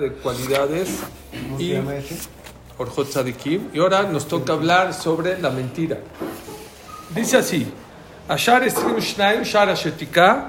de 0.00 0.13
cualidades 0.13 1.01
¿Cómo 1.31 1.57
se 1.57 1.63
y 1.63 1.73
llama 1.73 1.95
ese? 1.95 2.15
Orjot 2.77 3.09
Tzadikim. 3.09 3.71
Y 3.73 3.79
ahora 3.79 4.03
nos 4.03 4.25
toca 4.25 4.53
hablar 4.53 4.93
sobre 4.93 5.37
la 5.37 5.49
mentira. 5.49 5.97
Dice 7.13 7.35
así: 7.35 7.67
Ashar 8.29 8.63
Estrim 8.63 8.99
Shnaim 8.99 9.43
Shar 9.43 9.67
Ashetika, 9.67 10.47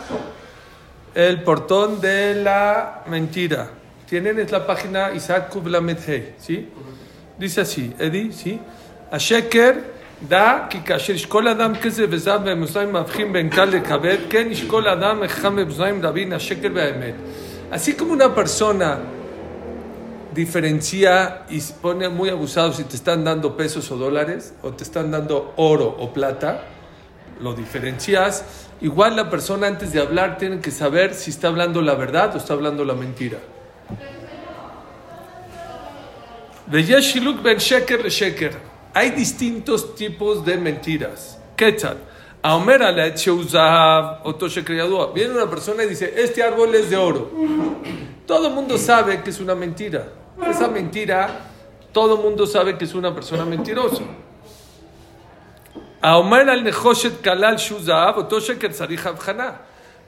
el 1.13 1.43
portón 1.43 2.01
de 2.01 2.37
la 2.37 3.03
mentira. 3.09 3.69
Tienen 4.09 4.39
es 4.39 4.53
la 4.53 4.65
página 4.65 5.11
Isaac 5.13 5.49
Kublamet 5.49 6.09
Hei, 6.09 6.35
¿sí? 6.39 6.69
Dice 7.37 7.63
así, 7.63 7.93
Edi, 7.99 8.31
¿sí? 8.31 8.61
Asheker 9.11 9.75
da 10.29 10.69
כי 10.71 10.79
כאשר 10.87 11.13
ישקול 11.13 11.49
אדם 11.49 11.73
כזה 11.83 12.07
וזב 12.11 12.41
במוזניים 12.45 12.93
מבחין 12.93 13.33
בין 13.33 13.51
קל 13.51 13.65
לכבד, 13.65 14.19
כן 14.31 14.47
ישקול 14.51 14.89
אדם 14.89 15.27
חכם 15.29 15.57
במוזניים 15.57 16.03
להבין 16.03 16.33
השקר 16.33 16.69
והאמת. 16.75 17.15
Así 17.73 17.95
como 17.95 18.13
una 18.13 18.33
persona 18.35 19.01
diferencia 20.35 21.45
y 21.49 21.61
pone 21.61 22.09
muy 22.09 22.29
abusado 22.29 22.73
si 22.73 22.85
te 22.85 22.97
están 22.97 23.25
dando 23.25 23.57
pesos 23.57 23.91
o 23.91 23.97
dólares 23.97 24.55
o 24.63 24.73
te 24.73 24.85
están 24.85 25.11
dando 25.11 25.53
oro 25.57 25.87
o 25.99 26.13
plata, 26.13 26.65
lo 27.41 27.55
diferencias. 27.55 28.69
Igual 28.81 29.17
la 29.17 29.31
persona 29.31 29.67
antes 29.67 29.93
de 29.93 30.01
hablar 30.01 30.39
tiene 30.39 30.61
que 30.61 30.71
saber 30.71 31.15
si 31.15 31.31
está 31.31 31.49
hablando 31.49 31.83
la 31.83 31.95
verdad 31.95 32.35
o 32.35 32.39
está 32.39 32.55
hablando 32.55 32.85
la 32.85 32.95
mentira. 32.95 33.39
ben 37.43 37.59
sheker 37.59 38.09
sheker. 38.09 38.53
Hay 38.95 39.11
distintos 39.11 39.95
tipos 39.95 40.45
de 40.45 40.57
mentiras. 40.57 41.39
Ketzal. 41.57 41.99
Aomer 42.43 42.83
Viene 45.15 45.35
una 45.35 45.49
persona 45.49 45.85
y 45.85 45.89
dice, 45.89 46.13
este 46.17 46.43
árbol 46.43 46.75
es 46.75 46.91
de 46.91 46.97
oro. 46.97 47.31
Todo 48.27 48.49
el 48.49 48.55
mundo 48.55 48.79
sabe 48.79 49.23
que 49.23 49.31
es 49.31 49.39
una 49.39 49.55
mentira. 49.55 50.22
Esa 50.49 50.69
mentira, 50.69 51.41
todo 51.93 52.17
el 52.17 52.23
mundo 52.23 52.47
sabe 52.47 52.77
que 52.77 52.85
es 52.85 52.95
una 52.95 53.15
persona 53.15 53.45
mentirosa. 53.45 54.03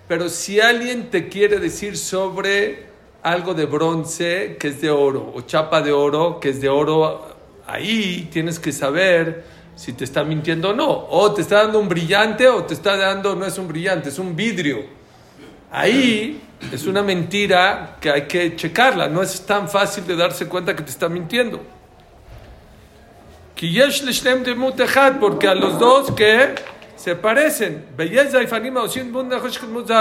Pero 0.08 0.28
si 0.28 0.60
alguien 0.60 1.10
te 1.10 1.28
quiere 1.28 1.58
decir 1.58 1.96
sobre 1.96 2.86
algo 3.22 3.55
de 3.55 3.66
bronce 3.66 4.56
que 4.58 4.68
es 4.68 4.80
de 4.80 4.90
oro, 4.90 5.32
o 5.34 5.40
chapa 5.42 5.80
de 5.80 5.92
oro 5.92 6.40
que 6.40 6.50
es 6.50 6.60
de 6.60 6.68
oro 6.68 7.34
ahí 7.66 8.28
tienes 8.30 8.58
que 8.58 8.72
saber 8.72 9.44
si 9.77 9.92
te 9.92 10.05
está 10.05 10.24
mintiendo 10.24 10.70
o 10.70 10.74
no. 10.74 11.06
O 11.10 11.32
te 11.32 11.42
está 11.42 11.62
dando 11.62 11.78
un 11.78 11.88
brillante 11.88 12.48
o 12.48 12.64
te 12.64 12.74
está 12.74 12.96
dando, 12.96 13.34
no 13.34 13.46
es 13.46 13.58
un 13.58 13.68
brillante, 13.68 14.08
es 14.08 14.18
un 14.18 14.36
vidrio. 14.36 14.84
Ahí 15.70 16.40
es 16.72 16.86
una 16.86 17.02
mentira 17.02 17.96
que 18.00 18.10
hay 18.10 18.22
que 18.22 18.56
checarla. 18.56 19.08
No 19.08 19.22
es 19.22 19.44
tan 19.46 19.68
fácil 19.68 20.06
de 20.06 20.16
darse 20.16 20.46
cuenta 20.46 20.74
que 20.74 20.82
te 20.82 20.90
está 20.90 21.08
mintiendo. 21.08 21.60
Porque 25.20 25.48
a 25.48 25.54
los 25.54 25.78
dos 25.78 26.10
que 26.12 26.54
se 26.96 27.16
parecen. 27.16 27.84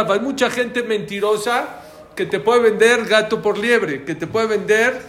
Hay 0.09 0.19
mucha 0.19 0.49
gente 0.49 0.83
mentirosa 0.83 1.67
que 2.15 2.25
te 2.25 2.39
puede 2.39 2.61
vender 2.61 3.05
gato 3.05 3.41
por 3.41 3.57
liebre, 3.57 4.03
que 4.05 4.15
te 4.15 4.27
puede 4.27 4.47
vender 4.47 5.01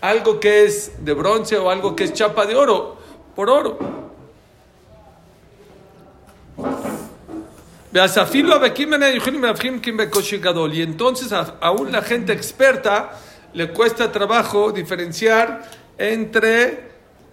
algo 0.00 0.40
que 0.40 0.64
es 0.64 1.04
de 1.04 1.12
bronce 1.12 1.58
o 1.58 1.70
algo 1.70 1.96
que 1.96 2.04
es 2.04 2.12
chapa 2.12 2.46
de 2.46 2.54
oro, 2.54 2.98
por 3.34 3.50
oro. 3.50 3.78
Y 7.92 7.98
entonces 10.82 11.32
aún 11.60 11.92
la 11.92 12.02
gente 12.02 12.32
experta 12.32 13.10
le 13.52 13.70
cuesta 13.70 14.12
trabajo 14.12 14.70
diferenciar 14.70 15.68
entre 15.98 16.90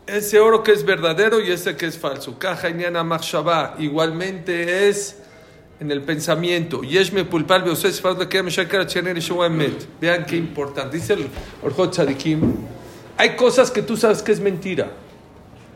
ese 0.07 0.39
oro 0.39 0.63
que 0.63 0.71
es 0.71 0.83
verdadero 0.83 1.39
y 1.39 1.51
ese 1.51 1.75
que 1.75 1.85
es 1.85 1.97
falso. 1.97 2.39
Caja 2.39 2.69
igualmente 3.77 4.89
es 4.89 5.17
en 5.79 5.91
el 5.91 6.01
pensamiento. 6.01 6.81
Vean 10.01 10.25
qué 10.25 10.35
importante. 10.35 10.97
Dice 10.97 11.13
el 11.13 11.27
Orjot 11.61 11.91
Tzadikim, 11.91 12.55
hay 13.17 13.35
cosas 13.35 13.69
que 13.69 13.81
tú 13.83 13.95
sabes 13.95 14.23
que 14.23 14.31
es 14.31 14.39
mentira. 14.39 14.87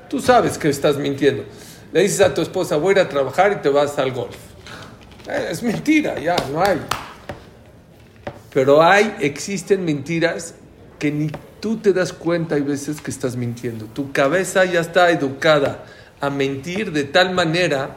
Tú 0.09 0.19
sabes 0.19 0.57
que 0.57 0.69
estás 0.69 0.97
mintiendo. 0.97 1.43
Le 1.93 2.01
dices 2.01 2.21
a 2.21 2.33
tu 2.33 2.41
esposa, 2.41 2.77
voy 2.77 2.89
a 2.89 2.91
ir 2.93 2.99
a 3.05 3.09
trabajar 3.09 3.51
y 3.51 3.61
te 3.61 3.69
vas 3.69 3.97
al 3.99 4.11
golf. 4.11 4.35
Es 5.26 5.62
mentira, 5.62 6.18
ya, 6.18 6.36
no 6.52 6.62
hay. 6.62 6.80
Pero 8.52 8.82
hay, 8.82 9.16
existen 9.20 9.84
mentiras 9.84 10.54
que 10.98 11.10
ni 11.10 11.30
tú 11.60 11.76
te 11.78 11.92
das 11.92 12.12
cuenta 12.12 12.54
hay 12.54 12.62
veces 12.62 13.00
que 13.00 13.10
estás 13.10 13.36
mintiendo. 13.36 13.86
Tu 13.86 14.12
cabeza 14.12 14.64
ya 14.64 14.80
está 14.80 15.10
educada 15.10 15.84
a 16.20 16.30
mentir 16.30 16.92
de 16.92 17.04
tal 17.04 17.34
manera 17.34 17.96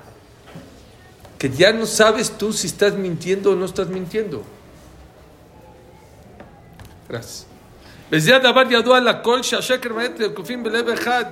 que 1.38 1.50
ya 1.50 1.72
no 1.72 1.86
sabes 1.86 2.32
tú 2.32 2.52
si 2.52 2.68
estás 2.68 2.96
mintiendo 2.96 3.52
o 3.52 3.56
no 3.56 3.66
estás 3.66 3.88
mintiendo. 3.88 4.44
Gracias. 7.08 7.46
וזה 8.12 8.36
הדבר 8.36 8.64
ידוע 8.70 9.00
לכל 9.00 9.44
שהשקר 9.44 9.96
והאמת 9.96 10.20
לקופים 10.20 10.64
בלב 10.64 10.88
אחד. 10.90 11.26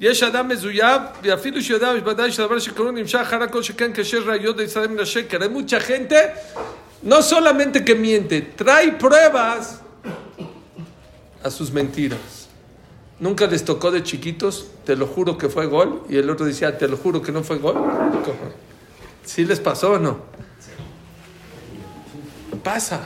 יש 0.00 0.22
אדם 0.22 0.48
מזויף, 0.48 1.02
ואפילו 1.22 1.62
שיודע 1.62 1.94
בוודאי 1.94 2.32
שהדבר 2.32 2.58
שקראו 2.58 2.90
נמשך 2.90 3.18
אחר 3.18 3.42
הכל 3.42 3.62
שכן 3.62 3.92
כאשר 3.92 4.18
ראיות 4.18 4.56
לישראל 4.56 4.88
מן 4.88 4.98
השקר. 4.98 5.38
Hay 5.38 5.48
mucha 5.48 5.80
gente, 5.80 6.16
no 7.04 7.22
solamente 7.22 7.84
que 7.84 7.94
miente, 7.94 8.40
trae 8.56 8.92
pruebas 8.92 9.80
a 11.42 11.50
sus 11.50 11.70
mentiras. 11.72 12.48
Nunca 13.20 13.46
les 13.46 13.64
tocó 13.64 13.92
de 13.92 14.02
chiquitos, 14.02 14.66
te 14.84 14.96
lo 14.96 15.06
juro 15.06 15.38
que 15.38 15.48
fue 15.48 15.66
gol, 15.66 16.02
y 16.08 16.16
el 16.16 16.28
otro 16.28 16.46
decía, 16.46 16.76
te 16.76 16.88
lo 16.88 16.96
juro 16.96 17.22
que 17.22 17.30
no 17.30 17.44
fue 17.44 17.58
gol. 17.58 17.76
¿Sí 19.24 19.44
les 19.44 19.60
pasó 19.60 19.92
o 19.92 19.98
no? 19.98 20.18
Pasa. 22.64 23.00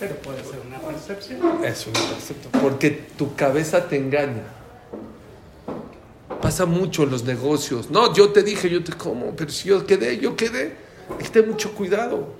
Pero 0.00 0.16
puede 0.16 0.42
ser 0.42 0.60
una 0.66 0.80
percepción. 0.80 1.64
Es 1.64 1.86
un 1.86 1.92
percepto. 1.92 2.48
Porque 2.60 2.90
tu 3.16 3.36
cabeza 3.36 3.88
te 3.88 3.96
engaña. 3.96 4.42
Pasa 6.48 6.66
mucho 6.66 7.02
en 7.04 7.10
los 7.10 7.24
negocios. 7.24 7.90
No, 7.90 8.14
yo 8.14 8.30
te 8.30 8.42
dije, 8.42 8.68
yo 8.70 8.82
te 8.82 8.92
como, 8.92 9.34
pero 9.36 9.50
si 9.50 9.68
yo 9.68 9.86
quedé, 9.86 10.18
yo 10.18 10.36
quedé. 10.36 10.76
Hay 11.10 11.24
que 11.24 11.30
tener 11.30 11.48
mucho 11.48 11.72
cuidado. 11.74 12.34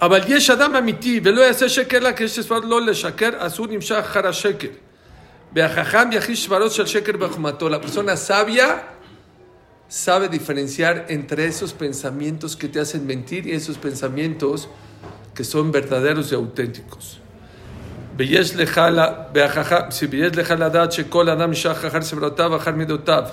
אבל 0.00 0.20
יש 0.26 0.50
אדם 0.50 0.76
אמיתי, 0.76 1.20
ולא 1.24 1.40
יעשה 1.40 1.68
שקר 1.68 1.98
לה 1.98 2.12
כשסבר 2.12 2.58
לא 2.58 2.86
לשקר, 2.86 3.30
אסור 3.38 3.66
נמשך 3.66 3.94
אחר 3.94 4.26
השקר. 4.26 4.68
והחכם 5.54 6.12
יחיש 6.12 6.44
סברות 6.44 6.72
של 6.72 6.86
שקר 6.86 7.12
בחוכמתו. 7.12 7.68
La 7.68 7.80
persona 7.80 8.16
sabia 8.16 8.82
sabe 9.88 10.28
diferenciar 10.28 11.06
entre 11.08 11.46
esos 11.46 11.72
pensamientos 11.72 12.56
que 12.56 12.68
te 12.68 12.80
hacen 12.80 13.06
mentir 13.06 13.46
y 13.46 13.52
esos 13.52 13.76
pensamientos 13.76 14.68
que 15.34 15.44
son 15.44 15.70
verdaderos 15.70 16.32
y 16.32 16.34
auténticos. 16.34 17.20
ויש 18.16 18.56
לך, 18.56 18.80
והחכם, 19.34 19.76
ויש 20.10 20.36
לך 20.36 20.54
לדעת 20.58 20.92
שכל 20.92 21.28
אדם 21.28 21.48
נמשך 21.48 21.84
אחר 21.84 22.02
סברותיו, 22.02 22.56
אחר 22.56 22.70
מידותיו. 22.70 23.24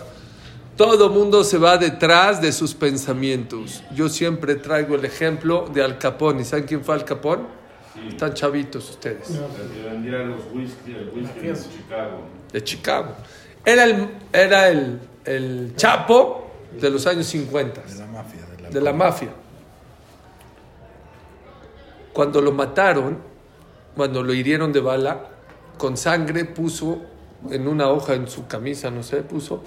Todo 0.79 1.09
mundo 1.09 1.43
se 1.43 1.57
va 1.57 1.77
detrás 1.77 2.39
de 2.41 2.53
sus 2.53 2.73
pensamientos. 2.73 3.83
Yo 3.93 4.07
siempre 4.07 4.55
traigo 4.55 4.95
el 4.95 5.03
ejemplo 5.03 5.67
de 5.73 5.83
Al 5.83 5.97
Capone. 5.97 6.43
¿Y 6.43 6.45
¿Saben 6.45 6.65
quién 6.65 6.85
fue 6.85 6.95
Al 6.95 7.03
Capone? 7.03 7.43
Están 8.07 8.33
chavitos 8.33 8.89
ustedes. 8.89 9.29
El 9.29 9.69
que 9.73 9.89
vendía 9.89 10.19
los 10.19 10.39
whisky, 10.53 10.95
el 10.95 11.11
whisky 11.13 11.47
de 11.47 11.53
Chicago. 11.53 12.21
De 12.53 12.63
Chicago. 12.63 13.09
Era 13.65 13.83
el, 13.83 14.07
era 14.31 14.69
el, 14.69 14.99
el 15.25 15.73
chapo 15.75 16.49
de 16.79 16.89
los 16.89 17.05
años 17.07 17.25
50. 17.25 17.81
De 17.81 17.95
la 17.95 18.05
mafia. 18.05 18.45
De 18.45 18.63
la, 18.63 18.69
de 18.69 18.81
la 18.81 18.93
mafia. 18.93 19.29
Cuando 22.13 22.41
lo 22.41 22.53
mataron, 22.53 23.17
cuando 23.96 24.22
lo 24.22 24.34
hirieron 24.34 24.72
de 24.72 24.80
bala, 24.80 25.28
con 25.78 25.96
sangre 25.96 26.44
puso 26.44 27.02
en 27.50 27.68
una 27.68 27.88
hoja 27.88 28.14
en 28.14 28.28
su 28.28 28.46
camisa, 28.46 28.90
no 28.90 29.02
sé, 29.02 29.22
puso, 29.22 29.62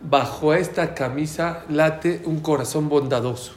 bajo 0.00 0.54
esta 0.54 0.94
camisa 0.94 1.64
late 1.68 2.22
un 2.24 2.40
corazón 2.40 2.88
bondadoso. 2.88 3.52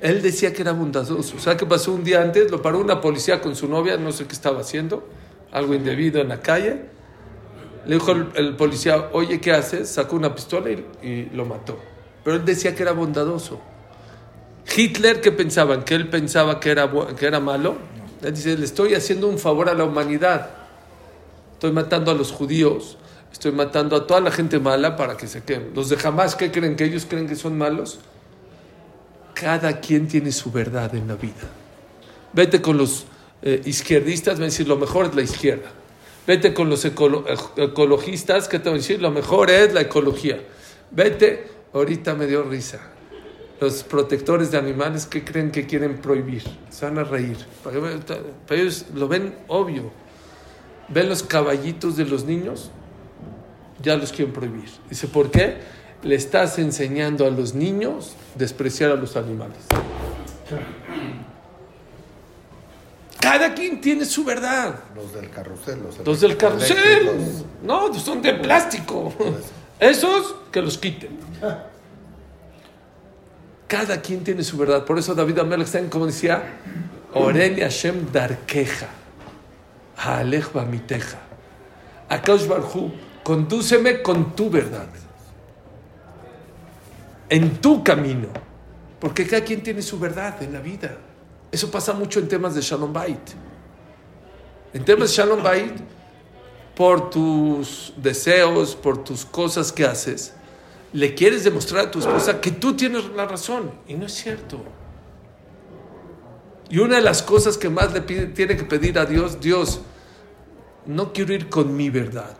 Él 0.00 0.20
decía 0.20 0.52
que 0.52 0.62
era 0.62 0.72
bondadoso. 0.72 1.36
O 1.36 1.40
sea, 1.40 1.56
que 1.56 1.64
pasó 1.64 1.92
un 1.92 2.02
día 2.02 2.22
antes, 2.22 2.50
lo 2.50 2.60
paró 2.60 2.80
una 2.80 3.00
policía 3.00 3.40
con 3.40 3.54
su 3.54 3.68
novia, 3.68 3.96
no 3.96 4.10
sé 4.10 4.26
qué 4.26 4.32
estaba 4.32 4.60
haciendo, 4.60 5.06
algo 5.52 5.74
indebido 5.74 6.20
en 6.20 6.28
la 6.28 6.40
calle. 6.40 6.86
Le 7.86 7.94
dijo 7.94 8.12
el, 8.12 8.56
policía, 8.56 9.10
oye, 9.12 9.40
¿qué 9.40 9.52
haces? 9.52 9.88
Sacó 9.88 10.16
una 10.16 10.34
pistola 10.34 10.70
y, 10.70 10.86
y 11.02 11.30
lo 11.32 11.44
mató. 11.44 11.78
Pero 12.24 12.36
él 12.36 12.44
decía 12.44 12.74
que 12.74 12.82
era 12.82 12.92
bondadoso. 12.92 13.60
Hitler, 14.76 15.20
¿qué 15.20 15.30
pensaban? 15.30 15.82
¿Que 15.84 15.94
él 15.94 16.08
pensaba 16.08 16.58
que 16.58 16.70
era, 16.70 16.90
que 17.16 17.26
era 17.26 17.40
malo? 17.40 17.76
Dice, 18.30 18.56
le 18.56 18.64
estoy 18.64 18.94
haciendo 18.94 19.28
un 19.28 19.38
favor 19.38 19.68
a 19.68 19.74
la 19.74 19.84
humanidad. 19.84 20.50
Estoy 21.54 21.72
matando 21.72 22.10
a 22.10 22.14
los 22.14 22.30
judíos, 22.32 22.96
estoy 23.32 23.52
matando 23.52 23.96
a 23.96 24.06
toda 24.06 24.20
la 24.20 24.30
gente 24.30 24.58
mala 24.58 24.96
para 24.96 25.16
que 25.16 25.26
se 25.26 25.42
queden. 25.42 25.72
Los 25.74 25.88
de 25.88 25.96
Hamas, 26.02 26.34
¿qué 26.36 26.50
creen? 26.50 26.76
¿Que 26.76 26.84
ellos 26.84 27.06
creen 27.08 27.26
que 27.28 27.36
son 27.36 27.56
malos? 27.58 27.98
cada 29.34 29.80
quien 29.80 30.06
tiene 30.06 30.30
su 30.30 30.52
verdad 30.52 30.94
en 30.94 31.08
la 31.08 31.16
vida. 31.16 31.48
Vete 32.32 32.60
con 32.62 32.76
los 32.76 33.06
eh, 33.42 33.60
izquierdistas, 33.64 34.34
van 34.34 34.42
a 34.42 34.46
decir 34.46 34.68
lo 34.68 34.76
mejor 34.76 35.06
es 35.06 35.14
la 35.16 35.22
izquierda. 35.22 35.68
Vete 36.26 36.54
con 36.54 36.68
los 36.70 36.84
ecolo- 36.84 37.24
ec- 37.26 37.50
ecologistas, 37.56 38.46
que 38.46 38.60
te 38.60 38.68
van 38.68 38.74
a 38.76 38.78
decir 38.78 39.00
lo 39.02 39.10
mejor 39.10 39.50
es 39.50 39.72
la 39.74 39.80
ecología. 39.80 40.40
Vete, 40.92 41.48
ahorita 41.72 42.14
me 42.14 42.26
dio 42.28 42.44
risa. 42.44 42.78
Los 43.62 43.84
protectores 43.84 44.50
de 44.50 44.58
animales 44.58 45.06
que 45.06 45.22
creen 45.22 45.52
que 45.52 45.68
quieren 45.68 45.98
prohibir, 45.98 46.42
se 46.68 46.84
van 46.84 46.98
a 46.98 47.04
reír. 47.04 47.36
Para 47.62 48.60
ellos 48.60 48.86
lo 48.92 49.06
ven 49.06 49.36
obvio. 49.46 49.92
Ven 50.88 51.08
los 51.08 51.22
caballitos 51.22 51.96
de 51.96 52.04
los 52.04 52.24
niños, 52.24 52.72
ya 53.80 53.96
los 53.96 54.10
quieren 54.10 54.34
prohibir. 54.34 54.68
Dice, 54.90 55.06
¿por 55.06 55.30
qué? 55.30 55.58
Le 56.02 56.16
estás 56.16 56.58
enseñando 56.58 57.24
a 57.24 57.30
los 57.30 57.54
niños 57.54 58.16
despreciar 58.34 58.90
a 58.90 58.96
los 58.96 59.16
animales. 59.16 59.58
Cada 63.20 63.54
quien 63.54 63.80
tiene 63.80 64.04
su 64.06 64.24
verdad. 64.24 64.74
Los 64.96 65.14
del 65.14 65.30
carrusel. 65.30 65.80
Los, 65.84 66.04
Los 66.04 66.20
del 66.20 66.36
carrusel, 66.36 67.44
no, 67.62 67.94
son 67.94 68.22
de 68.22 68.34
plástico. 68.34 69.14
Esos 69.78 70.34
que 70.50 70.60
los 70.60 70.76
quiten. 70.78 71.16
Cada 73.72 74.02
quien 74.02 74.22
tiene 74.22 74.44
su 74.44 74.58
verdad. 74.58 74.84
Por 74.84 74.98
eso 74.98 75.14
David 75.14 75.38
en 75.38 75.88
como 75.88 76.04
decía, 76.04 76.58
Oreni 77.14 77.62
Hashem 77.62 78.12
Darkeja, 78.12 78.86
Haalech 79.96 80.52
Bamiteja. 80.52 81.18
Akash 82.06 82.46
Barhu, 82.46 82.92
condúceme 83.22 84.02
con 84.02 84.36
tu 84.36 84.50
verdad. 84.50 84.88
En 87.30 87.62
tu 87.62 87.82
camino. 87.82 88.28
Porque 89.00 89.26
cada 89.26 89.42
quien 89.42 89.62
tiene 89.62 89.80
su 89.80 89.98
verdad 89.98 90.42
en 90.42 90.52
la 90.52 90.60
vida. 90.60 90.98
Eso 91.50 91.70
pasa 91.70 91.94
mucho 91.94 92.20
en 92.20 92.28
temas 92.28 92.54
de 92.54 92.60
Shalom 92.60 92.92
Bait. 92.92 93.30
En 94.74 94.84
temas 94.84 95.08
de 95.08 95.16
Shalom 95.16 95.42
Bait, 95.42 95.72
por 96.76 97.08
tus 97.08 97.94
deseos, 97.96 98.76
por 98.76 99.02
tus 99.02 99.24
cosas 99.24 99.72
que 99.72 99.86
haces, 99.86 100.34
le 100.92 101.14
quieres 101.14 101.44
demostrar 101.44 101.86
a 101.86 101.90
tu 101.90 101.98
esposa 102.00 102.40
que 102.40 102.50
tú 102.50 102.74
tienes 102.76 103.04
la 103.10 103.26
razón. 103.26 103.70
Y 103.88 103.94
no 103.94 104.06
es 104.06 104.12
cierto. 104.12 104.62
Y 106.68 106.78
una 106.78 106.96
de 106.96 107.02
las 107.02 107.22
cosas 107.22 107.58
que 107.58 107.68
más 107.68 107.92
le 107.92 108.02
pide- 108.02 108.26
tiene 108.26 108.56
que 108.56 108.64
pedir 108.64 108.98
a 108.98 109.04
Dios, 109.04 109.40
Dios, 109.40 109.80
no 110.86 111.12
quiero 111.12 111.32
ir 111.34 111.48
con 111.48 111.76
mi 111.76 111.90
verdad, 111.90 112.36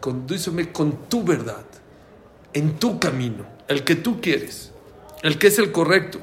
condúceme 0.00 0.70
con 0.72 1.08
tu 1.08 1.22
verdad, 1.24 1.64
en 2.52 2.78
tu 2.78 2.98
camino, 3.00 3.44
el 3.68 3.82
que 3.84 3.96
tú 3.96 4.20
quieres, 4.20 4.72
el 5.22 5.38
que 5.38 5.48
es 5.48 5.58
el 5.58 5.72
correcto. 5.72 6.20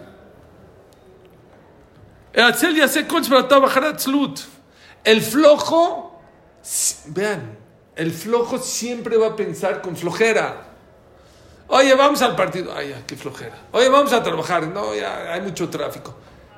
El 5.03 5.21
flojo, 5.21 6.21
vean, 7.07 7.57
el 7.95 8.11
flojo 8.11 8.57
siempre 8.57 9.17
va 9.17 9.27
a 9.27 9.35
pensar 9.35 9.81
con 9.81 9.95
flojera. 9.95 10.72
Oye, 11.75 11.95
vamos 11.95 12.21
al 12.21 12.35
partido. 12.35 12.71
Ay, 12.75 12.89
ya, 12.89 13.03
qué 13.03 13.15
flojera. 13.15 13.57
Oye, 13.71 13.89
vamos 13.89 14.13
a 14.13 14.21
trabajar. 14.21 14.67
No, 14.67 14.93
ya 14.93 15.33
hay 15.33 15.41
mucho 15.41 15.69
tráfico. 15.69 16.13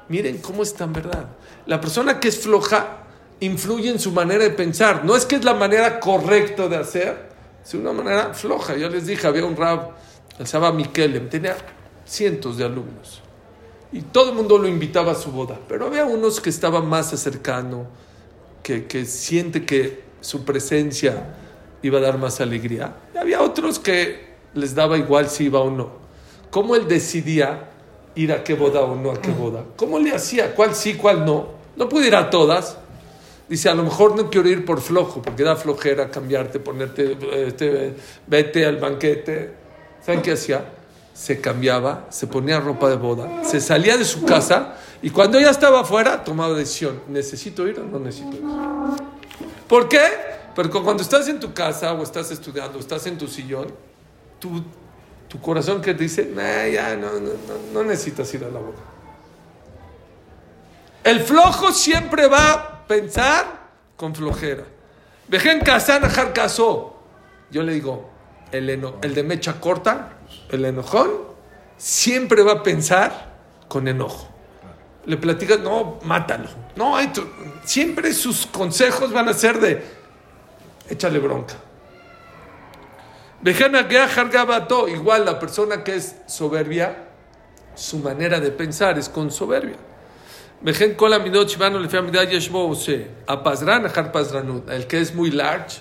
Miren 0.09 0.39
cómo 0.39 0.61
está 0.61 0.83
en 0.83 0.91
verdad. 0.91 1.29
La 1.67 1.79
persona 1.79 2.19
que 2.19 2.27
es 2.27 2.37
floja 2.39 2.97
influye 3.39 3.89
en 3.89 3.97
su 3.97 4.11
manera 4.11 4.43
de 4.43 4.49
pensar. 4.49 5.05
No 5.05 5.15
es 5.15 5.25
que 5.25 5.37
es 5.37 5.45
la 5.45 5.53
manera 5.53 6.01
correcta 6.01 6.67
de 6.67 6.75
hacer, 6.75 7.29
es 7.63 7.73
una 7.75 7.93
manera 7.93 8.33
floja. 8.33 8.75
Yo 8.75 8.89
les 8.89 9.07
dije, 9.07 9.25
había 9.25 9.45
un 9.45 9.55
rab, 9.55 9.91
el 10.37 10.47
Saba 10.47 10.73
Mikelem, 10.73 11.29
tenía 11.29 11.55
cientos 12.03 12.57
de 12.57 12.65
alumnos. 12.65 13.21
Y 13.93 14.01
todo 14.01 14.31
el 14.31 14.35
mundo 14.35 14.57
lo 14.57 14.67
invitaba 14.67 15.13
a 15.13 15.15
su 15.15 15.31
boda. 15.31 15.57
Pero 15.69 15.85
había 15.85 16.03
unos 16.03 16.41
que 16.41 16.49
estaban 16.49 16.89
más 16.89 17.17
cercano, 17.17 17.87
que, 18.61 18.85
que 18.85 19.05
siente 19.05 19.65
que 19.65 20.03
su 20.19 20.43
presencia 20.43 21.37
iba 21.81 21.99
a 21.99 22.01
dar 22.01 22.17
más 22.17 22.41
alegría. 22.41 22.97
Y 23.13 23.17
había 23.17 23.41
otros 23.41 23.79
que 23.79 24.24
les 24.55 24.73
daba 24.73 24.97
igual 24.97 25.29
si 25.29 25.45
iba 25.45 25.59
o 25.59 25.69
no. 25.69 25.89
¿Cómo 26.49 26.75
él 26.75 26.87
decidía 26.87 27.69
ir 28.15 28.31
a 28.31 28.43
qué 28.43 28.55
boda 28.55 28.81
o 28.81 28.95
no 28.95 29.11
a 29.11 29.21
qué 29.21 29.31
boda? 29.31 29.63
¿Cómo 29.75 29.99
le 29.99 30.15
hacía? 30.15 30.55
¿Cuál 30.55 30.73
sí, 30.73 30.95
cuál 30.95 31.25
no? 31.25 31.49
No 31.75 31.87
pude 31.89 32.07
ir 32.07 32.15
a 32.15 32.29
todas. 32.29 32.77
Dice, 33.47 33.69
a 33.69 33.75
lo 33.75 33.83
mejor 33.83 34.15
no 34.15 34.29
quiero 34.29 34.49
ir 34.49 34.65
por 34.65 34.81
flojo, 34.81 35.21
porque 35.21 35.43
da 35.43 35.55
flojera 35.55 36.09
cambiarte, 36.09 36.59
ponerte, 36.59 37.17
este, 37.47 37.93
vete 38.25 38.65
al 38.65 38.77
banquete. 38.77 39.53
¿Saben 40.03 40.21
qué 40.21 40.31
hacía? 40.31 40.65
Se 41.13 41.39
cambiaba, 41.39 42.07
se 42.09 42.27
ponía 42.27 42.59
ropa 42.59 42.89
de 42.89 42.95
boda, 42.95 43.43
se 43.43 43.61
salía 43.61 43.97
de 43.97 44.03
su 44.03 44.25
casa 44.25 44.75
y 45.01 45.11
cuando 45.11 45.39
ya 45.39 45.49
estaba 45.49 45.81
afuera 45.81 46.23
tomaba 46.23 46.55
decisión, 46.55 47.01
¿necesito 47.07 47.67
ir 47.67 47.79
o 47.79 47.83
no 47.83 47.99
necesito 47.99 48.35
ir? 48.35 48.43
¿Por 49.67 49.87
qué? 49.87 50.01
Porque 50.55 50.79
cuando 50.81 51.03
estás 51.03 51.27
en 51.29 51.39
tu 51.39 51.53
casa 51.53 51.93
o 51.93 52.03
estás 52.03 52.31
estudiando, 52.31 52.79
estás 52.79 53.05
en 53.07 53.17
tu 53.17 53.27
sillón, 53.27 53.67
tu, 55.27 55.41
corazón 55.41 55.81
que 55.81 55.93
te 55.93 56.03
dice, 56.03 56.31
"Nah, 56.33 56.65
ya 56.67 56.95
no, 56.95 57.19
no, 57.19 57.31
no, 57.73 57.83
necesitas 57.83 58.33
ir 58.33 58.43
a 58.43 58.47
la 58.47 58.59
boda. 58.59 58.79
El 61.03 61.19
flojo 61.21 61.71
siempre 61.71 62.27
va 62.27 62.51
a 62.51 62.87
pensar 62.87 63.69
con 63.95 64.15
flojera. 64.15 64.63
Vejen 65.27 65.59
Kazan 65.59 66.01
casó. 66.33 66.99
Yo 67.51 67.63
le 67.63 67.73
digo, 67.73 68.09
el, 68.51 68.69
el 68.69 69.13
de 69.13 69.23
mecha 69.23 69.59
corta, 69.59 70.13
el 70.49 70.65
enojón, 70.65 71.11
siempre 71.77 72.41
va 72.43 72.53
a 72.53 72.63
pensar 72.63 73.33
con 73.67 73.87
enojo. 73.87 74.29
Le 75.05 75.17
platicas, 75.17 75.59
no, 75.59 75.99
mátalo. 76.03 76.49
No, 76.75 76.95
siempre 77.63 78.13
sus 78.13 78.47
consejos 78.47 79.11
van 79.11 79.29
a 79.29 79.33
ser 79.33 79.59
de, 79.59 79.83
échale 80.89 81.19
bronca. 81.19 81.55
Igual 83.41 85.25
la 85.25 85.39
persona 85.39 85.83
que 85.83 85.95
es 85.95 86.15
soberbia, 86.27 87.05
su 87.75 87.99
manera 87.99 88.39
de 88.39 88.51
pensar 88.51 88.97
es 88.97 89.09
con 89.09 89.31
soberbia. 89.31 89.75
El 90.63 90.73
que 94.87 95.01
es 95.01 95.13
muy 95.13 95.31
large, 95.31 95.79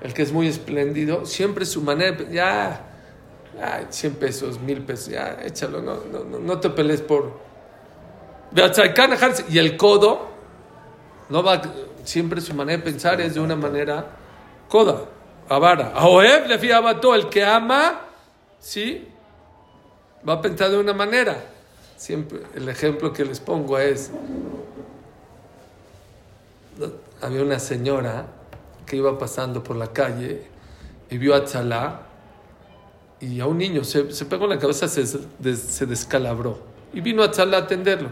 el 0.00 0.14
que 0.14 0.22
es 0.22 0.30
muy 0.32 0.46
espléndido, 0.46 1.26
siempre 1.26 1.66
su 1.66 1.82
manera, 1.82 2.16
de 2.16 2.32
ya, 2.32 2.80
ya, 3.56 3.88
100 3.90 4.14
pesos, 4.14 4.60
1000 4.60 4.82
pesos, 4.82 5.08
ya, 5.08 5.38
échalo, 5.44 5.82
no, 5.82 5.96
no, 6.04 6.38
no, 6.38 6.60
te 6.60 6.70
pelees 6.70 7.00
por... 7.00 7.42
Y 9.48 9.58
el 9.58 9.76
codo, 9.76 10.28
no 11.28 11.42
va, 11.42 11.60
siempre 12.04 12.40
su 12.40 12.54
manera 12.54 12.78
de 12.78 12.84
pensar 12.84 13.20
es 13.20 13.34
de 13.34 13.40
una 13.40 13.56
manera 13.56 14.12
coda, 14.68 15.06
avara. 15.48 15.92
Aoev 15.94 16.48
lefi 16.48 16.70
abato, 16.72 17.14
el 17.14 17.28
que 17.28 17.44
ama, 17.44 18.00
sí, 18.58 19.06
va 20.28 20.34
a 20.34 20.42
pensar 20.42 20.70
de 20.70 20.78
una 20.78 20.92
manera. 20.92 21.36
Siempre 21.96 22.40
el 22.54 22.68
ejemplo 22.68 23.12
que 23.12 23.24
les 23.24 23.40
pongo 23.40 23.78
es, 23.78 24.10
había 27.20 27.42
una 27.42 27.58
señora 27.58 28.26
que 28.84 28.96
iba 28.96 29.16
pasando 29.18 29.62
por 29.62 29.76
la 29.76 29.92
calle 29.92 30.42
y 31.08 31.18
vio 31.18 31.34
a 31.34 31.44
Tzalá 31.44 32.02
y 33.20 33.40
a 33.40 33.46
un 33.46 33.58
niño 33.58 33.84
se, 33.84 34.12
se 34.12 34.26
pegó 34.26 34.44
en 34.44 34.50
la 34.50 34.58
cabeza, 34.58 34.88
se, 34.88 35.06
se 35.06 35.86
descalabró 35.86 36.58
y 36.92 37.00
vino 37.00 37.22
a 37.22 37.30
Tzalá 37.30 37.58
a 37.58 37.60
atenderlo. 37.60 38.08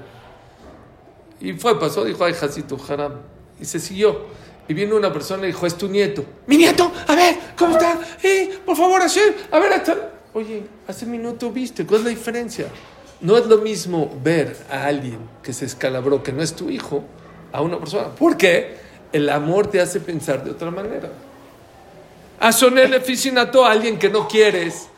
Y 1.41 1.55
fue, 1.55 1.79
pasó, 1.79 2.05
dijo, 2.05 2.25
ay, 2.25 2.35
Jacito, 2.35 2.79
haram. 2.89 3.15
Y 3.61 3.65
se 3.65 3.81
siguió. 3.81 4.27
Y 4.69 4.75
vino 4.75 4.97
una 4.97 5.13
persona 5.13 5.45
y 5.45 5.47
dijo, 5.49 5.67
es 5.67 5.77
tu 5.77 5.89
nieto. 5.89 6.25
Mi 6.47 6.57
nieto, 6.57 6.91
a 7.07 7.15
ver, 7.15 7.37
¿cómo 7.57 7.73
está? 7.77 7.99
Eh, 8.23 8.59
por 8.65 8.77
favor, 8.77 9.01
Hashem, 9.01 9.35
a 9.51 9.59
ver, 9.59 9.73
hasta... 9.73 9.97
Oye, 10.35 10.63
hace 10.87 11.05
un 11.05 11.11
minuto 11.11 11.51
viste, 11.51 11.85
¿cuál 11.85 12.01
es 12.01 12.05
la 12.05 12.11
diferencia? 12.11 12.67
No 13.21 13.37
es 13.37 13.47
lo 13.47 13.59
mismo 13.59 14.19
ver 14.23 14.57
a 14.71 14.87
alguien 14.87 15.19
que 15.43 15.53
se 15.53 15.67
escalabró, 15.67 16.23
que 16.23 16.33
no 16.33 16.43
es 16.43 16.55
tu 16.55 16.71
hijo, 16.71 17.05
a 17.53 17.61
una 17.61 17.79
persona. 17.79 18.09
¿Por 18.09 18.37
qué? 18.37 18.77
El 19.13 19.29
amor 19.29 19.67
te 19.67 19.81
hace 19.81 20.01
pensar 20.01 20.43
de 20.43 20.53
otra 20.53 20.71
manera. 20.71 21.11
A 22.41 22.51
Sonel 22.51 22.95
Eficinato, 22.95 23.65
a 23.65 23.73
alguien 23.73 23.99
que 23.99 24.09
no 24.09 24.27
quieres, 24.27 24.89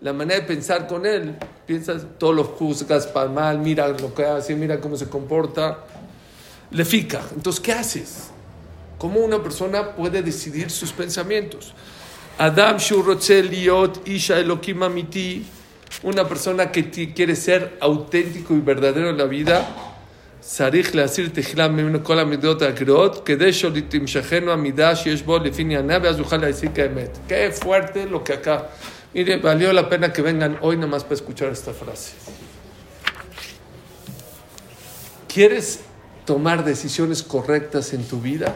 la 0.00 0.12
manera 0.12 0.40
de 0.40 0.46
pensar 0.46 0.86
con 0.86 1.04
él, 1.04 1.36
piensas, 1.66 2.02
todo 2.18 2.32
lo 2.32 2.44
juzgas 2.44 3.06
para 3.08 3.28
mal, 3.28 3.58
mira 3.58 3.88
lo 3.88 4.14
que 4.14 4.24
hace, 4.24 4.54
mira 4.54 4.80
cómo 4.80 4.96
se 4.96 5.08
comporta, 5.08 5.80
le 6.70 6.84
fica. 6.84 7.20
Entonces, 7.34 7.60
¿qué 7.60 7.72
haces? 7.72 8.30
¿Cómo 8.97 9.19
una 9.19 9.41
persona 9.41 9.95
puede 9.95 10.21
decidir 10.21 10.69
sus 10.69 10.91
pensamientos? 10.91 11.73
Adam 12.37 12.77
Shurotze 12.77 13.43
Liot 13.43 14.07
Isha 14.07 14.39
Elohim 14.39 14.83
Amiti, 14.83 15.45
una 16.03 16.27
persona 16.27 16.71
que 16.71 16.83
ti- 16.83 17.13
quiere 17.13 17.35
ser 17.35 17.77
auténtico 17.81 18.53
y 18.55 18.59
verdadero 18.61 19.09
en 19.09 19.17
la 19.17 19.25
vida, 19.25 19.67
Sarich 20.43 20.95
להסיר 20.95 21.29
תחילה 21.33 21.67
ממנו 21.67 22.03
כל 22.03 22.19
המידות 22.19 22.61
הגרועות, 22.61 23.21
כדי 23.25 23.53
שתמשכנו 23.53 24.51
המידה 24.51 24.95
שיש 24.95 25.21
בו 25.21 25.37
לפי 25.37 25.61
ענייניו, 25.61 26.01
ואז 26.03 26.17
יוכל 26.19 26.37
להשיג 26.37 26.79
האמת. 26.79 27.17
Qué 27.29 27.51
fuerte 27.51 28.05
lo 28.09 28.23
que 28.23 28.33
acá. 28.33 28.67
Mire, 29.13 29.37
valió 29.37 29.71
la 29.73 29.87
pena 29.89 30.11
que 30.13 30.21
vengan 30.23 30.57
hoy 30.61 30.77
nomás 30.77 31.03
para 31.03 31.15
escuchar 31.15 31.49
esta 31.51 31.73
frase. 31.73 32.13
¿Quieres 35.27 35.81
tomar 36.26 36.64
decisiones 36.64 37.22
correctas 37.22 37.94
en 37.94 38.04
tu 38.04 38.20
vida? 38.20 38.54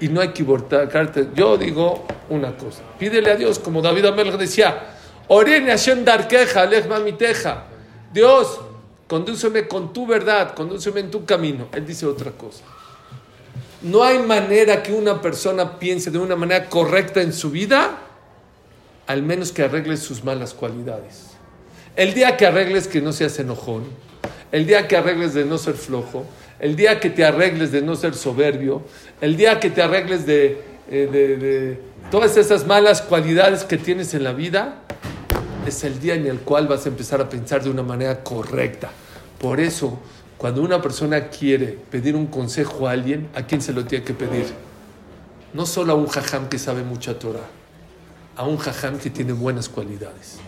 Y 0.00 0.08
no 0.08 0.22
equivocarte. 0.22 1.28
Yo 1.34 1.58
digo 1.58 2.06
una 2.30 2.56
cosa. 2.56 2.82
Pídele 2.98 3.30
a 3.30 3.36
Dios, 3.36 3.58
como 3.58 3.82
David 3.82 4.06
Amel 4.06 4.36
decía, 4.38 4.96
Orene 5.28 5.70
Hashem 5.70 6.04
Darkeja, 6.04 6.66
mi 7.04 7.12
teja. 7.12 7.66
Dios, 8.12 8.60
condúceme 9.06 9.68
con 9.68 9.92
tu 9.92 10.06
verdad, 10.06 10.54
condúceme 10.54 11.00
en 11.00 11.10
tu 11.10 11.24
camino. 11.24 11.68
Él 11.72 11.86
dice 11.86 12.06
otra 12.06 12.30
cosa. 12.32 12.64
No 13.82 14.04
hay 14.04 14.18
manera 14.20 14.82
que 14.82 14.92
una 14.92 15.20
persona 15.20 15.78
piense 15.78 16.10
de 16.10 16.18
una 16.18 16.36
manera 16.36 16.68
correcta 16.68 17.20
en 17.20 17.32
su 17.32 17.50
vida, 17.50 17.98
al 19.06 19.22
menos 19.22 19.50
que 19.52 19.64
arregle 19.64 19.96
sus 19.96 20.22
malas 20.22 20.54
cualidades. 20.54 21.30
El 21.96 22.14
día 22.14 22.36
que 22.36 22.46
arregles 22.46 22.86
que 22.86 23.00
no 23.00 23.12
seas 23.12 23.38
enojón, 23.38 23.84
el 24.52 24.66
día 24.66 24.86
que 24.86 24.96
arregles 24.96 25.34
de 25.34 25.44
no 25.44 25.58
ser 25.58 25.74
flojo, 25.74 26.24
el 26.62 26.76
día 26.76 27.00
que 27.00 27.10
te 27.10 27.24
arregles 27.24 27.72
de 27.72 27.82
no 27.82 27.96
ser 27.96 28.14
soberbio, 28.14 28.82
el 29.20 29.36
día 29.36 29.58
que 29.58 29.68
te 29.68 29.82
arregles 29.82 30.24
de, 30.24 30.62
eh, 30.88 31.08
de 31.10 31.80
todas 32.08 32.36
esas 32.36 32.66
malas 32.66 33.02
cualidades 33.02 33.64
que 33.64 33.76
tienes 33.76 34.14
en 34.14 34.22
la 34.22 34.32
vida, 34.32 34.76
es 35.66 35.82
el 35.82 35.98
día 36.00 36.14
en 36.14 36.26
el 36.26 36.38
cual 36.38 36.68
vas 36.68 36.86
a 36.86 36.88
empezar 36.88 37.20
a 37.20 37.28
pensar 37.28 37.64
de 37.64 37.70
una 37.70 37.82
manera 37.82 38.22
correcta. 38.22 38.90
Por 39.40 39.58
eso, 39.58 39.98
cuando 40.38 40.62
una 40.62 40.80
persona 40.80 41.28
quiere 41.28 41.76
pedir 41.90 42.14
un 42.14 42.28
consejo 42.28 42.86
a 42.86 42.92
alguien, 42.92 43.28
¿a 43.34 43.42
quién 43.42 43.60
se 43.60 43.72
lo 43.72 43.84
tiene 43.84 44.04
que 44.04 44.14
pedir? 44.14 44.46
No 45.52 45.66
solo 45.66 45.94
a 45.94 45.96
un 45.96 46.06
jajam 46.06 46.48
que 46.48 46.60
sabe 46.60 46.84
mucha 46.84 47.18
Torah, 47.18 47.48
a 48.36 48.44
un 48.44 48.56
jajam 48.58 48.98
que 48.98 49.10
tiene 49.10 49.32
buenas 49.32 49.68
cualidades. 49.68 50.38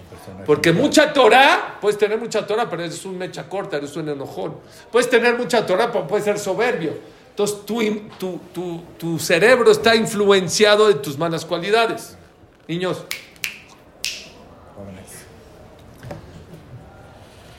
Porque 0.47 0.73
mucha 0.73 1.12
Torah, 1.12 1.79
puedes 1.81 1.99
tener 1.99 2.19
mucha 2.19 2.47
Torah, 2.47 2.69
pero 2.69 2.83
eres 2.83 3.05
un 3.05 3.19
mecha 3.19 3.49
corta, 3.49 3.76
eres 3.76 3.95
un 3.97 4.09
enojón. 4.09 4.57
Puedes 4.91 5.11
tener 5.11 5.37
mucha 5.37 5.67
Torah, 5.67 5.93
pero 5.93 6.07
puedes 6.07 6.25
ser 6.25 6.38
soberbio. 6.38 6.93
Entonces 7.31 7.67
tu, 7.67 8.41
tu, 8.53 8.83
tu 8.99 9.19
cerebro 9.19 9.71
está 9.71 9.95
influenciado 9.97 10.88
de 10.88 10.95
tus 10.95 11.19
malas 11.19 11.45
cualidades. 11.45 12.17
Niños, 12.69 13.05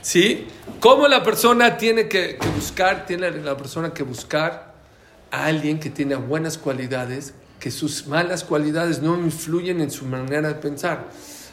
¿Sí? 0.05 0.48
¿Cómo 0.79 1.08
la 1.08 1.24
persona 1.24 1.77
tiene 1.77 2.08
que, 2.08 2.38
buscar, 2.53 3.08
tiene 3.08 3.32
la 3.32 3.58
persona 3.58 3.91
que 3.91 4.03
buscar 4.03 4.75
a 5.32 5.46
alguien 5.48 5.79
que 5.79 5.89
tiene 5.89 6.13
buenas 6.13 6.60
cualidades, 6.60 7.34
que 7.65 7.72
sus 7.72 8.05
malas 8.05 8.43
cualidades 8.43 9.01
no 9.01 9.17
influyen 9.17 9.81
en 9.81 9.89
su 9.89 10.05
manera 10.05 10.50
de 10.50 10.53
pensar? 10.53 11.07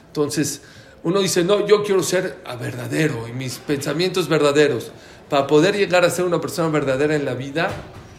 Entonces, 0.09 0.61
uno 1.05 1.21
dice, 1.21 1.43
no, 1.43 1.67
yo 1.67 1.83
quiero 1.83 2.03
ser 2.03 2.37
verdadero 2.55 3.27
y 3.27 3.33
mis 3.33 3.57
pensamientos 3.57 4.29
verdaderos. 4.29 4.93
Para 5.31 5.47
poder 5.47 5.75
llegar 5.75 6.05
a 6.05 6.11
ser 6.11 6.27
una 6.27 6.39
persona 6.39 6.69
verdadera 6.69 7.17
en 7.17 7.25
la 7.25 7.33
vida, 7.33 7.71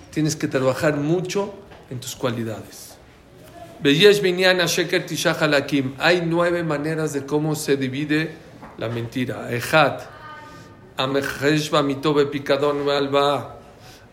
tienes 0.09 0.35
que 0.35 0.47
trabajar 0.47 0.97
mucho 0.97 1.53
en 1.91 2.00
tus 2.00 2.15
cualidades. 2.15 2.95
Hay 6.00 6.23
nueve 6.25 6.63
maneras 6.63 7.13
de 7.13 7.27
cómo 7.27 7.53
se 7.53 7.77
divide 7.77 8.31
la 8.79 8.89
mentira. 8.89 9.53
Ejat, 9.53 10.01
picadón 12.31 12.89
alba 12.89 13.59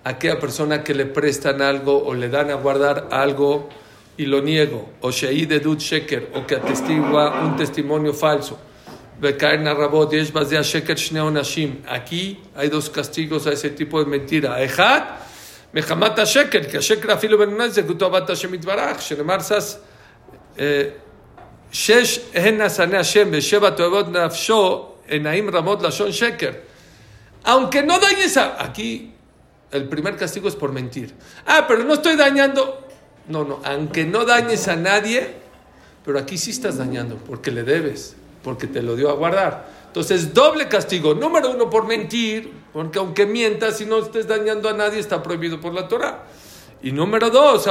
aquella 0.04 0.38
persona 0.38 0.82
que 0.82 0.94
le 0.94 1.06
prestan 1.06 1.62
algo 1.62 2.02
o 2.04 2.14
le 2.14 2.28
dan 2.28 2.50
a 2.50 2.54
guardar 2.54 3.08
algo 3.10 3.68
y 4.16 4.26
lo 4.26 4.42
niego, 4.42 4.90
o 5.00 5.10
Shei 5.10 5.46
Dud 5.46 5.78
Sheker, 5.78 6.32
o 6.34 6.46
que 6.46 6.56
atestigua 6.56 7.42
un 7.42 7.56
testimonio 7.56 8.12
falso. 8.12 8.58
Aquí 11.88 12.40
hay 12.54 12.68
dos 12.68 12.90
castigos 12.90 13.46
a 13.46 13.52
ese 13.52 13.70
tipo 13.70 14.02
de 14.02 14.10
mentira. 14.10 14.62
Ejad, 14.62 15.04
Mehamat 15.72 16.24
Sheker, 16.24 16.66
que 16.66 16.80
Sheker 16.80 17.10
afilo 17.12 17.38
benunaz, 17.38 17.74
Zekutobat 17.74 18.28
Hashem 18.28 18.54
Itbarach, 18.54 19.00
Shenemar 19.00 19.42
Sas, 19.42 19.78
eh, 20.56 20.96
Shesh 21.70 22.32
Henasane 22.32 22.96
Hashem, 22.96 23.30
Besheba 23.30 23.76
Toebot 23.76 24.08
Nafsho, 24.08 24.96
Enaim 25.08 25.50
Ramot 25.50 25.80
Lashon 25.80 26.10
Sheker. 26.10 26.62
Aunque 27.44 27.82
no 27.82 27.98
dañes 27.98 28.36
a... 28.36 28.62
Aquí 28.62 29.14
el 29.72 29.88
primer 29.88 30.16
castigo 30.16 30.48
es 30.48 30.56
por 30.56 30.72
mentir. 30.72 31.14
Ah, 31.46 31.64
pero 31.68 31.84
no 31.84 31.94
estoy 31.94 32.16
dañando. 32.16 32.86
No, 33.28 33.44
no, 33.44 33.60
aunque 33.64 34.04
no 34.04 34.24
dañes 34.24 34.66
a 34.68 34.76
nadie, 34.76 35.34
pero 36.04 36.18
aquí 36.18 36.36
sí 36.36 36.50
estás 36.50 36.78
dañando, 36.78 37.16
porque 37.16 37.50
le 37.50 37.62
debes, 37.62 38.16
porque 38.42 38.66
te 38.66 38.82
lo 38.82 38.96
dio 38.96 39.10
a 39.10 39.12
guardar. 39.12 39.68
Entonces, 39.86 40.34
doble 40.34 40.68
castigo. 40.68 41.14
Número 41.14 41.50
uno, 41.50 41.70
por 41.70 41.86
mentir, 41.86 42.50
porque 42.72 42.98
aunque 42.98 43.26
mientas 43.26 43.80
y 43.80 43.86
no 43.86 43.98
estés 43.98 44.26
dañando 44.26 44.68
a 44.68 44.72
nadie, 44.72 44.98
está 44.98 45.22
prohibido 45.22 45.60
por 45.60 45.74
la 45.74 45.86
Torah. 45.86 46.24
Y 46.82 46.92
número 46.92 47.28
dos, 47.30 47.66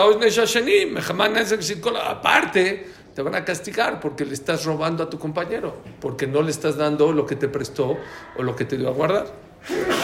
aparte, 2.06 2.88
te 3.16 3.22
van 3.22 3.36
a 3.36 3.44
castigar 3.44 4.00
porque 4.00 4.24
le 4.24 4.34
estás 4.34 4.66
robando 4.66 5.04
a 5.04 5.10
tu 5.10 5.18
compañero, 5.18 5.78
porque 6.00 6.28
no 6.28 6.42
le 6.42 6.52
estás 6.52 6.78
dando 6.78 7.12
lo 7.12 7.26
que 7.26 7.36
te 7.36 7.48
prestó 7.48 7.98
o 8.38 8.44
lo 8.44 8.56
que 8.56 8.66
te 8.66 8.78
dio 8.78 8.88
a 8.88 8.92
guardar. 8.92 9.28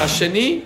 Asheni, 0.01 0.65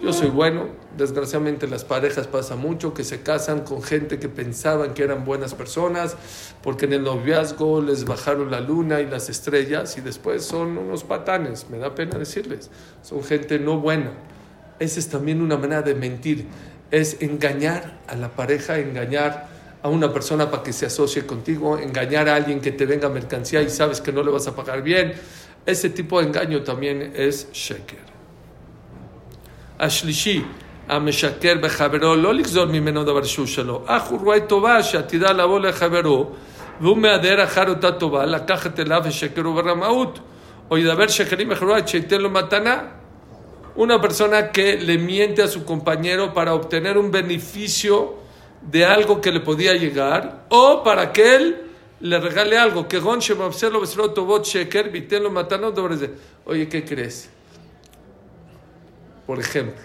Yo 0.00 0.12
soy 0.12 0.28
bueno, 0.28 0.68
desgraciadamente 0.96 1.66
las 1.66 1.84
parejas 1.84 2.28
pasa 2.28 2.54
mucho 2.54 2.94
que 2.94 3.02
se 3.02 3.22
casan 3.22 3.60
con 3.60 3.82
gente 3.82 4.20
que 4.20 4.28
pensaban 4.28 4.94
que 4.94 5.02
eran 5.02 5.24
buenas 5.24 5.54
personas 5.54 6.16
porque 6.62 6.84
en 6.84 6.92
el 6.92 7.02
noviazgo 7.02 7.80
les 7.82 8.04
bajaron 8.04 8.48
la 8.48 8.60
luna 8.60 9.00
y 9.00 9.06
las 9.06 9.28
estrellas 9.28 9.98
y 9.98 10.00
después 10.00 10.44
son 10.44 10.78
unos 10.78 11.02
patanes, 11.02 11.68
me 11.68 11.78
da 11.78 11.96
pena 11.96 12.16
decirles, 12.16 12.70
son 13.02 13.24
gente 13.24 13.58
no 13.58 13.80
buena. 13.80 14.12
Esa 14.78 15.00
es 15.00 15.08
también 15.08 15.42
una 15.42 15.56
manera 15.56 15.82
de 15.82 15.96
mentir, 15.96 16.46
es 16.92 17.20
engañar 17.20 17.98
a 18.06 18.14
la 18.14 18.30
pareja, 18.30 18.78
engañar 18.78 19.48
a 19.82 19.88
una 19.88 20.12
persona 20.12 20.48
para 20.48 20.62
que 20.62 20.72
se 20.72 20.86
asocie 20.86 21.26
contigo, 21.26 21.76
engañar 21.76 22.28
a 22.28 22.36
alguien 22.36 22.60
que 22.60 22.70
te 22.70 22.86
venga 22.86 23.08
mercancía 23.08 23.62
y 23.62 23.68
sabes 23.68 24.00
que 24.00 24.12
no 24.12 24.22
le 24.22 24.30
vas 24.30 24.46
a 24.46 24.54
pagar 24.54 24.82
bien. 24.82 25.14
Ese 25.66 25.90
tipo 25.90 26.20
de 26.20 26.28
engaño 26.28 26.62
también 26.62 27.12
es 27.16 27.50
sheker. 27.52 28.17
השלישי, 29.79 30.41
המשקר 30.89 31.53
בחברו, 31.61 32.15
לא 32.15 32.33
לגזול 32.33 32.67
ממנו 32.67 33.03
דבר 33.03 33.23
שהוא 33.23 33.45
שלו, 33.47 33.81
אך 33.85 34.03
הוא 34.03 34.19
רואה 34.19 34.39
טובה 34.39 34.83
שעתידה 34.83 35.31
לבוא 35.31 35.59
לחברו, 35.59 36.29
והוא 36.81 36.97
מהדר 36.97 37.43
אחר 37.43 37.69
אותה 37.69 37.91
טובה, 37.91 38.25
לקחת 38.25 38.79
אליו 38.79 39.01
השקר 39.05 39.49
וברמאות, 39.49 40.19
o 40.71 40.77
ידבר 40.77 41.07
שקרים 41.07 41.51
אחרו 41.51 41.73
עד 41.73 41.87
שייתן 41.87 42.21
לו 42.21 42.29
מתנה. 42.29 42.81
Una 43.75 43.99
persona 43.99 44.51
que 44.51 44.77
le 44.77 44.99
miente 44.99 45.41
a 45.41 45.47
su 45.47 45.65
compañero 45.65 46.31
para 46.31 46.53
obtener 46.53 46.95
un 46.95 47.09
beneficio 47.09 48.15
de 48.61 48.85
algo 48.85 49.19
que 49.19 49.31
le 49.31 49.39
podía 49.39 49.73
llegar, 49.73 50.45
o 50.49 50.83
para 50.83 51.11
que 51.11 51.35
él 51.35 51.57
le 51.99 52.19
regale 52.19 52.57
algo. 52.57 52.87
Que 52.87 52.99
gon 52.99 53.19
shemabselo 53.19 53.81
besro 53.81 54.11
tovot 54.11 54.45
sheker, 54.45 54.89
vitenlo 54.89 55.31
matano, 55.31 55.73
Oye, 56.45 56.69
¿qué 56.69 56.85
crees? 56.85 57.29
Por 59.28 59.38
ejemplo, 59.38 59.84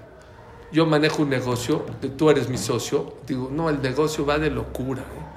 yo 0.72 0.86
manejo 0.86 1.24
un 1.24 1.30
negocio, 1.30 1.86
tú 2.18 2.30
eres 2.30 2.48
mi 2.48 2.58
socio, 2.58 3.16
digo, 3.28 3.50
no, 3.52 3.70
el 3.70 3.82
negocio 3.82 4.26
va 4.26 4.40
de 4.40 4.50
locura. 4.50 5.02
¿eh? 5.02 5.34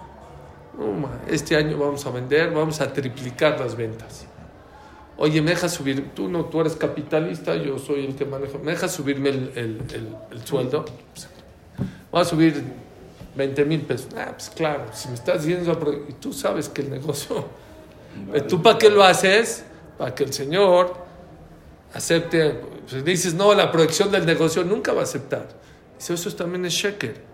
este 1.27 1.57
año 1.57 1.77
vamos 1.77 2.07
a 2.07 2.11
vender, 2.11 2.53
vamos 2.53 2.81
a 2.81 2.93
triplicar 2.93 3.59
las 3.59 3.77
ventas. 3.77 4.27
Oye, 5.19 5.43
me 5.43 5.51
dejas 5.51 5.75
subir, 5.75 6.11
tú 6.15 6.29
no, 6.29 6.45
tú 6.45 6.61
eres 6.61 6.77
capitalista, 6.77 7.57
yo 7.57 7.81
soy 7.81 8.05
el 8.07 8.15
que 8.15 8.25
manejo, 8.25 8.61
me 8.61 8.71
dejas 8.71 8.93
subirme 8.93 9.31
el, 9.31 9.81
sueldo. 10.45 10.85
Voy 12.13 12.21
a 12.21 12.25
subir 12.25 12.63
20 13.35 13.65
mil 13.65 13.81
pesos. 13.81 14.11
Ah, 14.17 14.29
pues 14.31 14.51
claro, 14.51 14.85
si 14.93 15.09
me 15.09 15.15
estás 15.15 15.45
diciendo, 15.45 16.05
y 16.09 16.13
tú 16.13 16.33
sabes 16.33 16.69
que 16.69 16.83
el 16.83 16.91
negocio, 16.91 17.45
¿tú 18.49 18.63
para 18.63 18.79
qué 18.79 18.89
lo 18.89 19.03
haces? 19.03 19.65
Para 19.99 20.15
que 20.15 20.23
el 20.23 20.33
Señor 20.33 20.95
acepte 21.93 22.76
si 22.88 23.02
dices, 23.02 23.34
no, 23.34 23.54
la 23.54 23.72
proyección 23.72 24.12
del 24.12 24.26
negocio 24.26 24.64
nunca 24.64 24.94
va 24.94 25.02
a 25.02 25.04
aceptar. 25.04 25.48
Dice, 25.98 26.14
eso 26.14 26.32
también 26.36 26.66
es 26.66 26.74
sheker. 26.74 27.32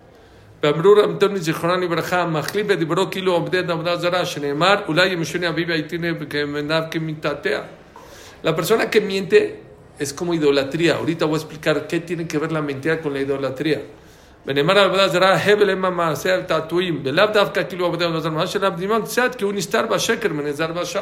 La 8.43 8.55
persona 8.55 8.89
que 8.89 9.01
miente 9.01 9.61
es 9.99 10.13
como 10.13 10.33
idolatría. 10.33 10.95
Ahorita 10.95 11.25
voy 11.25 11.35
a 11.35 11.37
explicar 11.37 11.87
qué 11.87 11.99
tiene 11.99 12.27
que 12.27 12.37
ver 12.39 12.51
la 12.51 12.61
mentira 12.61 12.99
con 12.99 13.13
la 13.13 13.21
idolatría. 13.21 13.81
ונאמר 14.47 14.77
על 14.77 14.85
עבודה 14.85 15.07
זרה, 15.07 15.35
הבל 15.35 15.69
המה 15.69 15.89
מעשה 15.89 16.41
תעתועים, 16.41 17.01
ולאו 17.03 17.25
דווקא 17.33 17.63
כאילו 17.69 17.85
עבודה 17.85 18.07
לא 18.07 18.19
זרה, 18.19 18.31
מה 18.31 18.47
שלאו 18.47 18.69
דמיון 18.69 19.01
קצת, 19.01 19.35
כי 19.35 19.43
הוא 19.43 19.53
נסתר 19.53 19.85
בשקר 19.85 20.29
ונעזר 20.31 20.71
בשווא. 20.71 21.01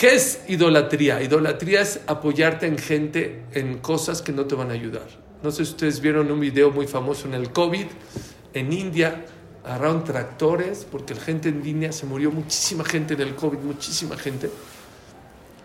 ¿Qué 0.00 0.14
es 0.14 0.40
idolatría? 0.48 1.22
Idolatría 1.22 1.82
es 1.82 2.00
apoyarte 2.06 2.66
en 2.66 2.78
gente, 2.78 3.42
en 3.52 3.80
cosas 3.80 4.22
que 4.22 4.32
no 4.32 4.46
te 4.46 4.54
van 4.54 4.70
a 4.70 4.72
ayudar. 4.72 5.06
No 5.42 5.50
sé 5.50 5.66
si 5.66 5.72
ustedes 5.72 6.00
vieron 6.00 6.32
un 6.32 6.40
video 6.40 6.70
muy 6.70 6.86
famoso 6.86 7.28
en 7.28 7.34
el 7.34 7.52
COVID, 7.52 7.84
en 8.54 8.72
India, 8.72 9.26
agarraron 9.62 10.02
tractores, 10.02 10.86
porque 10.90 11.14
la 11.14 11.20
gente 11.20 11.50
en 11.50 11.66
India 11.66 11.92
se 11.92 12.06
murió 12.06 12.30
muchísima 12.30 12.82
gente 12.82 13.12
en 13.12 13.20
el 13.20 13.34
COVID, 13.34 13.58
muchísima 13.58 14.16
gente. 14.16 14.48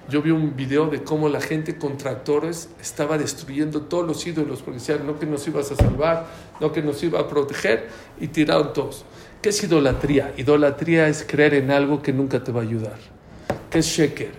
Yo 0.10 0.22
vi 0.22 0.32
un 0.32 0.54
video 0.54 0.88
de 0.88 1.02
cómo 1.02 1.30
la 1.30 1.40
gente 1.40 1.78
con 1.78 1.98
tractores 1.98 2.68
estaba 2.82 3.18
destruyendo 3.18 3.84
todos 3.84 4.06
los 4.06 4.28
ídolos, 4.28 4.62
porque 4.62 4.80
decían, 4.80 5.08
no 5.08 5.18
que 5.18 5.26
nos 5.26 5.48
ibas 5.48 5.72
a 5.72 5.78
salvar, 5.78 6.28
no 6.60 6.74
que 6.74 6.82
nos 6.82 7.02
iba 7.04 7.22
a 7.22 7.30
proteger, 7.30 7.88
y 8.20 8.28
tiraron 8.28 8.74
todos. 8.74 9.06
¿Qué 9.42 9.48
es 9.48 9.64
idolatría? 9.64 10.34
Idolatría 10.36 11.08
es 11.08 11.24
creer 11.26 11.54
en 11.54 11.72
algo 11.72 12.02
que 12.02 12.12
nunca 12.12 12.44
te 12.44 12.52
va 12.52 12.60
a 12.60 12.64
ayudar. 12.64 13.15
¿Qué 13.76 13.80
es 13.80 13.88
sheker? 13.88 14.32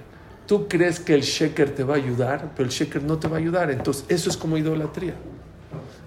Tú 0.46 0.66
crees 0.66 0.98
que 0.98 1.12
el 1.12 1.20
sheker 1.20 1.74
te 1.74 1.84
va 1.84 1.92
a 1.92 1.96
ayudar, 1.98 2.52
pero 2.56 2.66
el 2.66 2.74
sheker 2.74 3.02
no 3.02 3.18
te 3.18 3.28
va 3.28 3.36
a 3.36 3.38
ayudar. 3.38 3.70
Entonces, 3.70 4.06
eso 4.08 4.30
es 4.30 4.36
como 4.38 4.56
idolatría. 4.56 5.12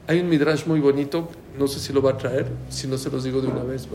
Hay 0.08 0.20
un 0.20 0.28
midrash 0.28 0.66
muy 0.66 0.80
bonito, 0.80 1.30
no 1.56 1.68
sé 1.68 1.80
si 1.80 1.94
lo 1.94 2.02
va 2.02 2.14
a 2.14 2.18
traer, 2.18 2.48
si 2.70 2.88
no 2.88 2.98
se 2.98 3.12
los 3.12 3.24
digo 3.24 3.40
de 3.40 3.50
una 3.50 3.62
vez. 3.62 3.88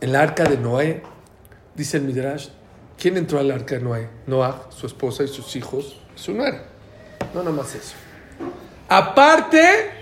En 0.00 0.12
la 0.12 0.20
arca 0.20 0.42
de 0.42 0.56
Noé, 0.56 1.04
dice 1.76 1.98
el 1.98 2.02
midrash, 2.02 2.48
¿quién 2.98 3.18
entró 3.18 3.38
al 3.38 3.52
arca 3.52 3.76
de 3.76 3.82
Noé? 3.82 4.08
Noah, 4.26 4.66
su 4.70 4.88
esposa 4.88 5.22
y 5.22 5.28
sus 5.28 5.54
hijos, 5.54 6.00
su 6.16 6.34
nuera. 6.34 6.64
No, 7.32 7.44
nomás 7.44 7.72
eso. 7.76 7.94
Aparte, 8.88 10.00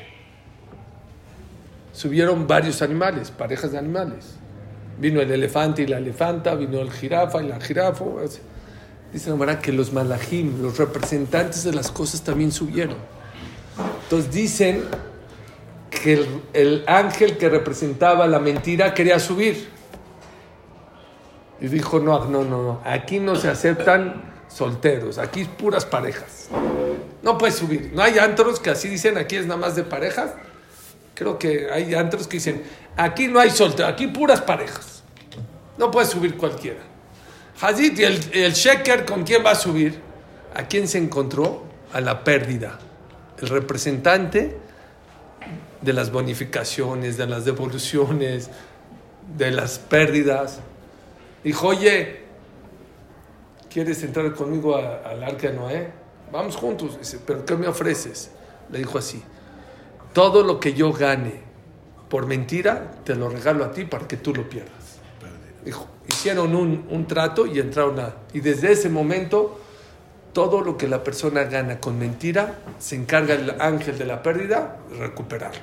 subieron 1.98 2.46
varios 2.46 2.80
animales, 2.80 3.30
parejas 3.30 3.72
de 3.72 3.78
animales. 3.78 4.37
Vino 4.98 5.20
el 5.20 5.30
elefante 5.30 5.82
y 5.82 5.86
la 5.86 5.98
elefanta, 5.98 6.54
vino 6.54 6.80
el 6.80 6.90
jirafa 6.90 7.42
y 7.42 7.48
la 7.48 7.60
jirafa. 7.60 8.04
Dice 9.12 9.30
la 9.30 9.36
Gemara 9.36 9.58
que 9.60 9.72
los 9.72 9.92
malajim, 9.92 10.60
los 10.60 10.76
representantes 10.76 11.64
de 11.64 11.72
las 11.72 11.90
cosas 11.90 12.22
también 12.22 12.52
subieron. 12.52 12.96
Entonces 14.04 14.32
dicen 14.32 14.84
que 15.90 16.14
el, 16.14 16.26
el 16.52 16.84
ángel 16.86 17.38
que 17.38 17.48
representaba 17.48 18.26
la 18.26 18.38
mentira 18.38 18.92
quería 18.92 19.18
subir. 19.18 19.68
Y 21.60 21.68
dijo, 21.68 21.98
no, 21.98 22.24
no, 22.26 22.44
no, 22.44 22.62
no, 22.62 22.80
aquí 22.84 23.18
no 23.18 23.34
se 23.36 23.48
aceptan 23.48 24.22
solteros, 24.48 25.18
aquí 25.18 25.42
es 25.42 25.48
puras 25.48 25.84
parejas. 25.84 26.48
No 27.22 27.36
puedes 27.36 27.56
subir. 27.56 27.90
No 27.94 28.02
hay 28.02 28.18
antros 28.18 28.60
que 28.60 28.70
así 28.70 28.88
dicen, 28.88 29.18
aquí 29.18 29.36
es 29.36 29.46
nada 29.46 29.60
más 29.60 29.76
de 29.76 29.82
parejas. 29.82 30.32
Creo 31.18 31.36
que 31.36 31.68
hay 31.68 31.96
antros 31.96 32.28
que 32.28 32.36
dicen, 32.36 32.62
aquí 32.96 33.26
no 33.26 33.40
hay 33.40 33.50
solteros, 33.50 33.90
aquí 33.90 34.06
puras 34.06 34.40
parejas. 34.40 35.02
No 35.76 35.90
puede 35.90 36.06
subir 36.06 36.36
cualquiera. 36.36 36.78
Hazid 37.60 37.98
y 37.98 38.04
el, 38.04 38.20
el 38.32 38.52
Sheker, 38.52 39.04
¿con 39.04 39.24
quién 39.24 39.44
va 39.44 39.50
a 39.50 39.54
subir? 39.56 39.98
¿A 40.54 40.68
quién 40.68 40.86
se 40.86 40.98
encontró? 40.98 41.64
A 41.92 42.00
la 42.00 42.22
pérdida. 42.22 42.78
El 43.42 43.48
representante 43.48 44.56
de 45.82 45.92
las 45.92 46.12
bonificaciones, 46.12 47.16
de 47.16 47.26
las 47.26 47.44
devoluciones, 47.44 48.48
de 49.36 49.50
las 49.50 49.80
pérdidas. 49.80 50.60
Dijo, 51.42 51.66
oye, 51.66 52.20
¿quieres 53.68 54.04
entrar 54.04 54.32
conmigo 54.34 54.76
al 54.76 55.24
arca 55.24 55.48
de 55.48 55.54
Noé? 55.54 55.90
Vamos 56.30 56.54
juntos. 56.54 56.96
Dice, 56.96 57.18
¿pero 57.26 57.44
qué 57.44 57.56
me 57.56 57.66
ofreces? 57.66 58.30
Le 58.70 58.78
dijo 58.78 58.98
así, 58.98 59.20
todo 60.12 60.42
lo 60.42 60.60
que 60.60 60.74
yo 60.74 60.92
gane 60.92 61.40
por 62.08 62.26
mentira, 62.26 62.92
te 63.04 63.14
lo 63.14 63.28
regalo 63.28 63.64
a 63.64 63.72
ti 63.72 63.84
para 63.84 64.08
que 64.08 64.16
tú 64.16 64.34
lo 64.34 64.48
pierdas. 64.48 64.72
Hicieron 66.08 66.54
un, 66.54 66.86
un 66.90 67.06
trato 67.06 67.46
y 67.46 67.58
entraron 67.60 68.00
a... 68.00 68.14
Y 68.32 68.40
desde 68.40 68.72
ese 68.72 68.88
momento, 68.88 69.60
todo 70.32 70.62
lo 70.62 70.76
que 70.76 70.88
la 70.88 71.04
persona 71.04 71.44
gana 71.44 71.80
con 71.80 71.98
mentira, 71.98 72.58
se 72.78 72.96
encarga 72.96 73.34
el 73.34 73.60
ángel 73.60 73.98
de 73.98 74.06
la 74.06 74.22
pérdida 74.22 74.78
de 74.90 74.98
recuperarlo. 74.98 75.60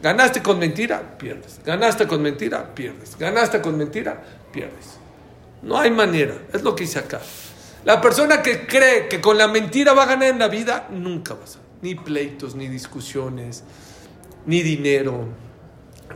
Ganaste 0.00 0.42
con 0.42 0.58
mentira, 0.58 1.18
pierdes. 1.18 1.60
Ganaste 1.64 2.06
con 2.06 2.22
mentira, 2.22 2.74
pierdes. 2.74 3.16
Ganaste 3.18 3.60
con 3.60 3.76
mentira, 3.76 4.22
pierdes. 4.52 4.98
No 5.62 5.78
hay 5.78 5.90
manera. 5.90 6.34
Es 6.52 6.62
lo 6.62 6.76
que 6.76 6.84
hice 6.84 7.00
acá. 7.00 7.20
La 7.84 8.00
persona 8.00 8.42
que 8.42 8.66
cree 8.66 9.08
que 9.08 9.20
con 9.20 9.38
la 9.38 9.48
mentira 9.48 9.94
va 9.94 10.04
a 10.04 10.06
ganar 10.06 10.28
en 10.28 10.38
la 10.38 10.48
vida, 10.48 10.88
nunca 10.90 11.34
va 11.34 11.44
a 11.44 11.46
ser. 11.46 11.62
Ni 11.82 11.94
pleitos, 11.94 12.54
ni 12.54 12.68
discusiones, 12.68 13.64
ni 14.46 14.62
dinero, 14.62 15.24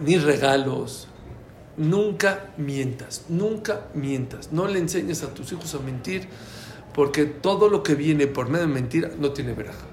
ni 0.01 0.19
regalos. 0.19 1.09
Nunca 1.77 2.51
mientas, 2.57 3.25
nunca 3.29 3.87
mientas. 3.95 4.53
No 4.53 4.69
le 4.69 4.79
enseñes 4.79 5.23
a 5.23 5.33
tus 5.33 5.53
hijos 5.53 5.75
a 5.75 5.79
mentir, 5.79 6.29
porque 6.95 7.25
todo 7.25 7.69
lo 7.69 7.83
que 7.83 7.95
viene 7.95 8.27
por 8.27 8.49
medio 8.49 8.67
de 8.67 8.73
mentira 8.73 9.11
no 9.19 9.33
tiene 9.33 9.55
veraja. 9.55 9.87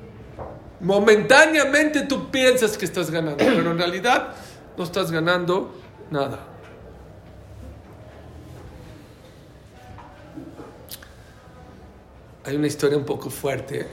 Momentáneamente 0.82 2.02
tú 2.02 2.30
piensas 2.30 2.78
que 2.78 2.86
estás 2.86 3.12
ganando, 3.12 3.38
pero 3.38 3.72
en 3.72 3.78
realidad 3.78 4.36
no 4.78 4.84
estás 4.84 5.12
ganando 5.12 5.74
nada. 6.10 6.46
Hay 12.46 12.56
una 12.56 12.68
historia 12.68 12.98
un 12.98 13.06
poco 13.06 13.30
fuerte 13.30 13.88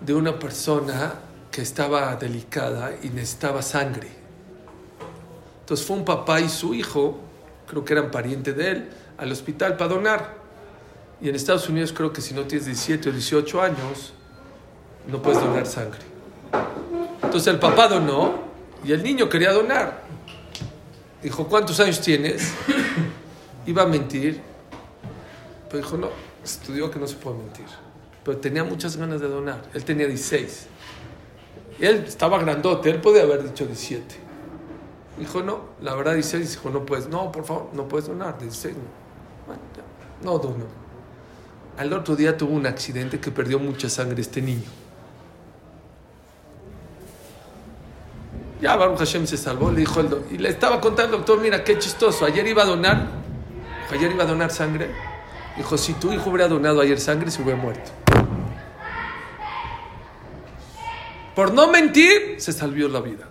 de 0.00 0.14
una 0.14 0.38
persona 0.38 1.14
que 1.54 1.62
estaba 1.62 2.16
delicada 2.16 2.96
y 3.00 3.10
necesitaba 3.10 3.62
sangre. 3.62 4.08
Entonces 5.60 5.86
fue 5.86 5.96
un 5.96 6.04
papá 6.04 6.40
y 6.40 6.48
su 6.48 6.74
hijo, 6.74 7.20
creo 7.68 7.84
que 7.84 7.92
eran 7.92 8.10
parientes 8.10 8.56
de 8.56 8.70
él, 8.72 8.88
al 9.16 9.30
hospital 9.30 9.76
para 9.76 9.94
donar. 9.94 10.34
Y 11.20 11.28
en 11.28 11.36
Estados 11.36 11.68
Unidos 11.68 11.92
creo 11.92 12.12
que 12.12 12.20
si 12.20 12.34
no 12.34 12.42
tienes 12.42 12.66
17 12.66 13.08
o 13.08 13.12
18 13.12 13.62
años, 13.62 14.14
no 15.06 15.22
puedes 15.22 15.40
donar 15.40 15.64
sangre. 15.66 16.00
Entonces 17.22 17.46
el 17.46 17.60
papá 17.60 17.86
donó 17.86 18.34
y 18.84 18.90
el 18.90 19.04
niño 19.04 19.28
quería 19.28 19.52
donar. 19.52 20.02
Dijo, 21.22 21.46
¿cuántos 21.46 21.78
años 21.78 22.00
tienes? 22.00 22.52
Iba 23.66 23.84
a 23.84 23.86
mentir. 23.86 24.40
Pero 25.70 25.84
dijo, 25.84 25.96
no, 25.98 26.08
estudió 26.42 26.90
que 26.90 26.98
no 26.98 27.06
se 27.06 27.14
puede 27.14 27.36
mentir. 27.36 27.66
Pero 28.24 28.38
tenía 28.38 28.64
muchas 28.64 28.96
ganas 28.96 29.20
de 29.20 29.28
donar. 29.28 29.62
Él 29.72 29.84
tenía 29.84 30.08
16. 30.08 30.74
Él 31.80 32.04
estaba 32.06 32.38
grandote, 32.38 32.90
él 32.90 33.00
podía 33.00 33.22
haber 33.22 33.42
dicho 33.42 33.66
17. 33.66 34.16
Dijo, 35.18 35.42
no, 35.42 35.60
la 35.80 35.94
verdad 35.94 36.14
16. 36.14 36.50
Dijo, 36.50 36.70
no 36.70 36.84
puedes, 36.86 37.08
no, 37.08 37.30
por 37.32 37.44
favor, 37.44 37.68
no 37.72 37.86
puedes 37.88 38.06
donar, 38.08 38.38
16. 38.38 38.74
No, 38.76 38.82
Bueno, 39.46 39.60
no 40.22 40.38
donó. 40.38 40.66
Al 41.76 41.92
otro 41.92 42.14
día 42.16 42.36
tuvo 42.36 42.54
un 42.54 42.66
accidente 42.66 43.18
que 43.18 43.30
perdió 43.32 43.58
mucha 43.58 43.88
sangre 43.88 44.20
este 44.22 44.40
niño. 44.40 44.62
Ya 48.60 48.76
Baruch 48.76 48.98
Hashem 48.98 49.26
se 49.26 49.36
salvó, 49.36 49.70
le 49.70 49.80
dijo 49.80 50.00
el 50.00 50.08
do- 50.08 50.24
y 50.30 50.38
le 50.38 50.48
estaba 50.48 50.80
contando 50.80 51.16
al 51.16 51.22
doctor, 51.24 51.40
mira 51.40 51.64
qué 51.64 51.78
chistoso, 51.78 52.24
ayer 52.24 52.46
iba 52.46 52.62
a 52.62 52.66
donar, 52.66 53.08
ayer 53.90 54.10
iba 54.12 54.22
a 54.24 54.26
donar 54.26 54.50
sangre. 54.50 54.90
Dijo, 55.56 55.76
si 55.76 55.92
tu 55.94 56.12
hijo 56.12 56.30
hubiera 56.30 56.48
donado 56.48 56.80
ayer 56.80 56.98
sangre, 56.98 57.30
se 57.30 57.42
hubiera 57.42 57.60
muerto. 57.60 57.90
Por 61.34 61.52
no 61.52 61.68
mentir, 61.68 62.36
se 62.38 62.52
salvió 62.52 62.88
la 62.88 63.00
vida. 63.00 63.28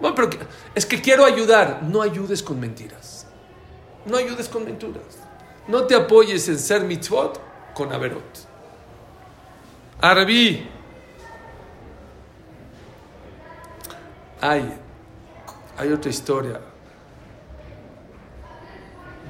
Bueno, 0.00 0.16
pero 0.16 0.30
es 0.74 0.86
que 0.86 1.00
quiero 1.00 1.24
ayudar. 1.24 1.82
No 1.82 2.02
ayudes 2.02 2.42
con 2.42 2.58
mentiras. 2.58 3.26
No 4.06 4.16
ayudes 4.16 4.48
con 4.48 4.64
mentiras. 4.64 5.18
No 5.68 5.84
te 5.84 5.94
apoyes 5.94 6.48
en 6.48 6.58
ser 6.58 6.82
mitzvot 6.82 7.40
con 7.74 7.92
averot. 7.92 8.22
Arbi. 10.00 10.68
Hay, 14.40 14.74
hay 15.78 15.92
otra 15.92 16.10
historia 16.10 16.60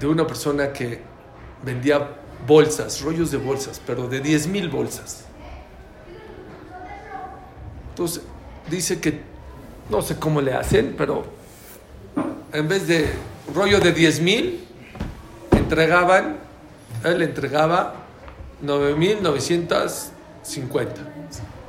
de 0.01 0.07
una 0.07 0.27
persona 0.27 0.73
que 0.73 1.03
vendía 1.63 2.17
bolsas, 2.47 3.03
rollos 3.03 3.31
de 3.31 3.37
bolsas, 3.37 3.81
pero 3.87 4.09
de 4.09 4.21
10 4.21 4.47
mil 4.47 4.69
bolsas. 4.71 5.22
Entonces, 7.93 8.23
dice 8.71 9.01
que 9.01 9.21
no 9.91 10.01
sé 10.01 10.17
cómo 10.17 10.41
le 10.41 10.55
hacen, 10.55 10.95
pero 10.97 11.27
en 12.51 12.67
vez 12.67 12.87
de 12.89 13.13
rollo 13.55 13.81
de 13.81 13.93
10 13.93 14.21
mil, 14.21 14.65
entregaban, 15.51 16.39
él 17.05 17.21
entregaba 17.21 17.97
9.950. 18.65 20.11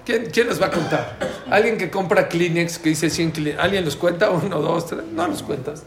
¿Quién, 0.05 0.27
¿Quién 0.31 0.47
los 0.47 0.61
va 0.61 0.67
a 0.67 0.71
contar? 0.71 1.17
Alguien 1.49 1.77
que 1.77 1.89
compra 1.91 2.29
Kleenex, 2.29 2.77
que 2.77 2.87
dice 2.89 3.09
100 3.09 3.31
Kleenex, 3.31 3.61
¿alguien 3.61 3.83
los 3.83 3.97
cuenta? 3.97 4.29
Uno, 4.29 4.61
dos, 4.61 4.87
tres, 4.87 5.03
no 5.11 5.27
los 5.27 5.43
cuentas. 5.43 5.83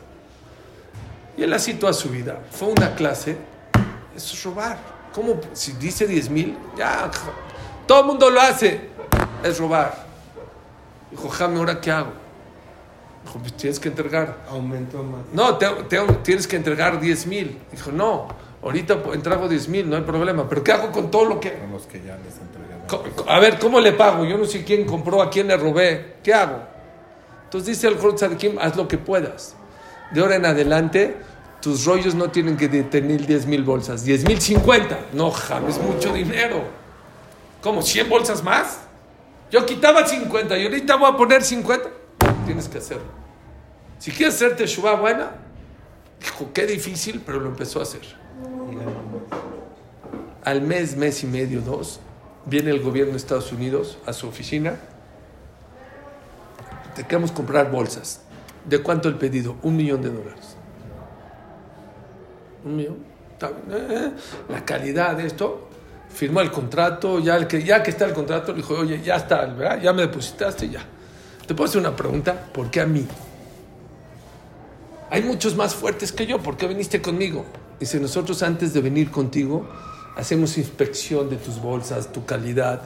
Y 1.38 1.44
él 1.44 1.52
así 1.54 1.72
toda 1.74 1.94
su 1.94 2.10
vida. 2.10 2.40
Fue 2.50 2.68
una 2.68 2.94
clase, 2.94 3.38
eso 4.14 4.34
es 4.34 4.44
robar. 4.44 4.78
¿Cómo? 5.14 5.40
Si 5.54 5.72
dice 5.72 6.06
10 6.06 6.28
mil, 6.28 6.58
ya, 6.76 7.10
todo 7.86 8.00
el 8.00 8.06
mundo 8.06 8.28
lo 8.28 8.40
hace. 8.40 8.90
Es 9.42 9.58
robar. 9.58 10.05
Dijo, 11.16 11.28
Jame, 11.28 11.58
¿ahora 11.58 11.80
qué 11.80 11.90
hago? 11.90 12.12
Dijo, 13.24 13.38
pues 13.38 13.52
tienes 13.54 13.80
que 13.80 13.88
entregar. 13.88 14.36
Aumentó 14.50 15.02
más. 15.02 15.22
No, 15.32 15.56
te- 15.56 15.66
te- 15.88 16.00
tienes 16.22 16.46
que 16.46 16.56
entregar 16.56 17.00
10 17.00 17.26
mil. 17.26 17.58
Dijo, 17.72 17.90
no, 17.90 18.28
ahorita 18.62 18.98
entrego 19.14 19.48
10 19.48 19.68
mil, 19.68 19.88
no 19.90 19.96
hay 19.96 20.02
problema. 20.02 20.48
Pero 20.48 20.62
¿qué 20.62 20.72
hago 20.72 20.92
con 20.92 21.10
todo 21.10 21.24
lo 21.24 21.40
que... 21.40 21.54
Con 21.54 21.72
los 21.72 21.86
que 21.86 21.98
ya 22.02 22.16
les 22.18 22.34
entregaron. 22.38 23.26
A 23.28 23.40
ver, 23.40 23.58
¿cómo 23.58 23.80
le 23.80 23.92
pago? 23.92 24.24
Yo 24.24 24.38
no 24.38 24.44
sé 24.44 24.62
quién 24.64 24.84
compró, 24.84 25.20
a 25.22 25.30
quién 25.30 25.48
le 25.48 25.56
robé. 25.56 26.16
¿Qué 26.22 26.32
hago? 26.34 26.58
Entonces 27.44 27.66
dice 27.76 27.88
el 27.88 27.96
Jorge 27.98 28.18
Sadikim, 28.18 28.58
haz 28.60 28.76
lo 28.76 28.86
que 28.86 28.98
puedas. 28.98 29.56
De 30.12 30.20
ahora 30.20 30.36
en 30.36 30.46
adelante, 30.46 31.16
tus 31.60 31.84
rollos 31.84 32.14
no 32.14 32.30
tienen 32.30 32.56
que 32.56 32.68
tener 32.68 33.26
10 33.26 33.46
mil 33.46 33.64
bolsas. 33.64 34.04
10 34.04 34.24
mil 34.26 34.40
50. 34.40 34.98
No, 35.14 35.30
jamás, 35.32 35.76
es 35.76 35.82
mucho 35.82 36.12
dinero. 36.12 36.62
¿Cómo? 37.62 37.80
¿100 37.82 38.08
bolsas 38.08 38.44
más? 38.44 38.80
Yo 39.50 39.64
quitaba 39.64 40.06
50 40.06 40.58
y 40.58 40.64
ahorita 40.64 40.96
voy 40.96 41.10
a 41.12 41.16
poner 41.16 41.42
50. 41.42 41.88
Tienes 42.44 42.68
que 42.68 42.78
hacerlo. 42.78 43.04
Si 43.98 44.10
quieres 44.10 44.34
hacerte 44.34 44.66
Shubá 44.66 44.94
buena, 44.94 45.32
dijo, 46.20 46.50
qué 46.52 46.66
difícil, 46.66 47.22
pero 47.24 47.40
lo 47.40 47.48
empezó 47.48 47.80
a 47.80 47.84
hacer. 47.84 48.02
Al 50.44 50.62
mes, 50.62 50.96
mes 50.96 51.22
y 51.24 51.26
medio, 51.26 51.60
dos, 51.60 52.00
viene 52.44 52.70
el 52.70 52.80
gobierno 52.80 53.12
de 53.12 53.18
Estados 53.18 53.52
Unidos 53.52 53.98
a 54.06 54.12
su 54.12 54.28
oficina. 54.28 54.76
Te 56.94 57.04
queremos 57.04 57.32
comprar 57.32 57.70
bolsas. 57.70 58.22
¿De 58.64 58.82
cuánto 58.82 59.08
el 59.08 59.16
pedido? 59.16 59.56
Un 59.62 59.76
millón 59.76 60.02
de 60.02 60.10
dólares. 60.10 60.56
Un 62.64 62.76
millón. 62.76 62.96
Bien, 63.38 63.52
eh, 63.70 64.12
La 64.48 64.64
calidad 64.64 65.16
de 65.16 65.26
esto. 65.26 65.65
Firmó 66.16 66.40
el 66.40 66.50
contrato. 66.50 67.18
Ya, 67.20 67.36
el 67.36 67.46
que, 67.46 67.62
ya 67.62 67.82
que 67.82 67.90
está 67.90 68.06
el 68.06 68.14
contrato, 68.14 68.52
le 68.52 68.58
dijo, 68.62 68.72
oye, 68.72 69.02
ya 69.04 69.16
está. 69.16 69.54
Ya 69.82 69.92
me 69.92 70.00
depositaste, 70.00 70.70
ya. 70.70 70.82
¿Te 71.46 71.54
puedo 71.54 71.68
hacer 71.68 71.78
una 71.78 71.94
pregunta? 71.94 72.48
¿Por 72.54 72.70
qué 72.70 72.80
a 72.80 72.86
mí? 72.86 73.06
Hay 75.10 75.22
muchos 75.22 75.54
más 75.54 75.74
fuertes 75.74 76.12
que 76.12 76.26
yo. 76.26 76.38
¿Por 76.38 76.56
qué 76.56 76.68
viniste 76.68 77.02
conmigo? 77.02 77.44
Dice, 77.78 78.00
nosotros 78.00 78.42
antes 78.42 78.72
de 78.72 78.80
venir 78.80 79.10
contigo, 79.10 79.68
hacemos 80.16 80.56
inspección 80.56 81.28
de 81.28 81.36
tus 81.36 81.60
bolsas, 81.60 82.10
tu 82.10 82.24
calidad. 82.24 82.80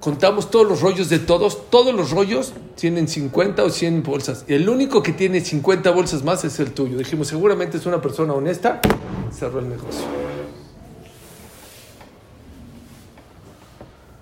Contamos 0.00 0.50
todos 0.50 0.66
los 0.66 0.80
rollos 0.80 1.10
de 1.10 1.18
todos. 1.18 1.68
Todos 1.68 1.94
los 1.94 2.10
rollos 2.10 2.54
tienen 2.74 3.06
50 3.06 3.62
o 3.62 3.68
100 3.68 4.02
bolsas. 4.02 4.46
Y 4.48 4.54
el 4.54 4.66
único 4.66 5.02
que 5.02 5.12
tiene 5.12 5.42
50 5.42 5.90
bolsas 5.90 6.24
más 6.24 6.42
es 6.46 6.58
el 6.58 6.72
tuyo. 6.72 6.96
Dijimos, 6.96 7.28
seguramente 7.28 7.76
es 7.76 7.84
una 7.84 8.00
persona 8.00 8.32
honesta. 8.32 8.80
Cerró 9.30 9.58
el 9.58 9.68
negocio. 9.68 10.29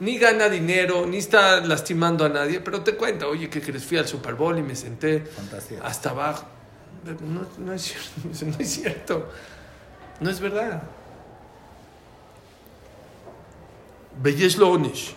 Ni 0.00 0.16
gana 0.18 0.48
dinero, 0.48 1.06
ni 1.06 1.18
está 1.18 1.60
lastimando 1.60 2.24
a 2.24 2.28
nadie, 2.30 2.60
pero 2.60 2.80
te 2.82 2.94
cuenta, 2.96 3.26
oye, 3.26 3.50
que 3.50 3.60
crees? 3.60 3.84
Fui 3.84 3.98
al 3.98 4.08
Super 4.08 4.34
Bowl 4.34 4.58
y 4.58 4.62
me 4.62 4.74
senté 4.74 5.20
Fantasía. 5.20 5.80
hasta 5.82 6.10
abajo. 6.10 6.44
No, 7.20 7.46
no 7.58 7.72
es 7.72 7.82
cierto, 7.82 8.28
eso 8.32 8.46
no 8.46 8.56
es 8.58 8.70
cierto. 8.70 9.28
No 10.20 10.30
es 10.30 10.40
verdad. 10.40 10.82
ויש 14.22 14.58
לו 14.58 14.66
עונש. 14.66 15.14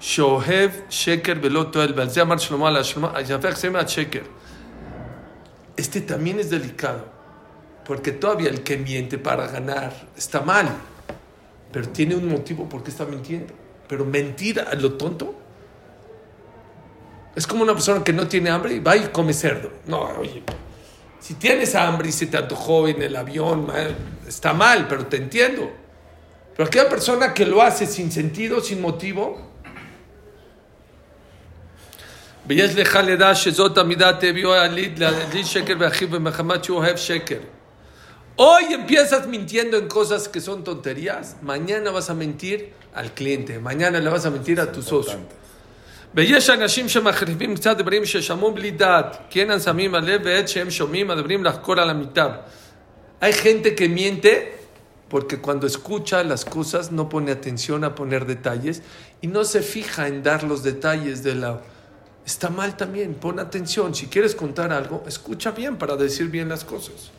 שאוהב 0.00 0.70
שקר 0.90 1.32
ולא 1.42 1.66
טועל, 1.72 1.92
ועל 1.96 2.08
זה 2.08 2.22
אמר 2.22 2.38
שלמה 2.38 2.68
על 2.68 2.76
השלמה, 2.76 3.12
יהפך 3.28 3.56
סמא 3.56 3.86
שקר. 3.86 4.22
Este 5.76 6.00
también 6.00 6.40
es 6.40 6.50
delicado, 6.50 7.04
porque 7.84 8.10
todavía 8.10 8.48
el 8.48 8.62
que 8.64 8.76
miente 8.76 9.16
para 9.16 9.46
ganar 9.46 9.92
está 10.16 10.40
mal, 10.40 10.66
pero 11.72 11.88
tiene 11.88 12.14
un 12.14 12.28
motivo 12.28 12.68
por 12.68 12.82
qué 12.82 12.90
está 12.90 13.04
mintiendo. 13.04 13.52
Pero 13.88 14.04
mentir 14.04 14.60
a 14.60 14.74
lo 14.74 14.92
tonto 14.94 15.34
es 17.34 17.46
como 17.46 17.62
una 17.62 17.72
persona 17.72 18.02
que 18.02 18.12
no 18.12 18.26
tiene 18.26 18.50
hambre 18.50 18.74
y 18.74 18.80
va 18.80 18.96
y 18.96 19.08
come 19.08 19.32
cerdo. 19.32 19.70
No, 19.86 20.00
oye, 20.18 20.42
si 21.20 21.34
tienes 21.34 21.74
hambre 21.74 22.08
y 22.08 22.12
se 22.12 22.26
te 22.26 22.36
antojó 22.36 22.88
en 22.88 23.00
el 23.02 23.14
avión, 23.16 23.66
ma- 23.66 23.74
está 24.26 24.52
mal, 24.52 24.86
pero 24.88 25.06
te 25.06 25.16
entiendo. 25.18 25.70
Pero 26.56 26.66
aquella 26.66 26.88
persona 26.88 27.32
que 27.32 27.46
lo 27.46 27.62
hace 27.62 27.86
sin 27.86 28.10
sentido, 28.10 28.60
sin 28.60 28.80
motivo, 28.80 29.44
ויש 32.46 32.74
לך 32.76 32.98
לדע 33.04 33.34
שזאת 33.34 33.78
המידה 33.78 34.12
תביאו 34.12 34.54
העלית 34.54 34.98
להגיד 34.98 35.46
שקר 35.46 35.74
ואחיו 35.78 36.08
במחמת 36.08 36.64
שהוא 36.64 36.78
אוהב 36.78 36.96
שקר. 36.96 37.38
Hoy 38.36 38.72
empiezas 38.72 39.26
mintiendo 39.26 39.76
en 39.76 39.88
cosas 39.88 40.28
que 40.28 40.40
son 40.40 40.62
tonterías, 40.62 41.36
mañana 41.42 41.90
vas 41.90 42.08
a 42.08 42.14
mentir 42.14 42.72
al 42.94 43.12
cliente, 43.12 43.58
mañana 43.58 43.98
le 43.98 44.08
vas 44.08 44.26
a 44.26 44.30
mentir 44.30 44.60
a 44.60 44.70
tu 44.70 44.82
socio. 44.82 45.18
ויש 46.14 46.50
אנשים 46.50 46.88
שמחריפים 46.88 47.54
קצת 47.54 47.76
דברים 47.76 48.04
ששמעו 48.04 48.52
בלי 48.52 48.70
דעת, 48.70 49.16
כי 49.30 49.40
אינם 49.40 49.58
שמים 49.58 49.94
על 49.94 50.04
לב 50.04 50.22
בעת 50.22 50.48
שהם 50.48 50.70
שומעים 50.70 51.10
הדברים 51.10 51.44
לחקור 51.44 51.80
על 51.80 51.90
אמיתם. 51.90 52.30
Hay 53.20 53.32
gente 53.32 53.74
que 53.74 53.88
miente 53.88 54.58
porque 55.08 55.40
cuando 55.40 55.66
escucha 55.66 56.22
las 56.22 56.44
cosas 56.44 56.92
no 56.92 57.08
pone 57.08 57.32
atención 57.32 57.82
a 57.82 57.94
poner 57.94 58.26
detalles 58.26 58.82
y 59.20 59.26
no 59.26 59.44
se 59.44 59.62
fija 59.62 60.06
en 60.06 60.22
dar 60.22 60.44
los 60.44 60.62
detalles 60.62 61.22
de 61.22 61.34
la... 61.34 61.60
Está 62.24 62.50
mal 62.50 62.76
también, 62.76 63.14
pon 63.14 63.40
atención. 63.40 63.94
Si 63.94 64.06
quieres 64.06 64.34
contar 64.34 64.72
algo, 64.72 65.02
escucha 65.06 65.50
bien 65.50 65.78
para 65.78 65.96
decir 65.96 66.28
bien 66.28 66.48
las 66.48 66.62
cosas. 66.62 67.10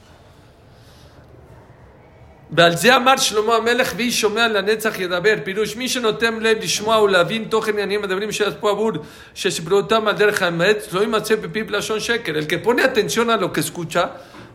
ועל 2.51 2.75
זה 2.75 2.95
אמר 2.95 3.17
שלמה 3.17 3.55
המלך, 3.55 3.93
ואי 3.97 4.11
שומע 4.11 4.47
לנצח 4.47 4.99
ידבר. 4.99 5.33
פירוש, 5.43 5.75
מי 5.75 5.89
שנותם 5.89 6.39
לב 6.39 6.57
לשמוע 6.61 7.01
ולהבין 7.01 7.43
תוכן 7.43 7.71
עניינים 7.71 8.01
מדברים 8.01 8.31
שיעשו 8.31 8.69
עבור, 8.69 8.91
שסברותם 9.33 10.07
על 10.07 10.15
דרך 10.15 10.41
האמת, 10.41 10.87
לא 10.91 10.99
יימצא 10.99 11.35
בפיו 11.35 11.65
לשון 11.69 11.99
שקר. 11.99 12.31
El 12.31 12.47
que 12.47 12.57
pone 12.57 12.81
atención 12.81 13.29
a 13.29 13.37
lo 13.37 13.53
que 13.53 13.59
escucha, 13.59 14.11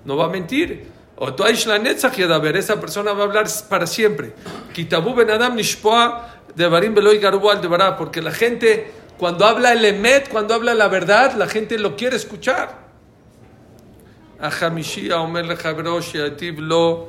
no 0.07 0.16
va 0.16 0.25
a 0.25 0.29
mentir. 0.29 0.70
אותו 1.18 1.44
האיש 1.44 1.66
לנצח 1.66 2.18
ידבר, 2.18 2.57
esa 2.57 2.77
persona 2.81 3.12
va 3.12 3.23
a 3.23 3.27
hablar 3.27 3.44
para 3.68 3.87
siempre. 3.87 4.27
כי 4.75 4.85
תבוא 4.85 5.16
בן 5.16 5.31
אדם 5.31 5.57
לשפוע 5.57 6.18
דברים 6.57 6.94
ולא 6.97 7.14
יגרבו 7.14 7.51
על 7.51 7.59
דבריו, 7.59 7.92
porque 7.99 8.20
la 8.20 8.33
gente, 8.33 8.90
cuando 9.18 9.47
habla 9.47 9.73
el 9.73 9.85
emet, 9.85 10.29
cuando 10.29 10.55
habla 10.55 10.75
la 10.75 10.88
verdad, 10.88 11.37
la 11.37 11.47
gente 11.47 11.79
lo 11.79 11.97
quiere 11.97 12.16
escuchar. 12.16 12.68
החמישי 14.40 15.12
האומר 15.12 15.42
לחברו 15.42 16.03
שיטיב 16.03 16.55
לו 16.59 17.09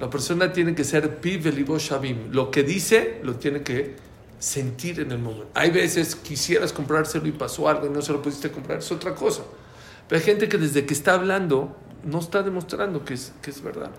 La 0.00 0.10
persona 0.10 0.52
tiene 0.52 0.74
que 0.74 0.84
ser 0.84 1.18
pibelibo. 1.18 1.78
Lo 2.30 2.50
que 2.50 2.62
dice 2.62 3.20
lo 3.22 3.36
tiene 3.36 3.62
que 3.62 3.96
sentir 4.38 5.00
en 5.00 5.12
el 5.12 5.18
momento. 5.18 5.48
Hay 5.54 5.70
veces 5.70 6.16
quisieras 6.16 6.72
comprárselo 6.72 7.26
y 7.26 7.32
pasó 7.32 7.68
algo 7.68 7.86
y 7.86 7.90
no 7.90 8.02
se 8.02 8.12
lo 8.12 8.20
pudiste 8.20 8.50
comprar, 8.50 8.78
es 8.78 8.92
otra 8.92 9.14
cosa. 9.14 9.42
Pero 10.08 10.18
hay 10.18 10.24
gente 10.24 10.48
que 10.48 10.58
desde 10.58 10.84
que 10.84 10.92
está 10.92 11.14
hablando 11.14 11.76
no 12.04 12.18
está 12.18 12.42
demostrando 12.42 13.04
que 13.04 13.14
es, 13.14 13.32
que 13.40 13.50
es 13.50 13.62
verdad. 13.62 13.90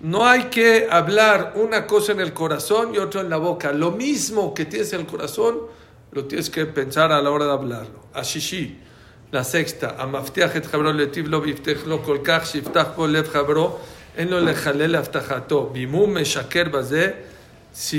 No 0.00 0.26
hay 0.26 0.44
que 0.44 0.88
hablar 0.90 1.54
una 1.56 1.86
cosa 1.86 2.12
en 2.12 2.20
el 2.20 2.32
corazón 2.32 2.94
y 2.94 2.98
otra 2.98 3.20
en 3.20 3.30
la 3.30 3.36
boca. 3.36 3.72
Lo 3.72 3.90
mismo 3.90 4.54
que 4.54 4.64
tienes 4.64 4.92
en 4.92 5.00
el 5.00 5.06
corazón, 5.06 5.58
lo 6.12 6.24
tienes 6.26 6.48
que 6.50 6.66
pensar 6.66 7.10
a 7.12 7.20
la 7.20 7.30
hora 7.30 7.46
de 7.46 7.52
hablarlo. 7.52 8.06
Ashishi. 8.14 8.89
La 9.33 9.43
sexta, 9.43 9.93
המבטיח 9.97 10.57
את 10.57 10.65
חברו 10.65 10.91
לטיב 10.91 11.27
לו 11.27 11.43
ויבטח 11.43 11.77
לו 11.85 12.03
כל 12.03 12.17
כך 12.23 12.45
שיפתח 12.45 12.85
בו 12.95 13.07
לב 13.07 13.27
חברו, 13.27 13.77
אין 14.17 14.27
לו 14.27 14.39
לחלל 14.39 14.95
הבטחתו. 14.95 15.71
ואם 15.73 15.91
הוא 15.91 16.07
משקר 16.09 16.63
בזה, 16.63 17.11
si 17.75 17.95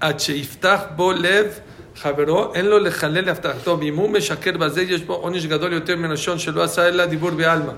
עד 0.00 0.20
שיפתח 0.20 0.80
בו 0.96 1.12
לב 1.12 1.58
חברו, 1.96 2.54
אין 2.54 2.66
לו 2.66 2.78
לחלל 2.78 3.28
הבטחתו, 3.28 3.78
ואם 3.80 3.96
הוא 3.96 4.10
משקר 4.10 4.56
בזה, 4.56 4.82
יש 4.82 5.02
בו 5.02 5.14
עונש 5.14 5.46
גדול 5.46 5.72
יותר 5.72 5.96
מן 5.96 6.04
הראשון 6.04 6.38
שלא 6.38 6.62
עשה 6.62 6.88
אלא 6.88 7.06
דיבור 7.06 7.30
בעלמא. 7.30 7.72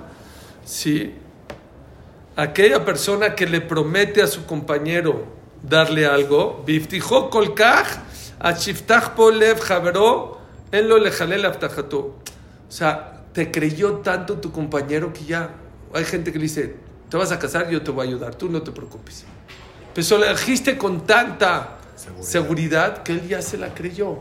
Si 0.67 1.13
aquella 2.37 2.85
persona 2.85 3.35
que 3.37 3.47
le 3.47 3.61
promete 3.61 4.21
a 4.21 4.27
su 4.27 4.45
compañero 4.47 5.27
darle 5.63 6.07
algo, 6.07 6.63
ויבטיחו 6.67 7.31
כל 7.31 7.45
o 12.68 12.72
sea, 12.72 13.24
te 13.34 13.52
creyó 13.52 13.96
tanto 13.98 14.36
tu 14.36 14.52
compañero 14.52 15.14
que 15.14 15.26
ya 15.26 15.50
hay 15.94 16.06
gente 16.06 16.32
que 16.32 16.40
le 16.40 16.44
dice, 16.44 16.76
te 17.10 17.18
vas 17.18 17.32
a 17.32 17.40
casar, 17.40 17.70
yo 17.70 17.82
te 17.82 17.92
voy 17.92 18.06
a 18.06 18.10
ayudar, 18.10 18.36
tú 18.36 18.50
no 18.50 18.62
te 18.62 18.72
preocupes. 18.72 19.26
Pero 19.94 20.18
le 20.18 20.30
dijiste 20.30 20.78
con 20.78 21.06
tanta 21.06 21.78
seguridad. 22.22 23.04
que 23.04 23.14
él 23.14 23.28
ya 23.28 23.42
se 23.42 23.58
la 23.58 23.74
creyó. 23.74 24.20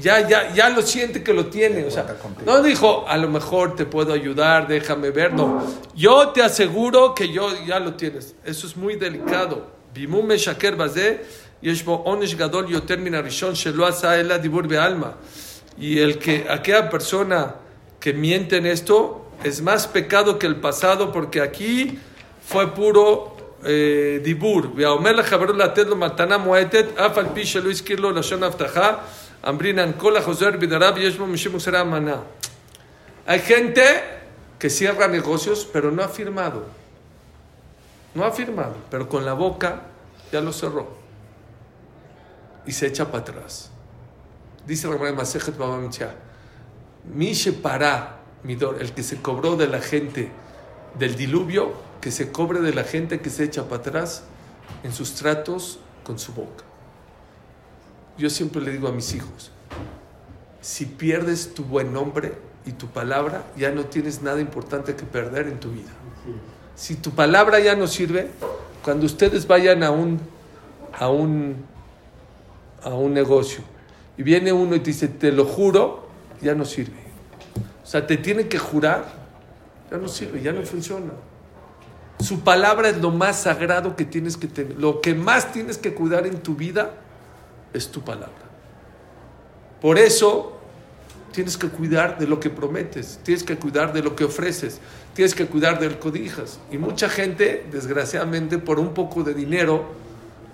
Ya, 0.00 0.28
ya, 0.28 0.54
ya 0.54 0.70
lo 0.70 0.82
siente 0.82 1.24
que 1.24 1.32
lo 1.32 1.46
tiene. 1.46 1.84
O 1.84 1.90
sea, 1.90 2.06
no 2.44 2.62
dijo, 2.62 3.04
a 3.08 3.16
lo 3.16 3.28
mejor 3.28 3.74
te 3.74 3.84
puedo 3.84 4.12
ayudar, 4.12 4.68
déjame 4.68 5.10
ver. 5.10 5.32
No, 5.32 5.64
yo 5.94 6.28
te 6.28 6.42
aseguro 6.42 7.14
que 7.14 7.32
yo 7.32 7.50
ya 7.66 7.80
lo 7.80 7.94
tienes. 7.94 8.34
Eso 8.44 8.66
es 8.66 8.76
muy 8.76 8.96
delicado. 8.96 9.66
Bimume 9.92 10.36
Shaker 10.36 10.76
Bazé. 10.76 11.24
יש 11.63 11.83
בו 11.83 12.01
עונש 12.05 12.33
גדול 12.33 12.65
יותר 12.69 12.95
מן 12.97 13.13
הראשון 13.13 13.55
שלא 13.55 13.87
עשה 13.87 14.19
אלא 14.19 14.37
דיבור 14.37 14.61
בעלמא. 14.61 15.07
Y 15.79 15.99
el 15.99 16.19
que 16.19 16.45
aquella 16.49 16.89
persona 16.89 17.55
que 17.99 18.13
miente 18.13 18.57
en 18.57 18.67
esto 18.67 19.25
es 19.43 19.61
más 19.61 19.87
pecado 19.87 20.37
que 20.37 20.45
el 20.45 20.57
pasado 20.57 21.11
porque 21.11 21.41
aquí 21.41 21.97
fue 22.47 22.67
puro 22.75 23.37
eh, 23.63 24.19
דיבור. 24.23 24.61
ואומר 24.75 25.11
לחברו 25.11 25.53
לתת 25.53 25.87
לו 25.87 25.95
מתנה 25.95 26.37
מועטת, 26.37 26.85
אף 26.97 27.17
על 27.17 27.25
פי 27.33 27.45
שלא 27.45 27.69
הזכיר 27.69 27.99
לו 27.99 28.11
לשון 28.11 28.43
הבטחה, 28.43 28.95
אמרינן 29.47 29.91
כל 29.97 30.17
החוזר 30.17 30.51
בדבריו 30.51 30.93
יש 30.97 31.17
בו 31.17 31.25
משום 31.25 31.53
מוסר 31.53 31.81
אמנה. 31.81 32.17
Hay 33.25 33.39
gente 33.39 33.83
que 34.59 34.69
cierra 34.69 35.07
negocios 35.07 35.67
pero 35.71 35.91
no 35.91 36.03
ha 36.03 36.09
firmado. 36.09 36.65
No 38.15 38.25
ha 38.25 38.31
firmado, 38.31 38.75
pero 38.91 39.07
con 39.07 39.25
la 39.25 39.33
boca 39.33 39.81
ya 40.31 40.41
lo 40.41 40.51
cerró. 40.51 40.96
Y 42.68 42.72
se 42.72 42.86
echa 42.86 43.06
para 43.06 43.20
atrás. 43.20 43.70
Dice 44.66 44.86
Rabbi 44.86 45.16
Masejet 45.16 45.56
Baba 45.56 45.78
Mitzvah, 45.78 46.14
Mi 47.14 47.32
Shepara, 47.32 48.18
Midor, 48.42 48.76
el 48.82 48.92
que 48.92 49.02
se 49.02 49.22
cobró 49.22 49.56
de 49.56 49.68
la 49.68 49.80
gente 49.80 50.30
del 50.98 51.16
diluvio, 51.16 51.72
que 52.02 52.10
se 52.10 52.30
cobre 52.30 52.60
de 52.60 52.74
la 52.74 52.84
gente 52.84 53.20
que 53.20 53.30
se 53.30 53.44
echa 53.44 53.64
para 53.64 53.80
atrás 53.80 54.24
en 54.82 54.92
sus 54.92 55.14
tratos 55.14 55.78
con 56.04 56.18
su 56.18 56.34
boca. 56.34 56.62
Yo 58.18 58.28
siempre 58.28 58.60
le 58.60 58.72
digo 58.72 58.88
a 58.88 58.92
mis 58.92 59.14
hijos, 59.14 59.50
si 60.60 60.84
pierdes 60.84 61.54
tu 61.54 61.64
buen 61.64 61.94
nombre 61.94 62.34
y 62.66 62.72
tu 62.72 62.88
palabra, 62.88 63.44
ya 63.56 63.70
no 63.70 63.86
tienes 63.86 64.20
nada 64.20 64.42
importante 64.42 64.94
que 64.94 65.04
perder 65.04 65.48
en 65.48 65.58
tu 65.58 65.70
vida. 65.70 65.90
Si 66.74 66.96
tu 66.96 67.12
palabra 67.12 67.60
ya 67.60 67.74
no 67.74 67.86
sirve, 67.86 68.28
cuando 68.84 69.06
ustedes 69.06 69.46
vayan 69.46 69.82
a 69.82 69.90
un, 69.90 70.20
a 70.92 71.08
un, 71.08 71.64
a 72.82 72.90
un 72.90 73.14
negocio 73.14 73.62
y 74.18 74.24
viene 74.24 74.52
uno 74.52 74.74
y 74.74 74.80
te 74.80 74.90
dice, 74.90 75.06
te 75.06 75.30
lo 75.30 75.44
juro, 75.44 76.08
ya 76.42 76.54
no 76.54 76.64
sirve. 76.64 76.98
O 77.84 77.86
sea, 77.86 78.04
te 78.06 78.16
tiene 78.16 78.48
que 78.48 78.58
jurar, 78.58 79.06
ya 79.90 79.96
no 79.96 80.08
sirve, 80.08 80.42
ya 80.42 80.52
no 80.52 80.60
funciona. 80.62 81.12
Su 82.18 82.40
palabra 82.40 82.88
es 82.88 82.98
lo 82.98 83.12
más 83.12 83.42
sagrado 83.42 83.94
que 83.94 84.04
tienes 84.04 84.36
que 84.36 84.48
tener. 84.48 84.76
Lo 84.76 85.00
que 85.00 85.14
más 85.14 85.52
tienes 85.52 85.78
que 85.78 85.94
cuidar 85.94 86.26
en 86.26 86.38
tu 86.42 86.56
vida 86.56 86.96
es 87.72 87.92
tu 87.92 88.02
palabra. 88.02 88.34
Por 89.80 89.98
eso 89.98 90.58
tienes 91.30 91.56
que 91.56 91.68
cuidar 91.68 92.18
de 92.18 92.26
lo 92.26 92.40
que 92.40 92.50
prometes, 92.50 93.20
tienes 93.22 93.44
que 93.44 93.56
cuidar 93.56 93.92
de 93.92 94.02
lo 94.02 94.16
que 94.16 94.24
ofreces, 94.24 94.80
tienes 95.14 95.36
que 95.36 95.46
cuidar 95.46 95.78
del 95.78 96.00
codijas. 96.00 96.58
Y 96.72 96.78
mucha 96.78 97.08
gente, 97.08 97.64
desgraciadamente, 97.70 98.58
por 98.58 98.80
un 98.80 98.94
poco 98.94 99.22
de 99.22 99.32
dinero, 99.32 99.84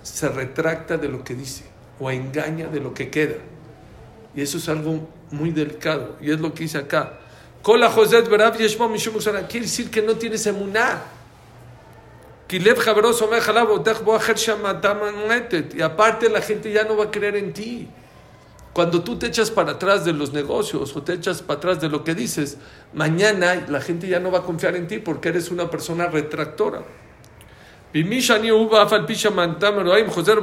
se 0.03 0.29
retracta 0.29 0.97
de 0.97 1.09
lo 1.09 1.23
que 1.23 1.33
dice 1.33 1.74
o 1.99 2.11
engaña 2.11 2.67
de 2.67 2.79
lo 2.79 2.93
que 2.93 3.09
queda. 3.09 3.35
Y 4.35 4.41
eso 4.41 4.57
es 4.57 4.69
algo 4.69 5.07
muy 5.31 5.51
delicado. 5.51 6.17
Y 6.21 6.31
es 6.31 6.39
lo 6.39 6.53
que 6.53 6.63
dice 6.63 6.77
acá. 6.77 7.19
Kola 7.61 7.89
Joset 7.89 8.29
Berab 8.29 8.57
Yeshmo 8.57 8.89
Mishum 8.89 9.15
Quiere 9.47 9.65
decir 9.65 9.89
que 9.89 10.01
no 10.01 10.15
tienes 10.15 10.45
emuná. 10.45 11.01
Y 12.47 12.69
aparte 15.81 16.29
la 16.29 16.41
gente 16.41 16.71
ya 16.71 16.83
no 16.83 16.95
va 16.95 17.05
a 17.05 17.11
creer 17.11 17.37
en 17.37 17.53
ti. 17.53 17.87
Cuando 18.71 19.03
tú 19.03 19.17
te 19.17 19.25
echas 19.27 19.49
para 19.49 19.71
atrás 19.71 20.05
de 20.05 20.13
los 20.13 20.31
negocios 20.33 20.95
o 20.95 21.01
te 21.01 21.13
echas 21.13 21.41
para 21.41 21.57
atrás 21.57 21.81
de 21.81 21.89
lo 21.89 22.03
que 22.03 22.13
dices, 22.13 22.57
mañana 22.93 23.65
la 23.69 23.79
gente 23.79 24.07
ya 24.07 24.19
no 24.19 24.31
va 24.31 24.39
a 24.39 24.43
confiar 24.43 24.75
en 24.75 24.85
ti 24.85 24.99
porque 24.99 25.29
eres 25.29 25.49
una 25.49 25.71
persona 25.71 26.07
retractora. 26.07 26.83
José 30.09 30.35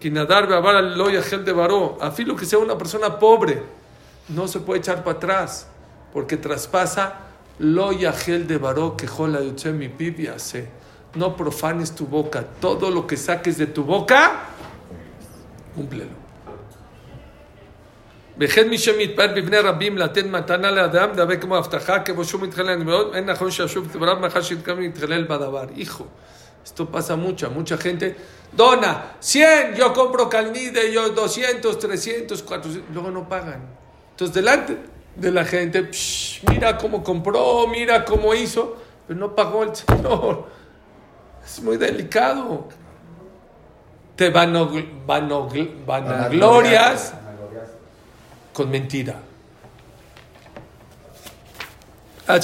שאני 0.00 0.20
הוא 0.20 0.26
ואף 0.28 0.64
על 0.64 0.94
פי 0.94 1.22
שמנתם 1.22 1.22
אלוהים 1.22 1.22
חוזר 1.22 1.52
בו 1.52 1.62
רעתו 1.62 1.62
רבה 1.62 1.62
כי 1.62 1.70
נדר 1.70 1.70
ועבר 1.70 1.80
לא 1.80 1.90
יחל 1.90 1.96
דברו 1.96 1.98
אפילו 2.00 2.36
que 2.36 2.44
sea 2.44 2.58
una 2.58 2.78
persona 2.78 3.18
pobre 3.18 3.62
no 4.28 4.48
se 4.48 4.60
puede 4.60 4.80
echar 4.80 5.04
para 5.04 5.18
atrás 5.18 5.66
porque 6.12 6.36
traspasa 6.36 7.04
lo 7.58 7.92
yahel 7.92 8.46
de 8.46 8.58
varó 8.58 8.96
que 8.96 9.06
jola 9.06 9.40
yotze 9.40 9.72
mi 9.72 9.88
piv 9.88 10.20
yase. 10.20 10.68
no 11.14 11.36
profanes 11.36 11.94
tu 11.94 12.06
boca 12.06 12.44
todo 12.60 12.90
lo 12.90 13.06
que 13.06 13.16
saques 13.16 13.58
de 13.58 13.66
tu 13.66 13.84
boca 13.84 14.20
cúmplelo 15.74 16.22
וכן 18.38 18.68
מי 18.68 18.78
שמתפאר 18.78 19.26
בפני 19.36 19.58
רבים 19.58 19.98
לתת 19.98 20.24
מתנה 20.24 20.70
לאדם, 20.70 21.08
דווה 21.16 21.36
כמו 21.36 21.56
הבטחה, 21.56 21.98
כמו 21.98 22.24
שהוא 22.24 22.40
מתחלל 22.40 22.76
מאוד, 22.76 23.14
אין 23.14 23.30
נכון 23.30 23.50
שישוב 23.50 23.88
דבריו 23.92 24.16
מאחר 24.16 24.42
שהתכוון 24.42 24.82
להתחלל 24.82 25.24
בדבר. 25.24 25.64
היjo, 25.76 26.04
esto 26.67 26.85
pasa 26.85 27.15
mucho, 27.15 27.49
mucha 27.49 27.77
gente, 27.77 28.15
dona 28.51 29.15
100, 29.21 29.75
yo 29.75 29.93
compro 29.93 30.27
calnide, 30.27 30.91
yo 30.91 31.09
200, 31.09 31.79
300, 31.79 32.43
400, 32.43 32.93
luego 32.93 33.09
no 33.09 33.29
pagan. 33.29 33.61
Entonces 34.11 34.35
delante 34.35 34.77
de 35.15 35.31
la 35.31 35.45
gente, 35.45 35.89
mira 36.49 36.77
cómo 36.77 37.01
compró, 37.03 37.65
mira 37.67 38.03
cómo 38.03 38.33
hizo, 38.33 38.75
pero 39.07 39.17
no 39.17 39.33
pagó 39.33 39.63
el 39.63 39.73
Señor. 39.73 40.45
Es 41.45 41.61
muy 41.61 41.77
delicado. 41.77 42.67
Te 44.17 44.29
vanogl- 44.33 45.05
vanogl- 45.05 45.85
vanaglorias 45.85 47.13
con 48.51 48.69
mentira. 48.69 49.15
עד 52.27 52.43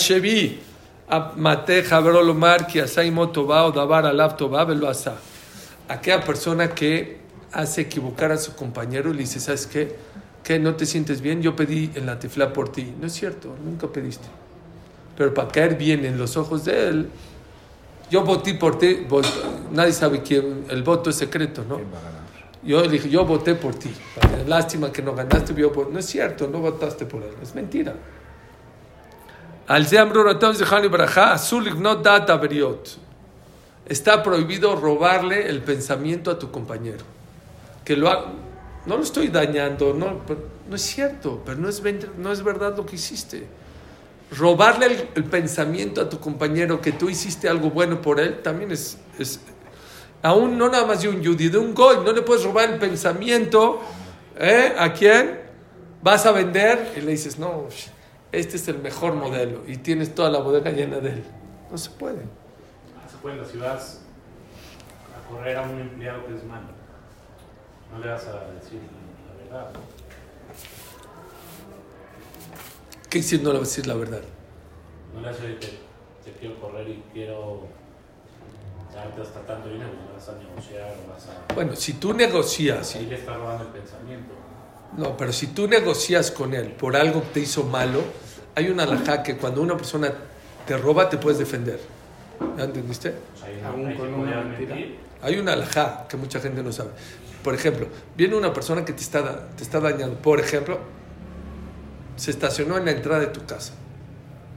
Aquella 5.88 6.24
persona 6.24 6.70
que 6.70 7.18
hace 7.52 7.82
equivocar 7.82 8.32
a 8.32 8.38
su 8.38 8.56
compañero 8.56 9.10
y 9.12 9.14
le 9.14 9.20
dice, 9.20 9.40
¿sabes 9.40 9.68
qué? 9.68 9.96
¿Qué? 10.44 10.60
¿No 10.60 10.76
te 10.76 10.86
sientes 10.86 11.22
bien? 11.22 11.42
Yo 11.42 11.56
pedí 11.56 11.92
en 11.96 12.06
la 12.06 12.20
tefla 12.20 12.52
por 12.52 12.72
ti. 12.72 12.94
No 13.00 13.08
es 13.08 13.14
cierto, 13.14 13.56
nunca 13.64 13.88
pediste. 13.88 14.28
Pero 15.18 15.34
para 15.34 15.48
caer 15.50 15.78
bien 15.78 16.06
en 16.06 16.18
los 16.18 16.36
ojos 16.38 16.66
de 16.66 16.88
él, 16.88 17.10
yo 18.10 18.24
voté 18.24 18.54
por 18.56 18.78
ti, 18.78 19.06
voté, 19.08 19.30
nadie 19.72 19.94
sabe 19.94 20.22
quién, 20.22 20.66
el 20.70 20.84
voto 20.84 21.10
es 21.10 21.16
secreto, 21.16 21.64
¿no? 21.68 21.80
Yo 22.64 22.82
le 22.82 22.90
dije, 22.90 23.10
yo 23.10 23.26
voté 23.26 23.56
por 23.56 23.76
ti. 23.76 23.92
Lástima 24.48 24.92
que 24.92 25.02
no 25.02 25.14
ganaste. 25.14 25.54
No 25.54 26.00
es 26.00 26.06
cierto, 26.06 26.48
no 26.48 26.60
votaste 26.60 27.06
por 27.06 27.24
él, 27.24 27.34
es 27.42 27.54
mentira. 27.54 27.94
Al 29.74 29.88
Está 33.88 34.22
prohibido 34.22 34.76
robarle 34.76 35.50
el 35.50 35.64
pensamiento 35.64 36.30
a 36.30 36.38
tu 36.38 36.52
compañero. 36.52 37.04
Que 37.84 37.98
lo 37.98 38.08
ha... 38.08 38.34
No 38.86 38.98
lo 38.98 39.02
estoy 39.02 39.30
dañando, 39.30 39.96
no, 39.96 40.22
no 40.70 40.76
es 40.76 40.82
cierto, 40.84 41.42
pero 41.44 41.58
no 41.58 41.70
es, 41.70 41.82
no 42.20 42.32
es 42.32 42.44
verdad 42.44 42.78
lo 42.78 42.86
que 42.86 42.98
hiciste. 42.98 43.48
Robarle 44.38 45.10
el, 45.16 45.24
pensamiento 45.24 46.02
a 46.02 46.08
tu 46.08 46.20
compañero 46.20 46.80
que 46.80 46.92
tú 46.92 47.10
hiciste 47.10 47.50
algo 47.50 47.72
bueno 47.72 48.00
por 48.00 48.20
él 48.20 48.44
también 48.44 48.72
es. 48.72 49.00
es 49.18 49.40
aún 50.22 50.56
no 50.56 50.70
nada 50.70 50.86
más 50.86 51.02
de 51.02 51.10
un 51.10 51.20
yudi, 51.20 51.50
de 51.50 51.58
un 51.58 51.74
gol. 51.74 52.06
No 52.06 52.12
le 52.12 52.22
puedes 52.22 52.44
robar 52.44 52.70
el 52.70 52.78
pensamiento 52.78 53.82
¿eh? 54.38 54.76
a 54.78 54.94
quién 54.94 55.40
vas 56.04 56.28
a 56.28 56.32
vender 56.32 56.94
y 56.96 57.02
le 57.02 57.14
dices, 57.14 57.40
no, 57.40 57.70
este 58.34 58.58
es 58.58 58.68
el 58.68 58.80
mejor 58.80 59.14
modelo 59.14 59.62
y 59.68 59.78
tienes 59.78 60.16
toda 60.16 60.32
la 60.32 60.40
bodega 60.40 60.72
llena 60.72 61.00
de 61.00 61.10
él. 61.12 61.24
No 61.72 61.78
se 61.78 61.92
puede. 61.92 62.24
Se 63.10 63.18
puede 63.22 63.36
en 63.36 63.42
las 63.42 63.52
ciudades 63.52 64.00
a 65.16 65.30
correr 65.30 65.56
a 65.56 65.62
un 65.62 65.80
empleado 65.80 66.26
que 66.26 66.36
es 66.36 66.44
malo. 66.44 66.68
No 67.92 68.00
le 68.00 68.12
vas 68.12 68.26
a 68.26 68.52
decir 68.52 68.80
la 69.28 69.44
verdad. 69.44 69.72
¿Qué 73.08 73.20
decir 73.20 73.44
no 73.44 73.54
le 73.54 73.60
vas 73.60 73.68
a 73.68 73.70
decir 73.70 73.88
la 73.88 73.94
verdad? 73.94 74.22
No 75.14 75.22
le 75.22 75.28
vas 75.28 75.40
a 75.40 75.44
decir 75.44 75.60
que 75.60 76.32
te 76.32 76.38
quiero 76.40 76.60
correr 76.60 76.90
y 76.90 77.04
quiero 77.14 77.68
darte 78.92 79.22
hasta 79.22 79.42
tanto 79.42 79.70
dinero, 79.70 79.92
vas 80.14 80.30
a 80.30 80.34
negociar 80.34 80.96
vas 81.08 81.28
a... 81.28 81.54
Bueno, 81.54 81.76
si 81.76 81.94
tú 81.94 82.14
negocias, 82.14 82.96
Ahí 82.96 83.06
le 83.06 83.16
está 83.16 83.36
robando 83.36 83.66
el 83.66 83.70
pensamiento. 83.70 84.34
No, 84.98 85.18
pero 85.18 85.34
si 85.34 85.48
tú 85.48 85.68
negocias 85.68 86.32
con 86.32 86.54
él 86.54 86.68
por 86.68 86.96
algo 86.96 87.22
que 87.22 87.30
te 87.30 87.40
hizo 87.40 87.64
malo, 87.64 88.02
hay 88.56 88.70
una 88.70 88.84
alajá 88.84 89.24
que 89.24 89.38
cuando 89.38 89.62
una 89.62 89.76
persona 89.76 90.14
te 90.68 90.78
roba 90.78 91.10
te 91.10 91.18
puedes 91.18 91.40
defender. 91.40 91.80
¿Ya 92.58 92.66
entendiste? 92.66 93.14
Hay 95.22 95.40
una 95.40 95.54
alajá 95.54 96.06
que 96.08 96.18
mucha 96.18 96.40
gente 96.40 96.62
no 96.62 96.72
sabe. 96.72 96.92
Por 97.44 97.56
ejemplo, 97.56 97.88
viene 98.16 98.36
una 98.36 98.54
persona 98.54 98.86
que 98.86 98.94
te 98.94 99.02
está, 99.02 99.48
te 99.56 99.64
está 99.64 99.80
dañando. 99.80 100.18
Por 100.18 100.40
ejemplo, 100.40 100.80
se 102.16 102.32
estacionó 102.32 102.78
en 102.78 102.86
la 102.86 102.92
entrada 102.92 103.20
de 103.20 103.28
tu 103.28 103.46
casa. 103.46 103.74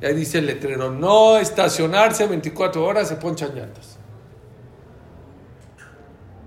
Y 0.03 0.07
ahí 0.07 0.14
dice 0.14 0.38
el 0.38 0.46
letrero, 0.46 0.90
no 0.90 1.38
estacionarse 1.38 2.27
24 2.27 2.85
horas, 2.85 3.09
se 3.09 3.16
ponchan 3.16 3.55
llantas. 3.55 3.95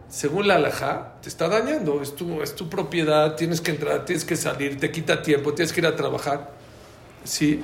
Según 0.10 0.48
la 0.48 0.56
alajá, 0.56 1.14
te 1.22 1.30
está 1.30 1.48
dañando. 1.48 2.02
Es 2.02 2.16
tu, 2.16 2.42
es 2.42 2.56
tu 2.56 2.68
propiedad, 2.70 3.36
tienes 3.36 3.62
que 3.62 3.72
entrar, 3.72 4.06
tienes 4.06 4.26
que 4.26 4.36
salir, 4.36 4.80
te 4.80 4.92
quita 4.92 5.22
tiempo, 5.22 5.54
tienes 5.54 5.72
que 5.72 5.82
ir 5.82 5.88
a 5.88 5.96
trabajar. 5.96 6.52
Sí. 7.24 7.62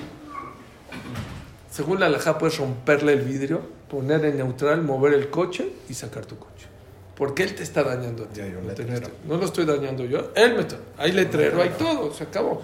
Según 1.71 1.99
la 1.99 2.05
alajá, 2.05 2.37
puedes 2.37 2.57
romperle 2.57 3.13
el 3.13 3.21
vidrio, 3.21 3.61
poner 3.89 4.23
en 4.25 4.37
neutral, 4.37 4.81
mover 4.81 5.13
el 5.13 5.29
coche 5.29 5.71
y 5.89 5.93
sacar 5.93 6.25
tu 6.25 6.37
coche. 6.37 6.67
Porque 7.15 7.43
él 7.43 7.55
te 7.55 7.63
está 7.63 7.83
dañando 7.83 8.23
a 8.25 8.27
ti. 8.27 8.39
Ya 8.41 8.45
un 8.45 8.63
no, 8.63 8.67
letrero. 8.69 9.07
no 9.25 9.37
lo 9.37 9.45
estoy 9.45 9.65
dañando 9.65 10.03
yo. 10.05 10.31
Él 10.35 10.53
me 10.55 10.61
está. 10.61 10.77
Hay 10.97 11.11
letrero, 11.13 11.61
hay 11.61 11.69
todo, 11.77 12.13
se 12.13 12.25
acabó. 12.25 12.61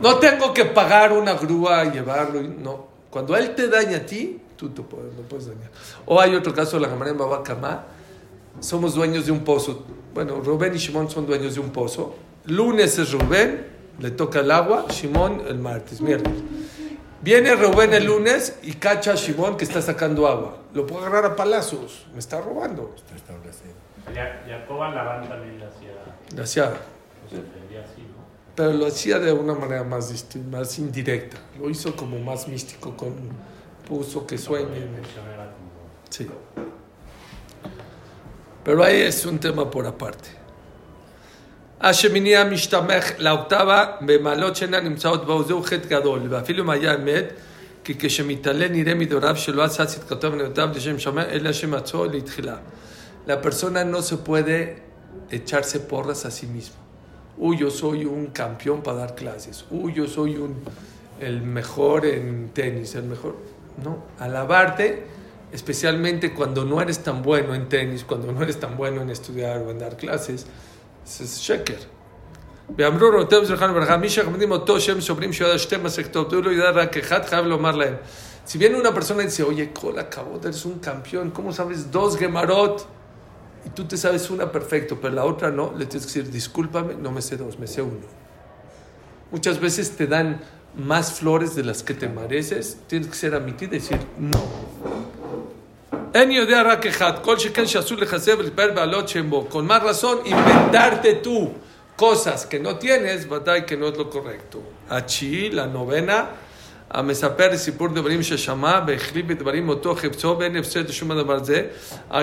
No 0.00 0.18
tengo 0.18 0.52
que 0.54 0.64
pagar 0.64 1.12
una 1.12 1.34
grúa 1.34 1.84
y 1.84 1.90
llevarlo. 1.92 2.40
y- 2.40 2.48
No. 2.48 2.86
Cuando 3.10 3.36
él 3.36 3.54
te 3.54 3.68
daña 3.68 3.98
a 3.98 4.06
ti, 4.06 4.40
tú 4.56 4.70
te 4.70 4.82
puedes, 4.82 5.14
lo 5.14 5.22
puedes 5.22 5.46
dañar. 5.46 5.70
O 6.06 6.18
hay 6.20 6.34
otro 6.34 6.52
caso, 6.54 6.78
la 6.78 6.88
camarera 6.88 7.12
en 7.12 7.18
Babacamá. 7.18 7.84
Somos 8.60 8.94
dueños 8.94 9.26
de 9.26 9.32
un 9.32 9.44
pozo. 9.44 9.84
Bueno, 10.14 10.36
Rubén 10.40 10.74
y 10.74 10.78
Shimon 10.78 11.10
son 11.10 11.26
dueños 11.26 11.54
de 11.54 11.60
un 11.60 11.70
pozo. 11.70 12.14
Lunes 12.46 12.98
es 12.98 13.12
Rubén, 13.12 13.66
le 13.98 14.10
toca 14.10 14.40
el 14.40 14.50
agua. 14.50 14.86
Shimon 14.88 15.42
el 15.48 15.58
martes, 15.58 16.00
miércoles. 16.00 16.40
Viene 17.20 17.54
Rubén 17.54 17.94
el 17.94 18.04
lunes 18.04 18.58
y 18.62 18.74
cacha 18.74 19.12
a 19.12 19.14
Shimon 19.16 19.56
que 19.56 19.64
está 19.64 19.80
sacando 19.82 20.26
agua. 20.28 20.58
Lo 20.74 20.86
puedo 20.86 21.04
agarrar 21.06 21.24
a 21.32 21.36
palazos. 21.36 22.06
Me 22.12 22.18
está 22.18 22.40
robando. 22.40 22.92
Está 22.96 23.16
establecido. 23.16 23.72
Ya, 24.14 24.44
Jacob 24.46 24.78
Labán 24.94 25.26
también 25.28 25.58
le 25.58 25.64
hacía, 25.64 25.90
Gracias. 26.34 26.68
pues 27.30 27.40
pero 28.54 28.72
lo 28.74 28.86
hacía 28.86 29.18
de 29.18 29.32
una 29.32 29.54
manera 29.54 29.82
más, 29.82 30.12
disti- 30.12 30.44
más 30.44 30.78
indirecta. 30.78 31.38
Lo 31.58 31.68
hizo 31.70 31.96
como 31.96 32.18
más 32.20 32.46
místico, 32.46 32.96
con 32.96 33.14
puso 33.88 34.26
que 34.26 34.38
sueñen. 34.38 34.90
Sí. 36.10 36.28
Pero 38.63 38.83
ahí 38.83 39.01
es 39.01 39.25
un 39.25 39.39
tema 39.39 39.69
por 39.71 39.85
aparte. 39.85 40.39
השמיני 41.81 42.35
המשתמך 42.35 43.11
לאוקטבה 43.17 43.85
במעלות 44.01 44.55
שאינן 44.55 44.83
נמצאות 44.83 45.25
בו 45.25 45.43
זהו 45.43 45.63
חטא 45.63 45.87
גדול 45.87 46.19
ואפילו 46.29 46.63
אם 46.63 46.69
היה 46.69 46.95
אמת 46.95 47.25
כי 47.83 47.93
כשמתעלה 47.99 48.67
נראה 48.67 48.95
מדוריו 48.95 49.35
שלא 49.37 49.63
עשה 49.63 49.85
צדקתו 49.85 50.31
ונאותיו 50.31 50.69
לשם 50.75 50.99
שמיים 50.99 51.29
אלא 51.29 51.53
שמצאו 51.53 52.05
לתחילה. 52.05 52.55
La 53.27 53.41
persona 53.41 53.83
no 53.83 54.01
se 54.01 54.17
puede 54.17 54.81
echarse 55.29 55.79
porras 55.79 56.25
a 56.25 56.31
sí 56.31 56.47
mismo. 56.47 56.79
Uy, 57.37 57.57
yo 57.57 57.69
soy 57.69 58.05
un 58.05 58.27
campeón 58.27 58.81
para 58.81 58.97
dar 58.97 59.15
clases. 59.15 59.65
Uy, 59.69 59.93
yo 59.93 60.07
soy 60.07 60.37
un, 60.37 60.55
el 61.19 61.41
mejor 61.41 62.05
en 62.05 62.49
tenis, 62.53 62.95
el 62.95 63.03
mejor. 63.03 63.35
No, 63.83 64.03
alabarte, 64.19 65.05
especialmente 65.53 66.33
cuando 66.33 66.65
no 66.65 66.81
eres 66.81 66.99
tan 66.99 67.21
bueno 67.21 67.55
en 67.55 67.69
tenis, 67.69 68.03
cuando 68.03 68.31
no 68.31 68.41
eres 68.43 68.59
tan 68.59 68.77
bueno 68.77 69.01
en 69.01 69.09
estudiar 69.09 69.59
o 69.59 69.71
en 69.71 69.79
dar 69.79 69.97
clases, 69.97 70.45
ese 71.05 71.23
es 71.23 71.39
שקר. 71.39 71.79
ואמרו 72.77 73.09
רבותינו 73.09 73.45
זכרנו 73.45 73.73
לברכה, 73.73 73.97
מי 73.97 74.09
שמכבדים 74.09 74.51
אותו 74.51 74.79
שם 74.79 75.01
סוברים 75.01 75.33
שהוא 75.33 75.47
יודע 75.47 75.59
שתי 75.59 75.77
מסכתות, 75.77 76.33
הוא 76.33 76.43
לא 76.43 76.49
יודע 76.49 76.69
רק 76.69 76.97
אחד, 76.97 77.25
חייב 77.25 77.45
לומר 77.45 77.75
להם. 77.75 77.95
Si 78.45 78.57
viene 78.57 78.77
una 78.77 78.91
persona 78.91 79.21
y 79.21 79.27
dice, 79.27 79.43
oye, 79.43 79.71
Kola, 79.71 80.01
acabó, 80.01 80.39
eres 80.41 80.65
un 80.65 80.79
campeón, 80.79 81.29
¿cómo 81.29 81.53
sabes 81.53 81.91
dos 81.91 82.17
gemarot? 82.17 82.87
Y 83.63 83.69
tú 83.69 83.85
te 83.85 83.95
sabes 83.95 84.31
una 84.31 84.51
perfecto, 84.51 84.97
pero 84.99 85.13
la 85.13 85.23
otra 85.23 85.51
no, 85.51 85.71
le 85.77 85.85
tienes 85.85 86.07
que 86.07 86.19
decir, 86.19 86.31
discúlpame, 86.31 86.95
no 86.95 87.11
me 87.11 87.21
sé 87.21 87.37
dos, 87.37 87.59
me 87.59 87.67
sé 87.67 87.83
uno. 87.83 88.07
Muchas 89.31 89.59
veces 89.59 89.91
te 89.91 90.07
dan 90.07 90.41
más 90.75 91.13
flores 91.13 91.53
de 91.53 91.63
las 91.63 91.83
que 91.83 91.93
te 91.93 92.09
mereces, 92.09 92.79
tienes 92.87 93.07
que 93.07 93.15
ser 93.15 93.35
amiti 93.35 93.65
y 93.65 93.67
decir, 93.67 93.99
no. 94.17 94.62
אין 96.14 96.30
יודע 96.30 96.62
רק 96.62 96.86
אחד, 96.86 97.12
כל 97.22 97.38
שכן 97.38 97.66
שאסור 97.66 97.98
לחסר 97.98 98.34
ולהתפאר 98.38 98.70
בעלות 98.74 99.08
שם 99.08 99.30
בו. 99.30 99.48
Más 99.52 99.82
razón, 99.82 100.18
inventarte 100.24 101.14
tú 101.14 101.52
cosas 101.96 102.46
que 102.46 102.58
no 102.60 102.76
tienes, 102.76 103.26
ודאי 103.28 103.64
es 103.66 103.98
lo 103.98 104.10
correcto. 104.10 104.58
התשיעי, 104.90 105.50
לנובנה, 105.50 106.24
המספר 106.90 107.56
סיפור 107.56 107.88
דברים 107.88 108.22
ששמע 108.22 108.80
והחליף 108.86 109.26
בדברים 109.26 109.68
אותו 109.68 109.94
חפצו 109.94 110.36
ואין 110.38 110.56
הפסד 110.56 110.88
לשום 110.88 111.10
הדבר 111.10 111.44
זה. 111.44 111.62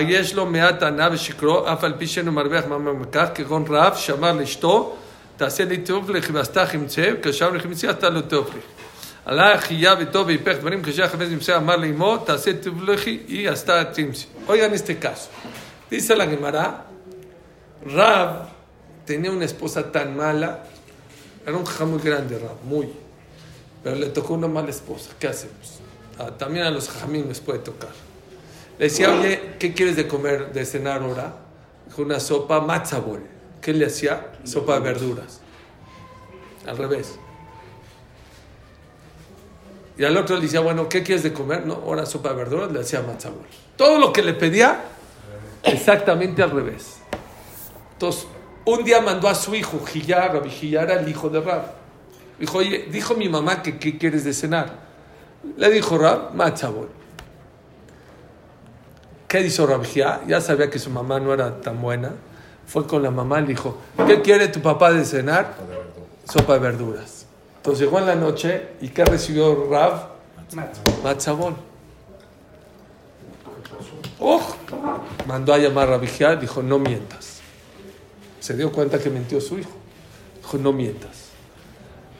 יש 0.00 0.34
לו 0.34 0.46
מעט 0.46 0.82
ענה 0.82 1.08
ושקרו, 1.12 1.72
אף 1.72 1.84
על 1.84 1.92
פי 1.98 2.06
שאינו 2.06 2.32
מרוויח 2.32 2.64
מה 2.66 2.78
מכך, 2.78 3.28
כגון 3.34 3.64
רב 3.68 3.94
שאמר 3.96 4.32
לאשתו, 4.32 4.96
תעשה 5.36 5.64
לי 5.64 5.78
טוב 5.78 6.10
לך 6.10 6.30
ועשתה 6.32 6.66
חמצה, 6.66 7.08
וכשם 7.18 7.54
לך 7.54 7.62
חמצה 7.62 7.90
עשתה 7.90 8.08
לו 8.08 8.20
טוב 8.20 8.48
לך. 8.48 8.81
y 13.28 13.46
hasta 13.46 13.92
Oigan 14.48 14.74
este 14.74 14.98
caso. 14.98 15.30
Dice 15.88 16.16
la 16.16 16.26
Gemara, 16.26 16.86
Rab 17.86 18.48
tenía 19.04 19.30
una 19.30 19.44
esposa 19.44 19.92
tan 19.92 20.16
mala, 20.16 20.64
era 21.46 21.56
un 21.56 21.64
jajá 21.64 21.84
muy 21.84 22.00
grande 22.00 22.38
Rab, 22.38 22.62
muy, 22.64 22.88
pero 23.84 23.96
le 23.96 24.06
tocó 24.06 24.34
una 24.34 24.48
mala 24.48 24.70
esposa, 24.70 25.10
¿qué 25.20 25.28
hacemos? 25.28 25.80
Ah, 26.18 26.30
también 26.30 26.64
a 26.64 26.70
los 26.70 26.88
jajamín 26.88 27.28
les 27.28 27.40
puede 27.40 27.60
tocar. 27.60 27.90
Le 28.78 28.86
decía, 28.86 29.12
oye, 29.12 29.54
¿qué 29.58 29.72
quieres 29.72 29.96
de 29.96 30.08
comer, 30.08 30.52
de 30.52 30.64
cenar 30.64 31.02
ahora? 31.02 31.36
Dijo, 31.86 32.02
una 32.02 32.18
sopa 32.18 32.60
matzabol. 32.60 33.22
¿Qué 33.60 33.72
le 33.72 33.86
hacía? 33.86 34.32
Sopa 34.44 34.74
de 34.74 34.80
verduras. 34.80 35.40
Al 36.66 36.76
revés. 36.76 37.18
Y 39.96 40.04
al 40.04 40.16
otro 40.16 40.36
le 40.36 40.42
decía, 40.42 40.60
bueno, 40.60 40.88
¿qué 40.88 41.02
quieres 41.02 41.22
de 41.22 41.32
comer? 41.32 41.66
No, 41.66 41.74
ahora 41.74 42.06
sopa 42.06 42.30
de 42.30 42.36
verduras, 42.36 42.72
le 42.72 42.80
hacía 42.80 43.02
matzabol. 43.02 43.44
Todo 43.76 43.98
lo 43.98 44.12
que 44.12 44.22
le 44.22 44.32
pedía, 44.34 44.80
exactamente 45.62 46.42
al 46.42 46.50
revés. 46.50 46.98
Entonces, 47.92 48.26
un 48.64 48.84
día 48.84 49.00
mandó 49.00 49.28
a 49.28 49.34
su 49.34 49.54
hijo, 49.54 49.84
Gillar, 49.84 50.32
Rabbi 50.32 50.76
el 50.76 51.08
hijo 51.08 51.28
de 51.28 51.40
Rab. 51.40 51.62
Dijo, 52.38 52.58
oye, 52.58 52.88
dijo 52.90 53.14
mi 53.14 53.28
mamá 53.28 53.62
que 53.62 53.78
qué 53.78 53.98
quieres 53.98 54.24
de 54.24 54.32
cenar. 54.32 54.78
Le 55.56 55.70
dijo 55.70 55.98
Rab, 55.98 56.34
matzabol. 56.34 56.88
¿Qué 59.28 59.40
hizo 59.40 59.66
Rabbi? 59.66 59.88
Ya 60.26 60.40
sabía 60.40 60.70
que 60.70 60.78
su 60.78 60.90
mamá 60.90 61.20
no 61.20 61.34
era 61.34 61.60
tan 61.60 61.80
buena. 61.80 62.12
Fue 62.66 62.86
con 62.86 63.02
la 63.02 63.10
mamá 63.10 63.38
y 63.40 63.42
le 63.42 63.48
dijo, 63.48 63.78
¿qué 64.06 64.22
quiere 64.22 64.48
tu 64.48 64.60
papá 64.60 64.92
de 64.92 65.04
cenar? 65.04 65.54
Sopa 66.24 66.54
de 66.54 66.60
verduras. 66.60 67.21
Entonces 67.62 67.84
llegó 67.84 68.00
en 68.00 68.06
la 68.06 68.16
noche 68.16 68.70
y 68.80 68.88
¿qué 68.88 69.04
recibió 69.04 69.68
Rab? 69.70 70.08
Matzabol. 71.04 71.54
¡Oh! 74.18 74.42
Mandó 75.28 75.54
a 75.54 75.58
llamar 75.58 75.86
a 75.86 75.92
Rabbi 75.92 76.08
Gilad, 76.08 76.38
dijo, 76.38 76.60
no 76.60 76.80
mientas. 76.80 77.38
Se 78.40 78.56
dio 78.56 78.72
cuenta 78.72 78.98
que 78.98 79.10
mintió 79.10 79.40
su 79.40 79.60
hijo. 79.60 79.70
Dijo, 80.38 80.58
no 80.58 80.72
mientas. 80.72 81.28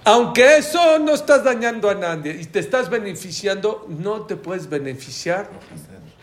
Aunque 0.05 0.59
eso 0.59 1.01
no 1.01 1.13
estás 1.13 1.43
dañando 1.43 1.91
a 1.91 1.95
nadie 1.97 2.41
y 2.41 2.45
te 2.45 2.61
estás 2.61 2.89
beneficiando, 2.89 3.85
no 3.89 4.23
te 4.23 4.37
puedes 4.37 4.69
beneficiar 4.69 5.51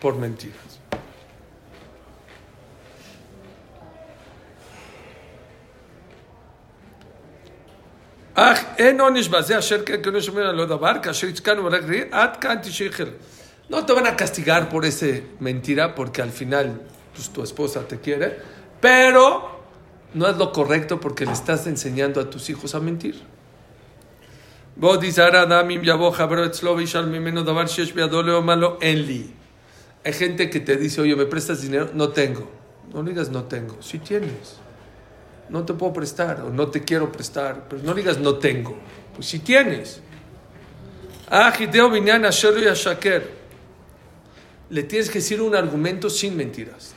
por 0.00 0.16
mentiras. 0.16 0.79
אך 8.33 8.63
אין 8.77 9.01
עונש 9.01 9.27
בזה 9.27 9.59
אשר 9.59 9.85
כן 9.85 10.03
כנו 10.03 10.21
שומר 10.21 10.47
על 10.47 10.55
לא 10.55 10.65
דבר, 10.65 10.91
כאשר 11.03 11.27
יצקנו 11.27 11.65
ורק 11.65 11.83
ראי, 11.87 12.01
עד 12.11 12.37
כאן 12.37 12.55
תשחרר. 12.63 13.09
No 13.69 13.83
te 13.85 13.93
van 13.93 14.05
a 14.05 14.15
castigar 14.15 14.69
por 14.69 14.85
ese 14.85 15.23
mentira, 15.39 15.95
porque 15.95 16.21
al 16.21 16.29
final 16.29 16.81
pues, 17.15 17.29
tu 17.29 17.41
esposa 17.41 17.87
te 17.87 17.97
quiere, 17.99 18.37
pero 18.79 19.23
no 20.13 20.27
es 20.27 20.37
lo 20.37 20.51
correcto 20.51 20.99
porque 20.99 21.25
le 21.25 21.31
estás 21.31 21.65
enseñando 21.65 22.21
a 22.21 22.29
tus 22.29 22.49
hijos 22.49 22.75
a 22.75 22.79
mentir. 22.79 23.15
ועוד 24.77 25.03
יזהר 25.03 25.35
האדם 25.35 25.69
אם 25.69 25.81
יבוא 25.83 26.11
חברו 26.11 26.45
אצלו 26.45 26.77
וישאל 26.77 27.05
ממנו 27.05 27.43
דבר 27.43 27.65
שיש 27.65 27.93
בידו 27.93 28.21
לאומר 28.21 28.55
לו 28.55 28.77
אין 28.81 29.05
לי. 29.05 29.23
Hay 30.03 30.13
gente 30.13 30.49
que 30.51 30.59
te 30.59 30.75
dice, 30.75 31.01
oye, 31.01 31.15
¿me 31.15 31.25
prestas 31.25 31.61
dinero? 31.61 31.89
No 31.93 32.09
tengo. 32.09 32.47
No 32.93 33.01
le 33.01 33.09
digas 33.09 33.29
no 33.29 33.45
tengo, 33.45 33.81
sí 33.81 33.97
tienes. 33.97 34.58
no 35.50 35.64
te 35.64 35.74
puedo 35.74 35.92
prestar 35.92 36.40
o 36.42 36.50
no 36.50 36.68
te 36.68 36.82
quiero 36.82 37.10
prestar, 37.10 37.66
pero 37.68 37.82
no 37.82 37.92
digas 37.94 38.18
no 38.18 38.36
tengo, 38.36 38.76
pues 39.14 39.26
si 39.26 39.40
tienes. 39.40 40.00
Ah. 41.28 41.52
Le 44.70 44.82
tienes 44.84 45.10
que 45.10 45.18
decir 45.18 45.42
un 45.42 45.54
argumento 45.54 46.08
sin 46.08 46.36
mentiras. 46.36 46.94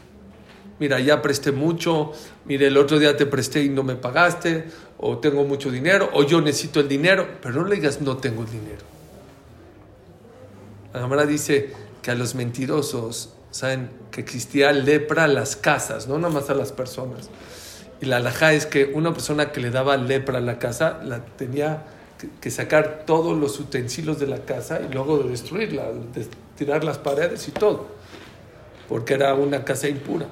Mira, 0.80 1.00
ya 1.00 1.22
presté 1.22 1.52
mucho, 1.52 2.12
mire, 2.46 2.68
el 2.68 2.78
otro 2.78 3.00
día 3.00 3.16
te 3.16 3.26
presté 3.26 3.64
y 3.64 3.70
no 3.70 3.84
me 3.84 3.96
pagaste, 3.96 4.66
o 4.98 5.18
tengo 5.18 5.44
mucho 5.44 5.72
dinero, 5.72 6.10
o 6.14 6.24
yo 6.24 6.42
necesito 6.42 6.80
el 6.80 6.88
dinero, 6.88 7.28
pero 7.42 7.62
no 7.62 7.68
le 7.68 7.76
digas 7.76 8.02
no 8.02 8.18
tengo 8.18 8.44
el 8.44 8.52
dinero. 8.52 8.84
La 10.94 11.02
Gemara 11.02 11.26
dice 11.26 11.74
que 12.02 12.12
a 12.12 12.16
los 12.16 12.36
mentirosos, 12.36 13.34
saben 13.52 13.90
que 14.12 14.22
existía 14.22 14.72
lepra 14.72 15.26
a 15.26 15.28
las 15.28 15.56
casas, 15.56 16.08
no 16.08 16.18
nada 16.18 16.34
más 16.34 16.50
a 16.50 16.56
las 16.56 16.72
personas. 16.72 17.30
Y 18.04 18.06
la 18.06 18.18
alhaja 18.18 18.52
es 18.52 18.66
que 18.66 18.92
una 18.94 19.14
persona 19.14 19.54
que 19.54 19.62
le 19.62 19.72
daba 19.72 19.96
lepra 19.96 20.40
a 20.40 20.42
la 20.42 20.60
casa, 20.60 21.00
la 21.06 21.20
tenía 21.24 21.84
que- 22.42 22.52
sacar 22.52 23.04
todos 23.06 23.38
los 23.38 23.58
utensilios 23.62 24.20
de 24.20 24.28
la 24.28 24.40
casa 24.40 24.82
y 24.82 24.94
luego 24.94 25.20
de 25.20 25.30
destruirla, 25.30 25.86
de 26.14 26.28
tirar 26.58 26.84
las 26.84 26.98
paredes 26.98 27.48
y 27.48 27.52
todo, 27.52 27.88
porque 28.90 29.14
era 29.14 29.34
una 29.36 29.64
casa 29.64 29.88
impura. 29.88 30.26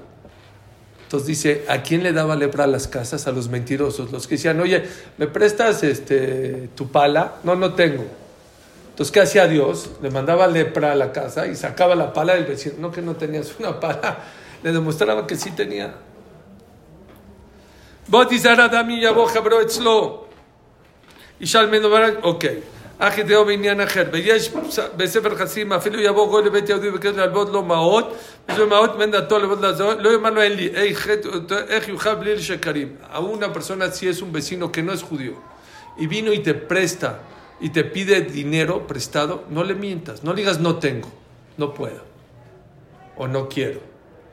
Entonces 1.03 1.28
dice, 1.28 1.63
¿a 1.69 1.82
quién 1.82 2.03
le 2.03 2.11
daba 2.11 2.36
lepra 2.36 2.65
a 2.65 2.67
las 2.67 2.89
casas? 2.89 3.26
A 3.28 3.32
los 3.32 3.47
mentirosos, 3.47 4.11
los 4.11 4.28
que 4.28 4.36
decían, 4.36 4.59
oye, 4.59 4.84
¿me 5.17 5.28
prestas 5.28 5.82
este, 5.84 6.67
tu 6.76 6.89
pala? 6.91 7.36
No, 7.45 7.55
no 7.55 7.74
tengo. 7.74 8.03
Entonces, 8.89 9.13
¿qué 9.13 9.22
hacía 9.22 9.47
Dios? 9.47 9.91
Le 10.01 10.11
mandaba 10.11 10.45
lepra 10.47 10.91
a 10.91 10.95
la 10.95 11.13
casa 11.13 11.47
y 11.47 11.55
sacaba 11.55 11.95
la 11.95 12.11
pala 12.11 12.34
del 12.36 12.43
vecino. 12.43 12.76
No 12.80 12.91
que 12.91 13.01
no 13.01 13.15
tenías 13.15 13.53
una 13.59 13.80
pala, 13.80 14.19
le 14.61 14.74
demostraba 14.74 15.26
que 15.26 15.38
sí 15.38 15.51
tenía. 15.51 15.95
ישאל 21.40 21.66
ממנו 21.66 21.90
ברק, 21.90 22.14
אוקיי. 22.22 22.57
אחי 22.98 23.22
דאו 23.22 23.44
בעניין 23.44 23.80
אחר. 23.80 24.04
ויש 24.12 24.50
בספר 24.96 25.34
חסידים, 25.34 25.72
אפילו 25.72 26.00
יבוא 26.00 26.28
גוי 26.28 26.44
לבית 26.44 26.68
יהודי 26.68 26.88
ובקש 26.88 27.07
להלוות 27.16 27.48
לו 27.48 27.62
מעות, 27.62 28.16
וזו 28.48 28.66
מעות 28.66 28.98
מן 28.98 29.11
דתו 29.11 29.38
לבוא 29.38 29.57
לעזור, 29.61 29.92
לא 29.94 30.11
יאמר 30.11 30.30
לו 30.30 30.42
אין 30.42 30.52
לי, 30.52 30.70
"Ey, 30.74 30.94
חטא, 30.94 31.28
איך 31.68 31.88
יוכל 31.88 32.14
בלי 32.14 32.34
לשקרים. 32.34 32.96
A 33.12 33.20
una 33.20 33.52
persona 33.52 33.90
si 33.90 34.09
es 34.09 34.22
un 34.22 34.32
vecino 34.32 34.72
que 34.72 34.82
no 34.82 34.92
es 34.92 35.02
judío 35.02 35.34
y 35.98 36.07
vino 36.07 36.32
y 36.32 36.38
te 36.38 36.54
presta 36.54 37.20
y 37.61 37.70
te 37.70 37.84
pide 37.84 38.20
dinero 38.22 38.86
prestado, 38.86 39.44
no 39.50 39.62
le 39.64 39.74
mientas, 39.74 40.24
no 40.24 40.32
le 40.32 40.42
digas 40.42 40.61
no 40.61 40.76
tengo, 40.76 41.11
no 41.57 41.74
puedo, 41.74 42.02
o 43.16 43.26
no 43.28 43.48
quiero, 43.48 43.80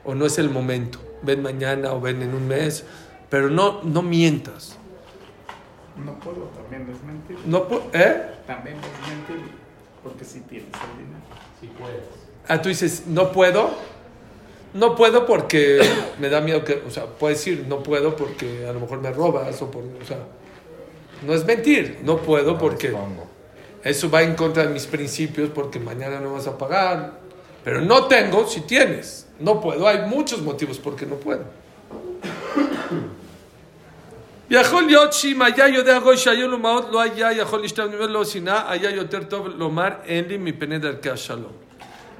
o 0.03 0.13
no 0.15 0.25
es 0.25 0.37
el 0.37 0.49
momento, 0.49 0.99
ven 1.21 1.41
mañana 1.41 1.93
o 1.93 2.01
ven 2.01 2.21
en 2.21 2.33
un 2.33 2.47
mes, 2.47 2.83
pero 3.28 3.50
no, 3.50 3.82
no 3.82 4.02
mientas. 4.02 4.76
No 6.04 6.18
puedo, 6.20 6.50
también 6.54 6.88
es 6.90 7.02
mentir. 7.02 7.38
No, 7.44 7.66
¿eh? 7.92 8.22
También 8.46 8.76
es 8.76 9.08
mentir. 9.08 9.50
Porque 10.02 10.24
si 10.24 10.40
tienes 10.40 10.68
el 10.68 11.04
dinero. 11.04 11.24
Si 11.60 11.66
puedes. 11.66 12.04
Ah, 12.46 12.62
tú 12.62 12.68
dices, 12.68 13.04
no 13.06 13.32
puedo. 13.32 13.70
No 14.74 14.94
puedo 14.94 15.26
porque 15.26 15.80
me 16.20 16.28
da 16.28 16.40
miedo 16.40 16.62
que, 16.64 16.82
o 16.86 16.90
sea, 16.90 17.06
puedes 17.06 17.38
decir, 17.38 17.66
no 17.68 17.82
puedo 17.82 18.14
porque 18.14 18.66
a 18.66 18.72
lo 18.72 18.80
mejor 18.80 19.00
me 19.00 19.10
robas 19.10 19.60
o 19.62 19.70
por, 19.70 19.82
o 19.82 20.04
sea, 20.06 20.18
no 21.26 21.32
es 21.32 21.44
mentir, 21.46 22.00
no 22.04 22.18
puedo 22.18 22.58
porque 22.58 22.88
Dispongo. 22.88 23.26
eso 23.82 24.10
va 24.10 24.22
en 24.22 24.34
contra 24.34 24.64
de 24.64 24.68
mis 24.68 24.86
principios 24.86 25.50
porque 25.54 25.80
mañana 25.80 26.20
no 26.20 26.34
vas 26.34 26.46
a 26.46 26.56
pagar. 26.56 27.18
Pero 27.64 27.80
no 27.80 28.06
tengo 28.06 28.46
si 28.46 28.60
tienes. 28.60 29.26
No 29.40 29.60
puedo, 29.60 29.86
hay 29.88 30.06
muchos 30.06 30.42
motivos 30.42 30.78
por 30.78 30.96
qué 30.96 31.06
no 31.06 31.16
puedo. 31.16 31.44
יכול 34.49 34.83
להיות 34.83 35.13
שאם 35.13 35.41
היה 35.41 35.67
יודע 35.67 35.99
גוי 35.99 36.17
שהיו 36.17 36.47
לו 36.47 36.59
מעות 36.59 36.85
לא 36.91 37.01
היה 37.01 37.31
יכול 37.31 37.61
להשתמש 37.61 37.87
ממנו 37.87 38.07
לא 38.07 38.25
שנאה, 38.25 38.71
היה 38.71 38.89
יותר 38.89 39.23
טוב 39.23 39.47
לומר 39.47 39.89
אין 40.05 40.25
לי 40.27 40.37
מפני 40.37 40.79
דרכי 40.79 41.09
השלום. 41.09 41.51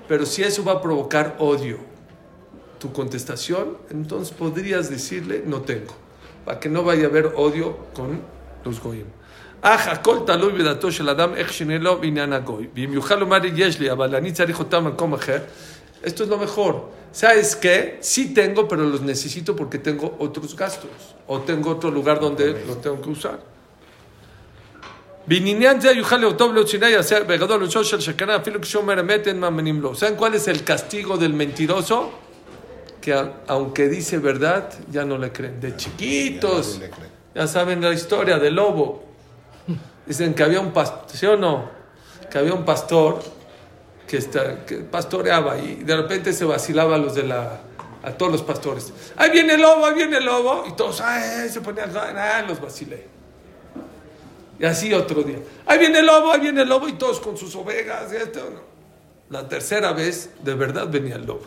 Pero 0.07 0.25
si 0.25 0.43
eso 0.43 0.63
va 0.63 0.73
a 0.73 0.81
provocar 0.81 1.35
odio, 1.39 1.77
tu 2.79 2.91
contestación, 2.91 3.77
entonces 3.89 4.33
podrías 4.43 4.89
decirle 4.89 5.43
no 5.45 5.61
tengo, 5.61 5.95
para 6.45 6.59
que 6.59 6.69
no 6.69 6.83
vaya 6.83 7.05
a 7.05 7.09
haber 7.09 7.27
odio 7.35 7.67
con 7.93 8.19
los 8.65 8.79
goyim. 8.79 9.07
אך 9.65 9.87
הכל 9.87 10.17
תלוי 10.25 10.53
בדעתו 10.53 10.91
של 10.91 11.09
אדם 11.09 11.33
איך 11.35 11.53
שינה 11.53 11.77
לו 11.77 11.99
בעניין 12.01 12.33
הגוי. 12.33 12.67
ואם 12.75 12.93
יוכל 12.93 13.15
לומר 13.15 13.39
יש 13.55 13.79
לי, 13.79 13.91
אבל 13.91 14.15
אני 14.15 14.31
צריך 14.31 14.59
אותם 14.59 14.85
במקום 14.85 15.13
אחר, 15.13 15.37
Esto 16.02 16.22
es 16.24 16.28
lo 16.28 16.38
mejor. 16.38 16.90
¿Sabes 17.12 17.56
qué? 17.56 17.98
Sí 18.00 18.34
tengo, 18.34 18.68
pero 18.68 18.84
los 18.84 19.00
necesito 19.00 19.56
porque 19.56 19.78
tengo 19.78 20.16
otros 20.18 20.54
gastos 20.54 20.90
o 21.26 21.40
tengo 21.40 21.70
otro 21.70 21.90
lugar 21.90 22.20
donde 22.20 22.64
los 22.66 22.80
tengo 22.80 23.00
que 23.00 23.10
usar. 23.10 23.40
¿Saben 29.94 30.16
cuál 30.16 30.34
es 30.34 30.48
el 30.48 30.64
castigo 30.64 31.18
del 31.18 31.34
mentiroso? 31.34 32.10
Que 33.00 33.30
aunque 33.46 33.88
dice 33.88 34.18
verdad, 34.18 34.72
ya 34.90 35.04
no 35.04 35.18
le 35.18 35.30
creen. 35.30 35.60
De 35.60 35.76
chiquitos. 35.76 36.80
Ya 37.34 37.46
saben 37.46 37.82
la 37.82 37.92
historia 37.92 38.38
del 38.38 38.54
lobo. 38.54 39.04
Dicen 40.06 40.32
que 40.32 40.42
había 40.42 40.60
un 40.60 40.72
pastor, 40.72 41.04
¿sí 41.12 41.26
o 41.26 41.36
no? 41.36 41.68
Que 42.30 42.38
había 42.38 42.54
un 42.54 42.64
pastor 42.64 43.20
que, 44.08 44.16
está, 44.16 44.64
que 44.64 44.78
pastoreaba 44.78 45.58
y 45.58 45.76
de 45.76 45.96
repente 45.96 46.32
se 46.32 46.44
vacilaba 46.44 46.96
a 46.96 46.98
los 46.98 47.14
de 47.14 47.22
la 47.24 47.60
a 48.02 48.12
todos 48.12 48.32
los 48.32 48.42
pastores. 48.42 48.92
Ahí 49.16 49.30
viene 49.30 49.54
el 49.54 49.60
lobo, 49.60 49.84
ahí 49.84 49.94
viene 49.94 50.18
el 50.18 50.24
lobo 50.24 50.64
y 50.66 50.72
todos 50.72 51.00
ay, 51.00 51.48
se 51.48 51.60
ponían 51.60 51.92
ah, 51.96 52.44
los 52.46 52.60
vacilé. 52.60 53.06
Y 54.58 54.64
así 54.64 54.92
otro 54.92 55.22
día. 55.22 55.38
Ahí 55.66 55.78
viene 55.78 56.00
el 56.00 56.06
lobo, 56.06 56.32
ahí 56.32 56.40
viene 56.40 56.62
el 56.62 56.68
lobo 56.68 56.88
y 56.88 56.94
todos 56.94 57.20
con 57.20 57.36
sus 57.36 57.54
ovejas 57.54 58.12
y 58.12 58.16
esto. 58.16 58.40
La 59.30 59.48
tercera 59.48 59.92
vez 59.92 60.30
de 60.42 60.54
verdad 60.54 60.88
venía 60.88 61.16
el 61.16 61.26
lobo. 61.26 61.46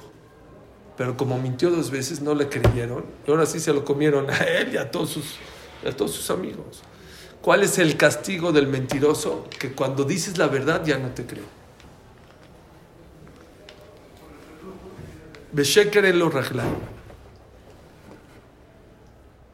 Pero 0.97 1.17
como 1.17 1.39
mintió 1.39 1.71
dos 1.71 1.89
veces 1.89 2.21
no 2.21 2.35
le 2.35 2.47
creyeron 2.47 3.05
y 3.25 3.31
ahora 3.31 3.45
sí 3.45 3.59
se 3.59 3.73
lo 3.73 3.83
comieron 3.83 4.29
a 4.29 4.37
él 4.37 4.73
y 4.73 4.77
a 4.77 4.91
todos 4.91 5.09
sus, 5.09 5.37
a 5.85 5.91
todos 5.91 6.11
sus 6.11 6.29
amigos. 6.29 6.83
¿Cuál 7.41 7.63
es 7.63 7.79
el 7.79 7.97
castigo 7.97 8.51
del 8.51 8.67
mentiroso? 8.67 9.47
Que 9.57 9.71
cuando 9.71 10.03
dices 10.03 10.37
la 10.37 10.47
verdad 10.47 10.83
ya 10.85 10.99
no 10.99 11.09
te 11.09 11.25
creo. 11.25 11.60
Besheker 15.51 16.05
en 16.05 16.19
los 16.19 16.33
rajlaim. 16.33 16.75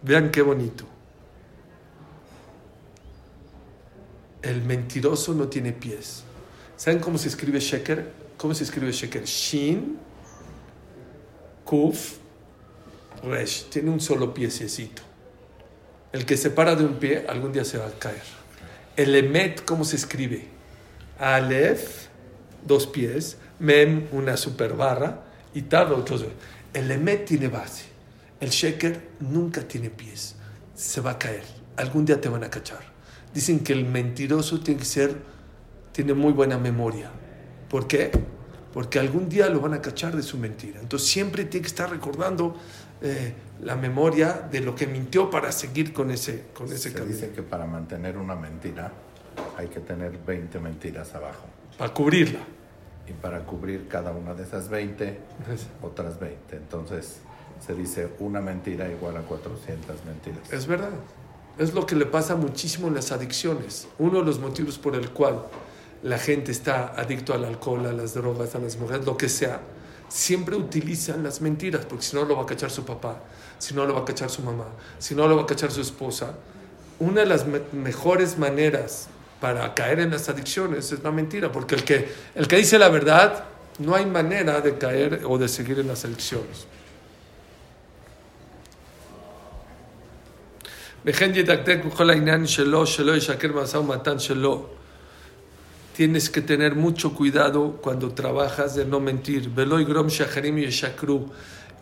Vean 0.03 0.31
qué 0.31 0.41
bonito. 0.41 0.85
El 4.41 4.61
mentiroso 4.61 5.33
no 5.33 5.47
tiene 5.47 5.73
pies. 5.73 6.23
¿Saben 6.75 6.99
cómo 6.99 7.17
se 7.17 7.27
escribe 7.27 7.59
sheker? 7.59 8.11
¿Cómo 8.37 8.53
se 8.53 8.63
escribe 8.63 8.91
sheker? 8.91 9.25
Shin, 9.25 9.97
kuf, 11.65 12.17
resh. 13.23 13.69
Tiene 13.69 13.89
un 13.89 13.99
solo 13.99 14.33
piececito. 14.33 15.01
El 16.13 16.25
que 16.25 16.37
se 16.37 16.51
para 16.51 16.75
de 16.75 16.85
un 16.85 16.95
pie 16.95 17.25
algún 17.27 17.51
día 17.51 17.65
se 17.65 17.79
va 17.79 17.87
a 17.87 17.91
caer. 17.91 18.21
El 18.95 19.15
emet, 19.15 19.65
¿cómo 19.65 19.83
se 19.83 19.95
escribe? 19.95 20.47
Aleph, 21.19 22.07
dos 22.65 22.85
pies, 22.87 23.37
mem, 23.59 24.07
una 24.11 24.37
super 24.37 24.73
barra, 24.73 25.26
y 25.57 25.63
tal, 25.63 25.91
otros. 25.91 26.23
El 26.71 26.91
emet 26.91 27.25
tiene 27.25 27.47
base. 27.47 27.85
El 28.39 28.51
sheker 28.51 29.09
nunca 29.21 29.61
tiene 29.67 29.89
pies. 29.89 30.35
Se 30.75 31.01
va 31.01 31.11
a 31.11 31.17
caer. 31.17 31.43
Algún 31.77 32.05
día 32.05 32.21
te 32.21 32.29
van 32.29 32.43
a 32.43 32.49
cachar. 32.51 32.81
Dicen 33.33 33.61
que 33.61 33.73
el 33.73 33.83
mentiroso 33.83 34.59
tiene 34.59 34.79
que 34.79 34.85
ser, 34.85 35.15
tiene 35.91 36.13
muy 36.13 36.31
buena 36.31 36.59
memoria. 36.59 37.09
¿Por 37.69 37.87
qué? 37.87 38.11
Porque 38.71 38.99
algún 38.99 39.29
día 39.29 39.49
lo 39.49 39.59
van 39.59 39.73
a 39.73 39.81
cachar 39.81 40.15
de 40.15 40.21
su 40.21 40.37
mentira. 40.37 40.79
Entonces 40.79 41.09
siempre 41.09 41.45
tiene 41.45 41.63
que 41.63 41.69
estar 41.69 41.89
recordando 41.89 42.55
eh, 43.01 43.33
la 43.63 43.75
memoria 43.75 44.47
de 44.51 44.61
lo 44.61 44.75
que 44.75 44.85
mintió 44.85 45.31
para 45.31 45.51
seguir 45.51 45.91
con 45.91 46.11
ese, 46.11 46.49
con 46.53 46.67
ese 46.67 46.77
Se 46.89 46.93
camino. 46.93 47.15
dice 47.15 47.31
que 47.31 47.41
para 47.41 47.65
mantener 47.65 48.15
una 48.15 48.35
mentira 48.35 48.91
hay 49.57 49.69
que 49.69 49.79
tener 49.79 50.19
20 50.19 50.59
mentiras 50.59 51.15
abajo. 51.15 51.47
Para 51.79 51.91
cubrirla. 51.91 52.56
Y 53.09 53.13
para 53.13 53.45
cubrir 53.45 53.87
cada 53.87 54.11
una 54.11 54.33
de 54.33 54.43
esas 54.43 54.69
20, 54.69 55.17
otras 55.81 56.19
20. 56.19 56.55
Entonces 56.57 57.19
se 57.65 57.73
dice 57.73 58.09
una 58.19 58.41
mentira 58.41 58.89
igual 58.89 59.17
a 59.17 59.21
400 59.21 60.03
mentiras. 60.05 60.51
Es 60.51 60.67
verdad. 60.67 60.89
Es 61.57 61.73
lo 61.73 61.85
que 61.85 61.95
le 61.95 62.05
pasa 62.05 62.35
muchísimo 62.35 62.87
en 62.87 62.95
las 62.95 63.11
adicciones. 63.11 63.87
Uno 63.97 64.19
de 64.19 64.25
los 64.25 64.39
motivos 64.39 64.77
por 64.77 64.95
el 64.95 65.09
cual 65.09 65.43
la 66.03 66.19
gente 66.19 66.51
está 66.51 66.93
adicto 66.99 67.33
al 67.33 67.45
alcohol, 67.45 67.85
a 67.87 67.93
las 67.93 68.13
drogas, 68.13 68.53
a 68.55 68.59
las 68.59 68.77
mujeres, 68.77 69.05
lo 69.05 69.17
que 69.17 69.27
sea, 69.29 69.61
siempre 70.09 70.55
utilizan 70.55 71.23
las 71.23 71.41
mentiras, 71.41 71.85
porque 71.85 72.03
si 72.05 72.15
no 72.15 72.25
lo 72.25 72.35
va 72.37 72.43
a 72.43 72.45
cachar 72.45 72.69
su 72.69 72.85
papá, 72.85 73.21
si 73.57 73.73
no 73.73 73.85
lo 73.85 73.95
va 73.95 74.01
a 74.01 74.05
cachar 74.05 74.29
su 74.29 74.43
mamá, 74.43 74.65
si 74.99 75.15
no 75.15 75.27
lo 75.27 75.35
va 75.35 75.43
a 75.43 75.45
cachar 75.47 75.71
su 75.71 75.81
esposa. 75.81 76.33
Una 76.99 77.21
de 77.21 77.27
las 77.27 77.47
me- 77.47 77.61
mejores 77.73 78.37
maneras 78.37 79.07
para 79.39 79.73
caer 79.73 79.99
en 79.99 80.11
las 80.11 80.29
adicciones 80.29 80.91
es 80.91 81.03
la 81.03 81.11
mentira, 81.11 81.51
porque 81.51 81.75
el 81.75 81.83
que, 81.83 82.09
el 82.35 82.47
que 82.47 82.57
dice 82.57 82.79
la 82.79 82.89
verdad 82.89 83.45
no 83.79 83.95
hay 83.95 84.05
manera 84.05 84.59
de 84.61 84.77
caer 84.77 85.21
o 85.25 85.37
de 85.37 85.47
seguir 85.47 85.79
en 85.79 85.87
las 85.87 86.03
adicciones. 86.03 86.65
Tienes 95.95 96.29
que 96.29 96.41
tener 96.41 96.75
mucho 96.75 97.13
cuidado 97.13 97.79
cuando 97.81 98.13
trabajas 98.13 98.75
de 98.75 98.85
no 98.85 98.99
mentir. 98.99 99.49
Veloy 99.49 99.85
Grom 99.85 100.07
Shaharim. 100.07 100.57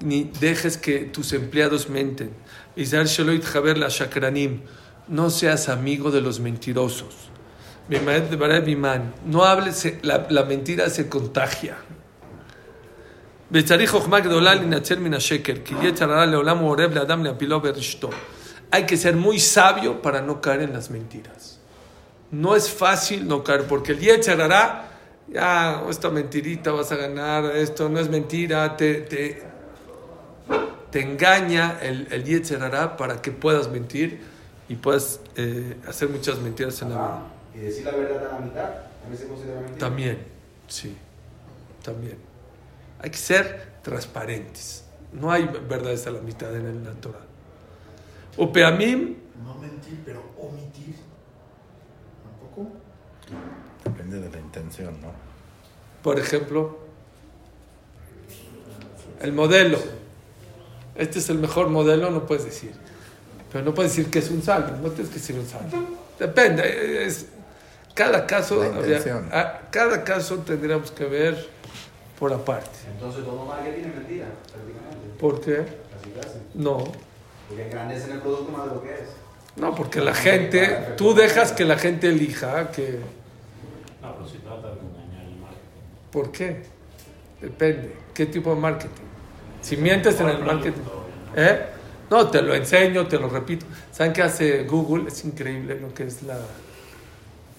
Ni 0.01 0.23
dejes 0.39 0.77
que 0.77 0.99
tus 1.05 1.33
empleados 1.33 1.89
menten. 1.89 2.31
Sheloit 2.75 3.43
Haber 3.55 3.77
la 3.77 3.87
Shakranim. 3.89 4.61
No 5.07 5.29
seas 5.29 5.69
amigo 5.69 6.11
de 6.11 6.21
los 6.21 6.39
mentirosos. 6.39 7.29
No 9.25 9.43
hables, 9.43 9.85
la, 10.01 10.25
la 10.29 10.43
mentira 10.43 10.89
se 10.89 11.07
contagia. 11.07 11.77
Hay 18.71 18.85
que 18.85 18.97
ser 18.97 19.15
muy 19.15 19.39
sabio 19.39 20.01
para 20.01 20.21
no 20.21 20.41
caer 20.41 20.63
en 20.63 20.73
las 20.73 20.89
mentiras. 20.89 21.59
No 22.31 22.55
es 22.55 22.71
fácil 22.71 23.27
no 23.27 23.43
caer, 23.43 23.65
porque 23.67 23.91
el 23.91 23.99
Yetzarará, 23.99 24.89
ya, 25.27 25.83
oh, 25.85 25.91
esta 25.91 26.09
mentirita 26.09 26.71
vas 26.71 26.91
a 26.91 26.95
ganar, 26.95 27.55
esto 27.55 27.87
no 27.87 27.99
es 27.99 28.09
mentira, 28.09 28.75
te, 28.75 28.95
te, 29.01 29.43
te 30.89 31.01
engaña 31.01 31.77
el, 31.81 32.07
el 32.09 32.23
Yetzarará 32.23 32.97
para 32.97 33.21
que 33.21 33.31
puedas 33.31 33.69
mentir 33.69 34.21
y 34.67 34.75
puedas 34.75 35.19
eh, 35.35 35.77
hacer 35.87 36.09
muchas 36.09 36.39
mentiras 36.39 36.81
en 36.81 36.89
la 36.89 36.95
vida. 36.95 37.34
Y 37.55 37.59
decir 37.59 37.85
la 37.85 37.91
verdad 37.91 38.29
a 38.29 38.33
la 38.33 38.39
mitad, 38.39 38.69
también 39.01 39.21
se 39.21 39.27
considera 39.27 39.61
mentira. 39.61 39.79
También, 39.79 40.17
sí, 40.67 40.95
también. 41.83 42.17
Hay 42.99 43.09
que 43.09 43.17
ser 43.17 43.75
transparentes. 43.81 44.83
No 45.13 45.31
hay 45.31 45.45
verdades 45.69 46.05
a 46.07 46.11
la 46.11 46.19
mitad 46.19 46.53
en 46.55 46.65
el 46.65 46.83
natural. 46.83 47.21
Upeamim, 48.37 49.15
No 49.43 49.55
mentir, 49.55 50.01
pero 50.05 50.21
omitir. 50.37 50.95
Tampoco. 52.23 52.71
Depende 53.83 54.19
de 54.19 54.29
la 54.29 54.39
intención, 54.39 54.99
¿no? 55.01 55.25
por 56.05 56.19
ejemplo, 56.19 56.77
el 59.19 59.33
modelo. 59.33 59.79
Este 60.93 61.17
es 61.17 61.31
el 61.31 61.39
mejor 61.39 61.69
modelo, 61.69 62.11
no 62.11 62.27
puedes 62.27 62.45
decir. 62.45 62.73
Pero 63.51 63.65
no 63.65 63.73
puedes 63.73 63.95
decir 63.95 64.11
que 64.11 64.19
es 64.19 64.29
un 64.29 64.43
salmo, 64.43 64.77
no 64.83 64.91
tienes 64.91 65.11
que 65.11 65.17
decir 65.17 65.35
un 65.35 65.47
salmo. 65.47 65.97
Depende, 66.19 67.07
es, 67.07 67.25
cada 67.95 68.27
caso, 68.27 68.63
intención. 68.63 69.27
a- 69.31 69.61
cada 69.71 70.03
caso 70.03 70.37
tendríamos 70.39 70.91
que 70.91 71.05
ver 71.05 71.47
por 72.19 72.31
aparte. 72.31 72.69
Entonces 72.93 73.23
todo 73.25 73.45
marketing 73.45 73.79
es 73.89 73.95
mentira, 73.95 74.25
prácticamente. 74.53 75.19
¿Por 75.19 75.41
qué? 75.41 75.59
Así 75.99 76.09
que 76.11 76.19
hacen. 76.19 76.41
No. 76.53 76.77
Porque 77.47 77.65
engrandecen 77.65 78.11
el 78.11 78.19
producto 78.19 78.51
más 78.51 78.69
de 78.69 78.75
lo 78.75 78.81
que 78.83 78.93
es. 78.93 79.09
No, 79.55 79.73
porque 79.73 80.01
la 80.01 80.13
gente, 80.13 80.93
tú 80.97 81.13
dejas 81.15 81.51
que 81.53 81.63
la 81.65 81.77
gente 81.77 82.09
elija, 82.09 82.71
que, 82.71 82.99
No, 84.01 84.13
pero 84.15 84.27
si 84.27 84.37
trata 84.39 84.67
de 84.67 84.73
engañar 84.73 85.23
el 85.25 85.39
marketing. 85.39 86.11
¿por 86.11 86.31
qué? 86.31 86.63
Depende. 87.41 87.95
¿Qué 88.13 88.25
tipo 88.27 88.53
de 88.53 88.59
marketing? 88.61 89.03
Si 89.61 89.77
mientes 89.77 90.19
en 90.19 90.29
el 90.29 90.39
marketing, 90.43 90.81
¿eh? 91.35 91.59
No, 92.09 92.29
te 92.29 92.41
lo 92.41 92.53
enseño, 92.53 93.07
te 93.07 93.17
lo 93.17 93.29
repito. 93.29 93.65
¿Saben 93.91 94.13
qué 94.13 94.21
hace 94.21 94.63
Google? 94.65 95.07
Es 95.07 95.23
increíble 95.25 95.79
lo 95.79 95.93
que 95.93 96.03
es 96.03 96.21
la... 96.23 96.37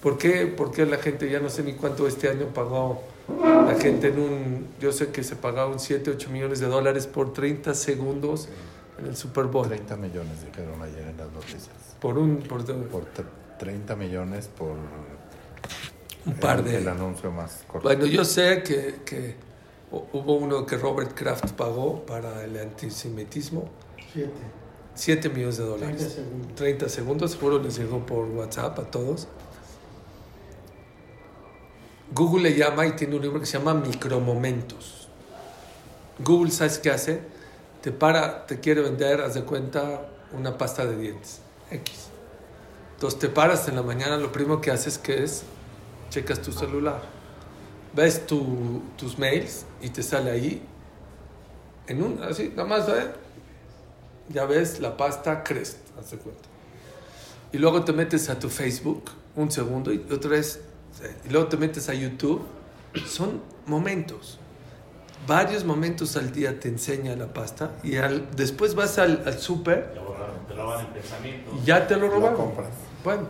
¿Por 0.07 0.17
qué, 0.17 0.47
por 0.47 0.71
qué 0.71 0.85
la 0.85 0.97
gente, 0.99 1.29
ya 1.29 1.41
no 1.41 1.49
sé 1.49 1.63
ni 1.63 1.73
cuánto 1.73 2.07
este 2.07 2.29
año 2.29 2.45
pagó 2.53 3.03
la 3.27 3.75
gente 3.77 4.07
en 4.07 4.19
un... 4.19 4.67
Yo 4.79 4.93
sé 4.93 5.09
que 5.09 5.21
se 5.21 5.35
pagaron 5.35 5.81
7, 5.81 6.11
8 6.11 6.29
millones 6.29 6.61
de 6.61 6.67
dólares 6.67 7.07
por 7.07 7.33
30 7.33 7.73
segundos 7.73 8.47
en 8.99 9.07
el 9.07 9.17
Super 9.17 9.47
Bowl. 9.47 9.67
30 9.67 9.97
millones 9.97 10.45
dijeron 10.45 10.81
ayer 10.81 11.07
en 11.09 11.17
las 11.17 11.29
noticias. 11.33 11.67
Por 11.99 12.17
un... 12.17 12.37
Por, 12.37 12.63
Por 12.87 13.03
tre- 13.13 13.25
30 13.59 13.97
millones 13.97 14.47
por 14.47 14.77
un 16.25 16.33
par 16.35 16.59
el, 16.59 16.63
de... 16.65 16.77
el 16.77 16.87
anuncio 16.87 17.29
más 17.31 17.65
corto. 17.67 17.85
Bueno, 17.89 18.05
yo 18.05 18.23
sé 18.23 18.63
que, 18.63 19.01
que 19.05 19.35
hu- 19.91 20.05
hubo 20.13 20.35
uno 20.37 20.65
que 20.65 20.77
Robert 20.77 21.11
Kraft 21.13 21.51
pagó 21.51 22.05
para 22.05 22.45
el 22.45 22.57
antisemitismo, 22.57 23.67
Siete. 24.13 24.31
7 24.95 25.27
millones 25.29 25.57
de 25.57 25.65
30 25.65 25.85
dólares. 25.85 26.13
segundos. 26.13 26.55
30 26.55 26.87
segundos, 26.89 27.31
seguro 27.31 27.59
les 27.61 27.77
llegó 27.77 28.05
por 28.05 28.25
WhatsApp 28.29 28.79
a 28.79 28.83
todos. 28.89 29.27
Google 32.13 32.43
le 32.49 32.57
llama 32.57 32.85
y 32.87 32.93
tiene 32.95 33.15
un 33.15 33.21
libro 33.21 33.39
que 33.39 33.45
se 33.45 33.57
llama 33.57 33.73
Micromomentos. 33.73 35.07
Google, 36.19 36.51
¿sabes 36.51 36.79
qué 36.79 36.89
hace? 36.89 37.21
Te 37.81 37.91
para, 37.91 38.45
te 38.47 38.59
quiere 38.59 38.81
vender, 38.81 39.21
haz 39.21 39.33
de 39.35 39.43
cuenta, 39.43 40.09
una 40.33 40.57
pasta 40.57 40.85
de 40.85 40.97
dientes. 40.97 41.41
X. 41.69 42.07
Entonces 42.95 43.19
te 43.19 43.29
paras 43.29 43.67
en 43.67 43.75
la 43.75 43.83
mañana, 43.83 44.17
lo 44.17 44.31
primero 44.31 44.61
que 44.61 44.71
haces 44.71 44.97
que 44.97 45.23
es, 45.23 45.43
checas 46.09 46.41
tu 46.41 46.51
celular. 46.51 47.01
Ves 47.93 48.25
tu- 48.25 48.81
tus 48.97 49.19
mails 49.19 49.65
y 49.81 49.89
te 49.89 50.01
sale 50.01 50.31
ahí, 50.31 50.61
en 51.87 52.03
un, 52.03 52.21
así, 52.23 52.49
nada 52.55 52.67
más, 52.67 52.87
¿eh? 52.89 53.07
ya 54.29 54.45
ves 54.45 54.79
la 54.79 54.97
pasta 54.97 55.43
Crest, 55.43 55.77
haz 55.97 56.11
de 56.11 56.17
cuenta. 56.17 56.41
Y 57.51 57.57
luego 57.59 57.83
te 57.85 57.93
metes 57.93 58.29
a 58.29 58.37
tu 58.39 58.49
Facebook, 58.49 59.05
un 59.35 59.51
segundo, 59.51 59.93
y 59.93 60.05
otra 60.11 60.31
vez, 60.31 60.61
y 61.27 61.29
luego 61.31 61.47
te 61.47 61.57
metes 61.57 61.89
a 61.89 61.93
YouTube. 61.93 62.41
Son 63.05 63.41
momentos. 63.65 64.39
Varios 65.27 65.63
momentos 65.65 66.15
al 66.15 66.31
día 66.31 66.59
te 66.59 66.69
enseña 66.69 67.15
la 67.15 67.27
pasta 67.33 67.71
y 67.83 67.97
al- 67.97 68.29
después 68.35 68.75
vas 68.75 68.97
al, 68.97 69.23
al 69.25 69.37
súper 69.39 69.93
Te 70.47 70.53
roban 70.55 70.79
el 70.81 70.87
pensamiento. 70.87 71.51
y 71.61 71.65
ya 71.65 71.85
te 71.85 71.95
lo 71.95 72.07
Lo 72.07 72.13
robaron. 72.13 72.37
compras. 72.37 72.69
Bueno, 73.03 73.27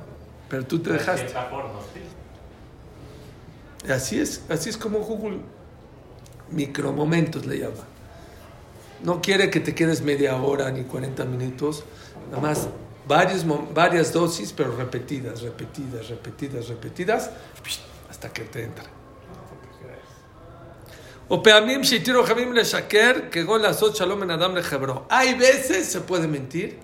pero 0.49 0.65
tú 0.65 0.79
te 0.79 0.91
dejaste. 0.93 1.33
Así 3.91 4.19
es, 4.19 4.43
así 4.49 4.69
es 4.69 4.77
como 4.77 4.99
Google 4.99 5.39
micromomentos 6.51 7.45
le 7.45 7.59
llama. 7.59 7.83
No 9.03 9.21
quiere 9.21 9.49
que 9.49 9.59
te 9.59 9.75
quedes 9.75 10.01
media 10.01 10.35
hora 10.35 10.71
ni 10.71 10.83
40 10.83 11.23
minutos, 11.25 11.83
nada 12.31 12.41
más 12.41 12.67
varios, 13.07 13.45
varias 13.73 14.11
dosis, 14.13 14.53
pero 14.53 14.75
repetidas, 14.75 15.41
repetidas, 15.41 16.09
repetidas, 16.09 16.67
repetidas, 16.67 17.31
hasta 18.09 18.29
que 18.33 18.43
te 18.43 18.63
entra. 18.63 18.85
O 21.29 21.43
peamim 21.43 21.81
shitiru 21.81 22.23
jamim 22.23 22.53
le 22.53 22.63
shaker, 22.63 23.29
que 23.29 23.43
gol 23.43 23.61
las 23.61 23.81
shalom 23.81 24.23
en 24.23 24.31
Adam 24.31 24.53
le 24.55 24.61
Hebró. 24.61 25.05
Hay 25.09 25.33
veces 25.33 25.87
se 25.87 25.99
puede 26.01 26.27
mentir 26.27 26.79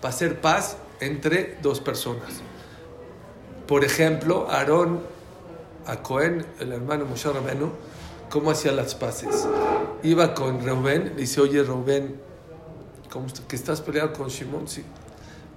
para 0.00 0.14
hacer 0.14 0.40
paz 0.40 0.76
entre 1.00 1.58
dos 1.60 1.80
personas. 1.80 2.40
Por 3.66 3.84
ejemplo, 3.84 4.50
Aarón 4.50 5.00
a 5.86 5.96
Cohen, 6.02 6.44
el 6.58 6.72
hermano 6.72 7.04
Moshe 7.04 7.30
Rabenu, 7.30 7.70
cómo 8.30 8.50
hacía 8.50 8.72
las 8.72 8.94
paces. 8.94 9.46
Iba 10.02 10.32
con 10.32 10.64
Reuben, 10.64 11.04
le 11.14 11.20
dice, 11.22 11.40
oye 11.42 11.62
Reuben, 11.62 12.18
¿cómo 13.10 13.26
est- 13.26 13.46
que 13.46 13.56
estás 13.56 13.82
peleado 13.82 14.14
con 14.14 14.28
Shimon? 14.28 14.68
Sí. 14.68 14.84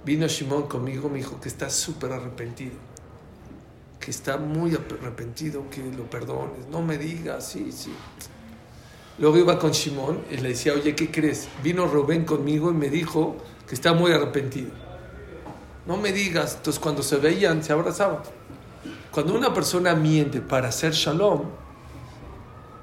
Vino 0.06 0.28
Shimon 0.28 0.68
conmigo, 0.68 1.08
me 1.08 1.18
dijo 1.18 1.40
que 1.40 1.48
está 1.48 1.68
súper 1.68 2.12
arrepentido, 2.12 2.76
que 3.98 4.12
está 4.12 4.36
muy 4.36 4.72
arrepentido, 4.72 5.68
que 5.68 5.82
lo 5.82 6.08
perdones, 6.08 6.68
no 6.70 6.80
me 6.80 6.96
digas, 6.96 7.48
sí, 7.48 7.72
sí. 7.72 7.92
Luego 9.18 9.36
iba 9.36 9.58
con 9.58 9.72
Shimon 9.72 10.22
y 10.30 10.36
le 10.36 10.50
decía, 10.50 10.74
oye, 10.74 10.94
¿qué 10.94 11.10
crees? 11.10 11.48
Vino 11.64 11.88
Reuben 11.88 12.24
conmigo 12.24 12.70
y 12.70 12.74
me 12.74 12.88
dijo 12.88 13.36
que 13.66 13.74
está 13.74 13.94
muy 13.94 14.12
arrepentido. 14.12 14.70
No 15.86 15.96
me 15.96 16.12
digas. 16.12 16.54
Entonces 16.54 16.78
cuando 16.78 17.02
se 17.02 17.16
veían, 17.16 17.64
se 17.64 17.72
abrazaban. 17.72 18.20
Cuando 19.10 19.34
una 19.34 19.52
persona 19.52 19.94
miente 19.96 20.40
para 20.40 20.68
hacer 20.68 20.92
shalom, 20.92 21.46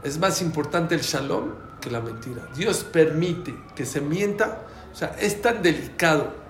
es 0.03 0.17
más 0.17 0.41
importante 0.41 0.93
el 0.95 1.01
shalom 1.01 1.51
que 1.79 1.89
la 1.89 2.01
mentira. 2.01 2.49
Dios 2.53 2.83
permite 2.83 3.55
que 3.75 3.85
se 3.85 4.01
mienta. 4.01 4.65
O 4.91 4.95
sea, 4.95 5.15
es 5.21 5.41
tan 5.41 5.61
delicado 5.61 6.42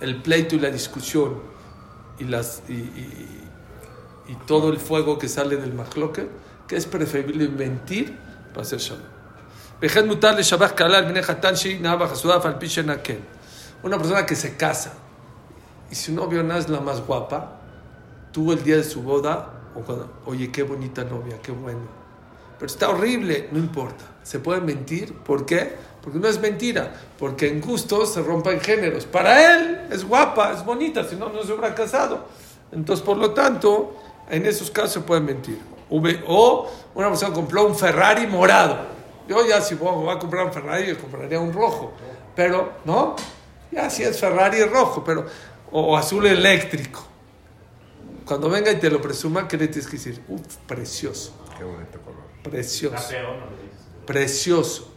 el 0.00 0.22
pleito 0.22 0.56
y 0.56 0.60
la 0.60 0.70
discusión 0.70 1.40
y, 2.18 2.24
las, 2.24 2.62
y, 2.68 2.84
todo 4.46 4.70
el 4.70 4.78
fuego 4.78 5.18
que 5.18 5.28
sale 5.28 5.56
del 5.56 5.72
majloque, 5.74 6.28
que 6.66 6.76
es 6.76 6.86
preferible 6.86 7.48
mentir 7.48 8.16
para 8.50 8.62
hacer 8.62 8.78
shalom. 8.78 9.04
Una 13.82 13.98
persona 13.98 14.26
que 14.26 14.36
se 14.36 14.56
casa 14.56 14.94
y 15.90 15.94
su 15.94 16.12
novia 16.12 16.42
no 16.42 16.56
es 16.56 16.68
la 16.68 16.80
más 16.80 17.00
guapa, 17.06 17.60
tuvo 18.32 18.52
el 18.52 18.62
día 18.62 18.76
de 18.76 18.84
su 18.84 19.02
boda, 19.02 19.52
o 19.74 20.30
oye, 20.30 20.50
qué 20.50 20.62
bonita 20.62 21.04
novia, 21.04 21.38
qué 21.42 21.52
bueno. 21.52 22.06
Pero 22.58 22.66
está 22.66 22.88
horrible, 22.88 23.48
no 23.52 23.58
importa. 23.58 24.04
Se 24.22 24.38
puede 24.38 24.60
mentir, 24.60 25.14
¿por 25.14 25.44
qué? 25.44 25.76
Porque 26.06 26.20
no 26.20 26.28
es 26.28 26.38
mentira, 26.40 26.92
porque 27.18 27.48
en 27.48 27.60
gustos 27.60 28.14
se 28.14 28.22
rompen 28.22 28.60
géneros. 28.60 29.06
Para 29.06 29.56
él 29.56 29.88
es 29.90 30.04
guapa, 30.04 30.52
es 30.52 30.64
bonita, 30.64 31.02
si 31.02 31.16
no, 31.16 31.30
no 31.30 31.42
se 31.42 31.52
hubiera 31.52 31.74
casado. 31.74 32.26
Entonces, 32.70 33.04
por 33.04 33.16
lo 33.16 33.32
tanto, 33.32 33.96
en 34.30 34.46
esos 34.46 34.70
casos 34.70 34.92
se 34.92 35.00
puede 35.00 35.20
mentir. 35.20 35.58
O 35.90 36.70
una 36.94 37.08
persona 37.08 37.34
compró 37.34 37.66
un 37.66 37.74
Ferrari 37.74 38.28
morado. 38.28 38.86
Yo 39.26 39.44
ya 39.48 39.60
si 39.60 39.74
voy 39.74 39.96
voy 39.96 40.14
a 40.14 40.20
comprar 40.20 40.46
un 40.46 40.52
Ferrari, 40.52 40.86
yo 40.86 40.96
compraría 40.96 41.40
un 41.40 41.52
rojo. 41.52 41.92
Pero, 42.36 42.74
¿no? 42.84 43.16
Ya, 43.72 43.90
si 43.90 44.04
es 44.04 44.20
Ferrari 44.20 44.62
rojo, 44.62 45.02
pero. 45.02 45.26
O, 45.72 45.80
o 45.80 45.96
azul 45.96 46.24
eléctrico. 46.24 47.04
Cuando 48.24 48.48
venga 48.48 48.70
y 48.70 48.76
te 48.76 48.90
lo 48.90 49.02
presuma, 49.02 49.48
¿qué 49.48 49.56
le 49.56 49.66
tienes 49.66 49.90
que 49.90 49.96
decir? 49.96 50.22
Uf, 50.28 50.54
precioso. 50.68 51.32
Qué 51.58 51.64
bonito 51.64 51.98
color. 52.00 52.22
Precioso. 52.44 52.96
feo, 52.96 53.26
no 53.38 53.46
le 53.50 53.62
dices. 53.62 53.86
Precioso. 54.06 54.95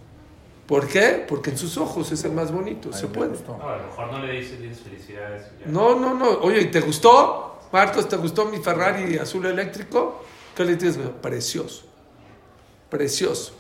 ¿Por 0.68 0.88
qué? 0.88 1.24
Porque 1.28 1.50
en 1.50 1.59
sus 1.59 1.76
ojos 1.76 2.11
es 2.12 2.24
el 2.24 2.32
más 2.32 2.50
bonito. 2.50 2.88
A 2.90 2.92
Se 2.94 3.02
mí 3.02 3.09
me 3.09 3.14
puede. 3.14 3.30
gustó. 3.30 3.59
No, 3.59 3.68
a 3.68 3.76
lo 3.76 3.84
mejor 3.84 4.12
no 4.12 4.18
le 4.24 4.32
dices, 4.32 4.61
dices 4.61 4.80
felicidades. 4.80 5.42
y 5.59 5.64
ya. 5.64 5.66
No, 5.70 5.98
no, 5.98 6.14
no. 6.14 6.28
Oye, 6.40 6.61
¿y 6.62 6.70
te 6.70 6.80
gustó? 6.80 7.61
Marcos, 7.72 8.09
¿te 8.09 8.16
gustó 8.16 8.46
mi 8.46 8.59
Ferrari 8.59 9.18
azul 9.18 9.44
eléctrico? 9.46 10.24
¿Qué 10.57 10.64
le 10.64 10.76
tienes? 10.76 10.96
Precioso. 11.20 11.82
Precioso. 12.88 13.52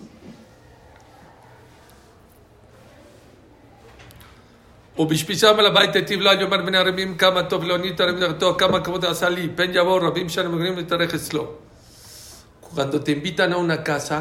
ובשפישם 4.98 5.54
על 5.58 5.66
הבית 5.66 5.94
היטיב 5.96 6.20
לה 6.20 6.34
יאמר 6.34 6.62
בני 6.62 6.78
הרבים 6.78 7.16
כמה 7.16 7.42
טוב 7.42 7.64
לאונית 7.64 8.00
הרבים 8.00 8.20
דרכתו 8.20 8.54
כמה 8.58 8.80
כבוד 8.80 9.04
עשה 9.04 9.28
לי 9.28 9.48
פן 9.56 9.70
יבואו 9.74 9.96
רבים 9.96 10.28
שאנו 10.28 10.50
מגנים 10.56 10.76
להתארך 10.76 11.14
אצלו. 11.14 11.46
Cuando 12.76 13.00
te 13.04 13.12
invitan 13.12 13.52
a 13.52 13.56
una 13.56 13.84
casa, 13.84 14.18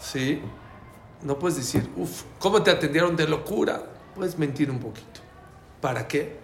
¿sí? 0.00 0.40
No 1.21 1.37
puedes 1.37 1.57
decir, 1.57 1.89
uff, 1.97 2.23
¿cómo 2.39 2.63
te 2.63 2.71
atendieron 2.71 3.15
de 3.15 3.27
locura? 3.27 3.83
Puedes 4.15 4.37
mentir 4.37 4.71
un 4.71 4.79
poquito. 4.79 5.19
¿Para 5.81 6.07
qué? 6.07 6.37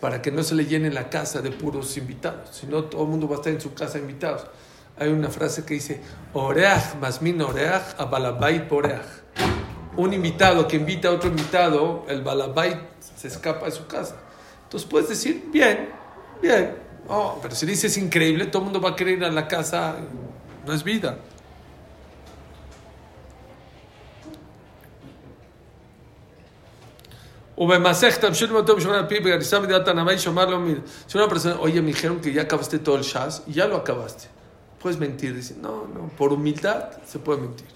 Para 0.00 0.22
que 0.22 0.30
no 0.30 0.42
se 0.42 0.54
le 0.54 0.66
llene 0.66 0.90
la 0.90 1.10
casa 1.10 1.40
de 1.40 1.50
puros 1.50 1.96
invitados. 1.96 2.50
Si 2.56 2.66
no, 2.66 2.84
todo 2.84 3.02
el 3.02 3.08
mundo 3.08 3.28
va 3.28 3.36
a 3.36 3.38
estar 3.38 3.52
en 3.52 3.60
su 3.60 3.74
casa 3.74 3.98
invitados. 3.98 4.46
Hay 4.96 5.08
una 5.08 5.28
frase 5.30 5.64
que 5.64 5.74
dice, 5.74 6.00
Oreach, 6.32 6.94
masmin 7.00 7.42
oreach, 7.42 7.98
a 7.98 8.04
balabait 8.04 8.68
poreach. 8.68 9.06
Un 9.96 10.12
invitado 10.12 10.68
que 10.68 10.76
invita 10.76 11.08
a 11.08 11.12
otro 11.12 11.28
invitado, 11.28 12.04
el 12.08 12.22
balabait 12.22 12.78
se 13.16 13.28
escapa 13.28 13.66
de 13.66 13.72
su 13.72 13.86
casa. 13.86 14.16
Entonces 14.64 14.88
puedes 14.88 15.08
decir, 15.08 15.48
bien, 15.52 15.88
bien. 16.40 16.76
Oh, 17.08 17.38
pero 17.42 17.54
si 17.54 17.66
dices 17.66 17.96
increíble, 17.98 18.46
todo 18.46 18.60
el 18.60 18.64
mundo 18.66 18.80
va 18.80 18.90
a 18.90 18.96
querer 18.96 19.18
ir 19.18 19.24
a 19.24 19.30
la 19.30 19.48
casa. 19.48 19.96
No 20.66 20.72
es 20.72 20.84
vida. 20.84 21.18
Si 31.06 31.18
una 31.18 31.28
persona, 31.28 31.56
oye, 31.60 31.80
me 31.80 31.88
dijeron 31.88 32.20
que 32.20 32.32
ya 32.32 32.42
acabaste 32.42 32.78
todo 32.78 32.96
el 32.96 33.02
shaz 33.02 33.42
y 33.46 33.52
ya 33.52 33.66
lo 33.66 33.76
acabaste. 33.76 34.28
Puedes 34.82 34.98
mentir. 34.98 35.34
Dice, 35.34 35.54
no, 35.60 35.86
no, 35.86 36.08
por 36.18 36.32
humildad 36.32 36.90
se 37.06 37.18
puede 37.18 37.40
mentir. 37.42 37.66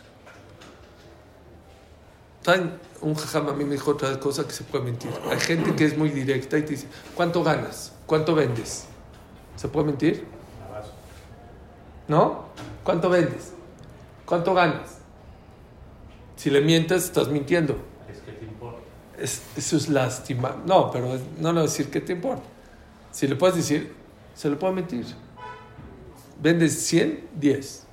¿Saben? 2.43 2.72
Un 3.01 3.14
jajam 3.14 3.49
a 3.49 3.53
mí 3.53 3.64
me 3.64 3.74
dijo 3.74 3.93
otra 3.93 4.18
cosa 4.18 4.45
que 4.45 4.53
se 4.53 4.64
puede 4.64 4.85
mentir. 4.85 5.11
Hay 5.31 5.39
gente 5.39 5.76
que 5.76 5.85
es 5.85 5.97
muy 5.97 6.11
directa 6.11 6.59
y 6.59 6.62
te 6.62 6.70
dice, 6.70 6.89
¿cuánto 7.14 7.45
ganas? 7.45 7.93
¿Cuánto 8.07 8.35
vendes? 8.35 8.87
¿Se 9.57 9.68
puede 9.68 9.87
mentir? 9.87 10.26
¿No? 12.09 12.47
¿Cuánto 12.83 13.09
vendes? 13.11 13.53
¿Cuánto 14.24 14.55
ganas? 14.55 14.99
Si 16.37 16.51
le 16.51 16.61
mientes, 16.61 17.05
estás 17.05 17.29
mintiendo. 17.29 17.76
Es 18.11 18.18
que 18.20 18.33
te 18.33 18.45
importa. 18.45 18.81
Es- 19.21 19.43
eso 19.57 19.77
es 19.77 19.89
lástima. 19.89 20.57
No, 20.66 20.91
pero 20.91 21.07
no 21.39 21.49
le 21.49 21.53
voy 21.53 21.59
a 21.61 21.62
decir 21.62 21.91
qué 21.91 22.01
te 22.01 22.12
importa. 22.12 22.43
Si 23.11 23.27
le 23.27 23.37
puedes 23.37 23.57
decir, 23.57 23.93
se 24.35 24.49
le 24.49 24.57
puede 24.57 24.75
mentir. 24.75 25.05
Vendes 26.41 26.87
100, 26.87 27.29
10. 27.35 27.85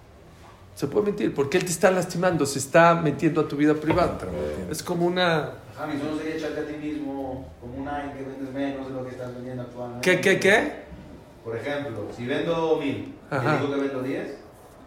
Se 0.76 0.88
puede 0.88 1.05
mentir 1.07 1.34
porque 1.34 1.57
él 1.57 1.65
te 1.65 1.71
está 1.71 1.89
lastimando, 1.89 2.45
se 2.45 2.59
está 2.59 2.93
metiendo 2.95 3.41
a 3.41 3.47
tu 3.47 3.55
vida 3.55 3.73
privada. 3.73 4.17
Es 4.69 4.84
como 4.84 5.05
una... 5.05 5.53
James, 5.78 6.03
¿no 6.03 6.17
sería 6.17 6.36
echarte 6.36 6.59
a 6.61 6.65
ti 6.67 6.73
mismo 6.73 7.49
como 7.59 7.76
un 7.82 7.88
aire 7.88 8.13
que 8.13 8.23
vendes 8.23 8.53
menos 8.53 8.88
de 8.88 8.93
lo 8.93 9.03
que 9.03 9.11
estás 9.11 9.34
vendiendo 9.34 9.63
actualmente? 9.63 10.11
¿Qué, 10.11 10.21
qué, 10.21 10.39
qué? 10.39 10.71
Por 11.43 11.55
ejemplo, 11.57 12.07
si 12.15 12.26
vendo 12.26 12.78
mil 12.80 13.15
Ajá. 13.30 13.55
y 13.55 13.61
digo 13.61 13.73
que 13.76 13.82
vendo 13.82 14.01
10, 14.03 14.38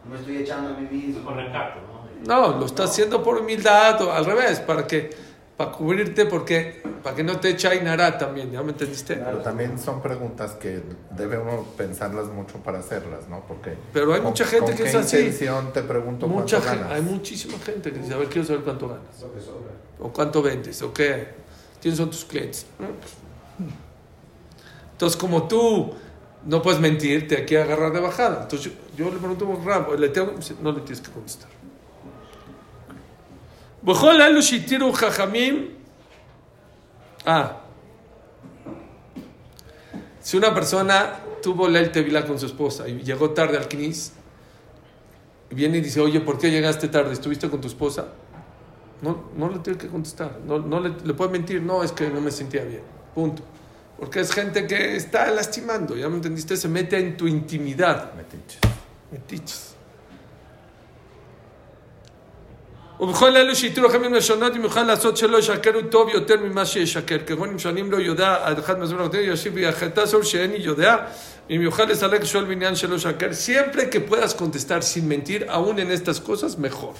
no 0.05 0.11
me 0.13 0.19
estoy 0.21 0.37
echando 0.39 0.75
a 0.75 0.79
mí 0.79 0.89
mismo. 0.91 1.25
con 1.25 1.37
recato, 1.37 1.81
¿no? 1.81 1.99
No, 2.27 2.59
lo 2.59 2.67
está 2.67 2.85
haciendo 2.85 3.23
por 3.23 3.39
humildad 3.39 4.01
o 4.03 4.13
al 4.13 4.25
revés, 4.25 4.61
para 4.61 4.87
que 4.87 5.11
para 5.59 5.73
cubrirte, 5.73 6.25
porque 6.25 6.81
para 7.03 7.17
que 7.17 7.25
no 7.25 7.39
te 7.41 7.51
eche 7.51 7.67
Ainara 7.69 8.17
también, 8.17 8.51
¿ya 8.53 8.63
me 8.63 8.71
entendiste? 8.71 9.17
Pero 9.17 9.39
también 9.39 9.77
son 9.79 10.01
preguntas 10.01 10.53
que 10.53 10.81
debemos 11.11 11.67
pensarlas 11.77 12.29
mucho 12.29 12.59
para 12.59 12.79
hacerlas, 12.79 13.29
¿no? 13.29 13.45
Porque 13.47 13.75
Pero 13.93 14.13
hay 14.15 14.21
¿con- 14.21 14.29
mucha 14.31 14.45
gente 14.47 14.75
que 14.77 14.85
es 14.85 14.95
así. 14.95 15.17
intención 15.17 15.73
te 15.73 15.83
pregunto 15.83 16.29
Mucha 16.29 16.59
cuánto 16.59 16.71
gente, 16.71 16.85
ganas? 16.85 16.97
hay 16.97 17.03
muchísima 17.03 17.59
gente 17.59 17.93
que 17.93 17.99
dice, 17.99 18.15
a 18.15 18.19
ver, 18.19 18.29
quiero 18.29 18.47
saber 18.47 18.63
cuánto 18.63 18.89
ganas, 18.89 19.21
Lo 19.21 19.35
que 19.35 19.41
sobra. 19.41 19.73
o 19.99 20.13
cuánto 20.13 20.43
vendes, 20.43 20.81
o 20.83 20.93
qué, 20.95 21.27
quiénes 21.83 21.99
son 21.99 22.09
tus 22.11 22.25
clientes. 22.25 22.65
Entonces, 24.93 25.19
como 25.19 25.49
tú 25.49 25.93
no 26.47 26.63
puedes 26.63 26.81
mentir, 26.81 27.27
te 27.29 27.37
hay 27.39 27.47
que 27.47 27.61
agarrar 27.61 27.93
de 27.93 28.01
bajada. 28.01 28.43
Entonces, 28.43 28.73
yo, 28.97 29.05
yo 29.07 29.11
le 29.13 29.19
pregunto 29.19 29.61
a 29.61 29.65
Rabo, 29.65 29.95
le 29.95 30.09
tengo, 30.11 30.35
no 30.63 30.71
le 30.73 30.81
tienes 30.83 31.01
que 31.01 31.11
contestar. 31.11 31.49
בכל 33.88 34.22
אלו 34.22 34.42
שהתירו 34.42 34.94
חכמים, 34.94 35.70
ah, 37.26 37.58
si 40.22 40.38
una 40.38 40.54
persona 40.54 41.20
tuvo 41.42 41.68
Leil 41.68 41.92
Tevilá 41.92 42.26
con 42.26 42.40
su 42.40 42.46
esposa 42.46 42.88
y 42.88 43.02
llegó 43.04 43.32
tarde 43.32 43.58
al 43.58 43.68
Knis, 43.68 44.14
y 45.52 45.56
viene 45.56 45.78
y 45.80 45.82
dice, 45.82 46.00
oye, 46.00 46.20
¿por 46.22 46.38
qué 46.38 46.50
llegaste 46.50 46.88
tarde? 46.88 47.14
¿Estuviste 47.14 47.50
con 47.50 47.60
tu 47.60 47.68
esposa? 47.68 48.08
No, 49.02 49.26
no 49.36 49.50
le 49.50 49.60
tiene 49.60 49.78
que 49.78 49.88
contestar, 49.88 50.40
no, 50.46 50.60
no 50.60 50.80
le, 50.80 50.94
le 51.04 51.14
puede 51.14 51.32
mentir, 51.32 51.62
no, 51.62 51.84
es 51.84 51.92
que 51.92 52.10
no 52.10 52.22
me 52.22 52.32
sentía 52.32 52.64
bien, 52.64 52.84
punto. 53.14 53.44
Porque 54.00 54.22
es 54.22 54.32
gente 54.32 54.66
que 54.66 54.96
está 54.96 55.30
lastimando, 55.30 55.96
¿ya 55.96 56.08
me 56.10 56.16
entendiste? 56.16 56.56
Se 56.58 56.68
mete 56.68 56.98
en 56.98 57.18
tu 57.18 57.28
intimidad. 57.28 58.14
Metiches. 58.16 58.60
מטיצ'ס. 59.14 59.74
ובכל 63.00 63.38
אלו 63.38 63.56
שהתירו 63.56 63.90
חכמים 63.90 64.14
לשונות, 64.14 64.56
אם 64.56 64.64
יוכל 64.64 64.84
לעשות 64.84 65.18
שלא 65.18 65.38
ישקרו 65.38 65.82
טוב 65.90 66.10
יותר 66.10 66.36
ממה 66.44 66.66
שישקר. 66.66 67.18
כגון 67.28 67.50
אם 67.50 67.60
שואלים 67.60 67.92
לא 67.92 67.98
יודע, 67.98 68.54
אחד 68.60 68.80
מהזמן 68.80 69.00
הנותן 69.00 69.18
ישיב 69.22 69.54
ויחטא 69.56 70.06
סור 70.06 70.24
שאיני 70.24 70.58
יודע, 70.58 70.96
אם 71.50 71.62
יוכל 71.62 71.84
לסלק 71.84 72.24
שואל 72.24 72.44
בעניין 72.44 72.76
שלא 72.76 72.96
ישקר. 72.96 73.28
Siempre 73.32 73.90
que 73.90 74.00
puedas 74.00 74.34
contestar 74.34 74.84
sin 74.84 75.08
mentir, 75.08 75.46
aún 75.50 75.80
en 75.80 75.92
estas 75.92 76.20
cosas, 76.20 76.58
mejor. 76.58 76.94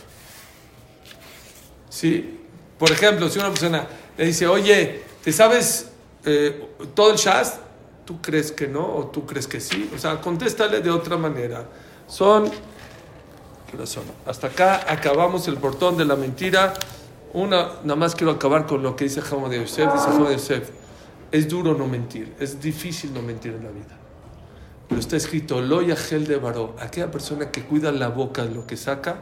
Sí. 1.90 2.40
Por 2.78 2.92
ejemplo, 2.92 3.30
si 3.30 3.40
una 3.40 3.50
persona 3.50 3.88
le 4.18 4.26
dice, 4.26 4.48
oye, 4.48 5.04
¿te 5.24 5.32
sabes 5.32 5.90
eh, 6.26 6.68
todo 6.94 7.12
el 7.12 7.18
Shaz? 7.18 7.60
¿Tú 8.04 8.20
crees 8.22 8.52
que 8.52 8.68
no 8.68 8.86
o 8.98 9.08
tú 9.08 9.26
crees 9.26 9.48
que 9.48 9.62
sí? 9.62 9.90
O 9.96 9.98
sea, 9.98 10.20
contéstale 10.20 10.82
de 10.82 10.90
otra 10.90 11.16
manera. 11.16 11.66
Son, 12.08 12.52
¿qué 13.69 13.77
hora 13.77 13.87
son? 13.87 14.05
Hasta 14.27 14.49
acá 14.49 14.93
acabamos 14.93 15.49
el 15.49 15.57
portón 15.57 15.97
de 15.97 16.05
la 16.05 16.17
mentira. 16.17 16.75
Una, 17.33 17.73
nada 17.83 17.97
más 17.97 18.15
quiero 18.15 18.33
acabar 18.33 18.67
con 18.67 18.83
lo 18.83 18.97
que 18.97 19.05
dice 19.05 19.21
Jamo 19.21 19.49
de 19.49 19.61
Yosef. 19.61 19.93
Dice 19.93 20.07
Jamo 20.07 20.29
de 20.29 20.35
Yosef, 20.35 20.71
es 21.31 21.49
duro 21.49 21.75
no 21.75 21.87
mentir, 21.87 22.35
es 22.41 22.61
difícil 22.61 23.13
no 23.13 23.23
mentir 23.23 23.53
en 23.53 23.65
la 23.65 23.71
vida. 23.71 23.99
Pero 24.89 25.01
está 25.01 25.17
escrito, 25.17 25.61
lo 25.61 25.83
yahel 25.83 26.27
de 26.27 26.37
varó, 26.37 26.75
aquella 26.81 27.11
persona 27.11 27.51
que 27.51 27.63
cuida 27.63 27.93
la 27.93 28.09
boca 28.09 28.45
de 28.45 28.55
lo 28.55 28.67
que 28.67 28.79
saca, 28.79 29.17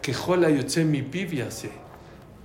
que 0.00 0.14
jola 0.14 0.48
yotze 0.48 0.84
mi 0.84 1.02
pibia 1.02 1.48
hace. 1.48 1.70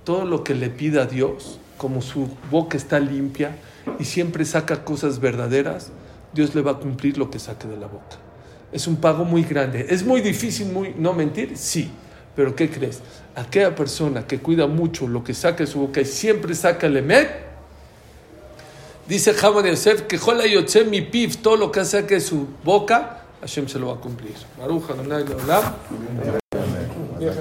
Todo 0.04 0.26
lo 0.26 0.44
que 0.44 0.54
le 0.54 0.68
pida 0.68 1.04
a 1.04 1.06
Dios, 1.06 1.58
como 1.78 2.02
su 2.02 2.28
boca 2.50 2.76
está 2.76 3.00
limpia 3.00 3.56
y 3.98 4.04
siempre 4.04 4.44
saca 4.44 4.84
cosas 4.84 5.20
verdaderas, 5.20 5.90
Dios 6.34 6.54
le 6.54 6.60
va 6.60 6.72
a 6.72 6.78
cumplir 6.78 7.16
lo 7.16 7.30
que 7.30 7.38
saque 7.38 7.66
de 7.66 7.78
la 7.78 7.86
boca. 7.86 8.18
Es 8.74 8.88
un 8.88 8.96
pago 8.96 9.24
muy 9.24 9.44
grande. 9.44 9.86
¿Es 9.88 10.04
muy 10.04 10.20
difícil 10.20 10.66
muy, 10.66 10.92
no 10.98 11.12
mentir? 11.12 11.56
Sí. 11.56 11.92
Pero 12.34 12.56
¿qué 12.56 12.68
crees? 12.68 13.00
Aquella 13.36 13.72
persona 13.72 14.26
que 14.26 14.40
cuida 14.40 14.66
mucho 14.66 15.06
lo 15.06 15.22
que 15.22 15.32
saca 15.32 15.58
de 15.58 15.68
su 15.68 15.78
boca 15.78 16.00
y 16.00 16.04
siempre 16.04 16.56
saca 16.56 16.88
el 16.88 16.96
emet, 16.96 17.30
dice 19.06 19.32
Jama 19.32 19.62
de 19.62 19.70
Yosef 19.70 20.02
que 20.02 20.18
jola 20.18 20.44
yotze 20.44 20.84
mi 20.84 21.02
piv, 21.02 21.36
todo 21.36 21.56
lo 21.56 21.70
que 21.70 21.84
saque 21.84 22.14
de 22.14 22.20
su 22.20 22.48
boca, 22.64 23.22
Hashem 23.42 23.68
se 23.68 23.78
lo 23.78 23.86
va 23.86 23.94
a 23.94 24.00
cumplir. 24.00 24.34
Baruch 24.58 24.90
Adonai 24.90 25.24
Leolam. 25.24 26.42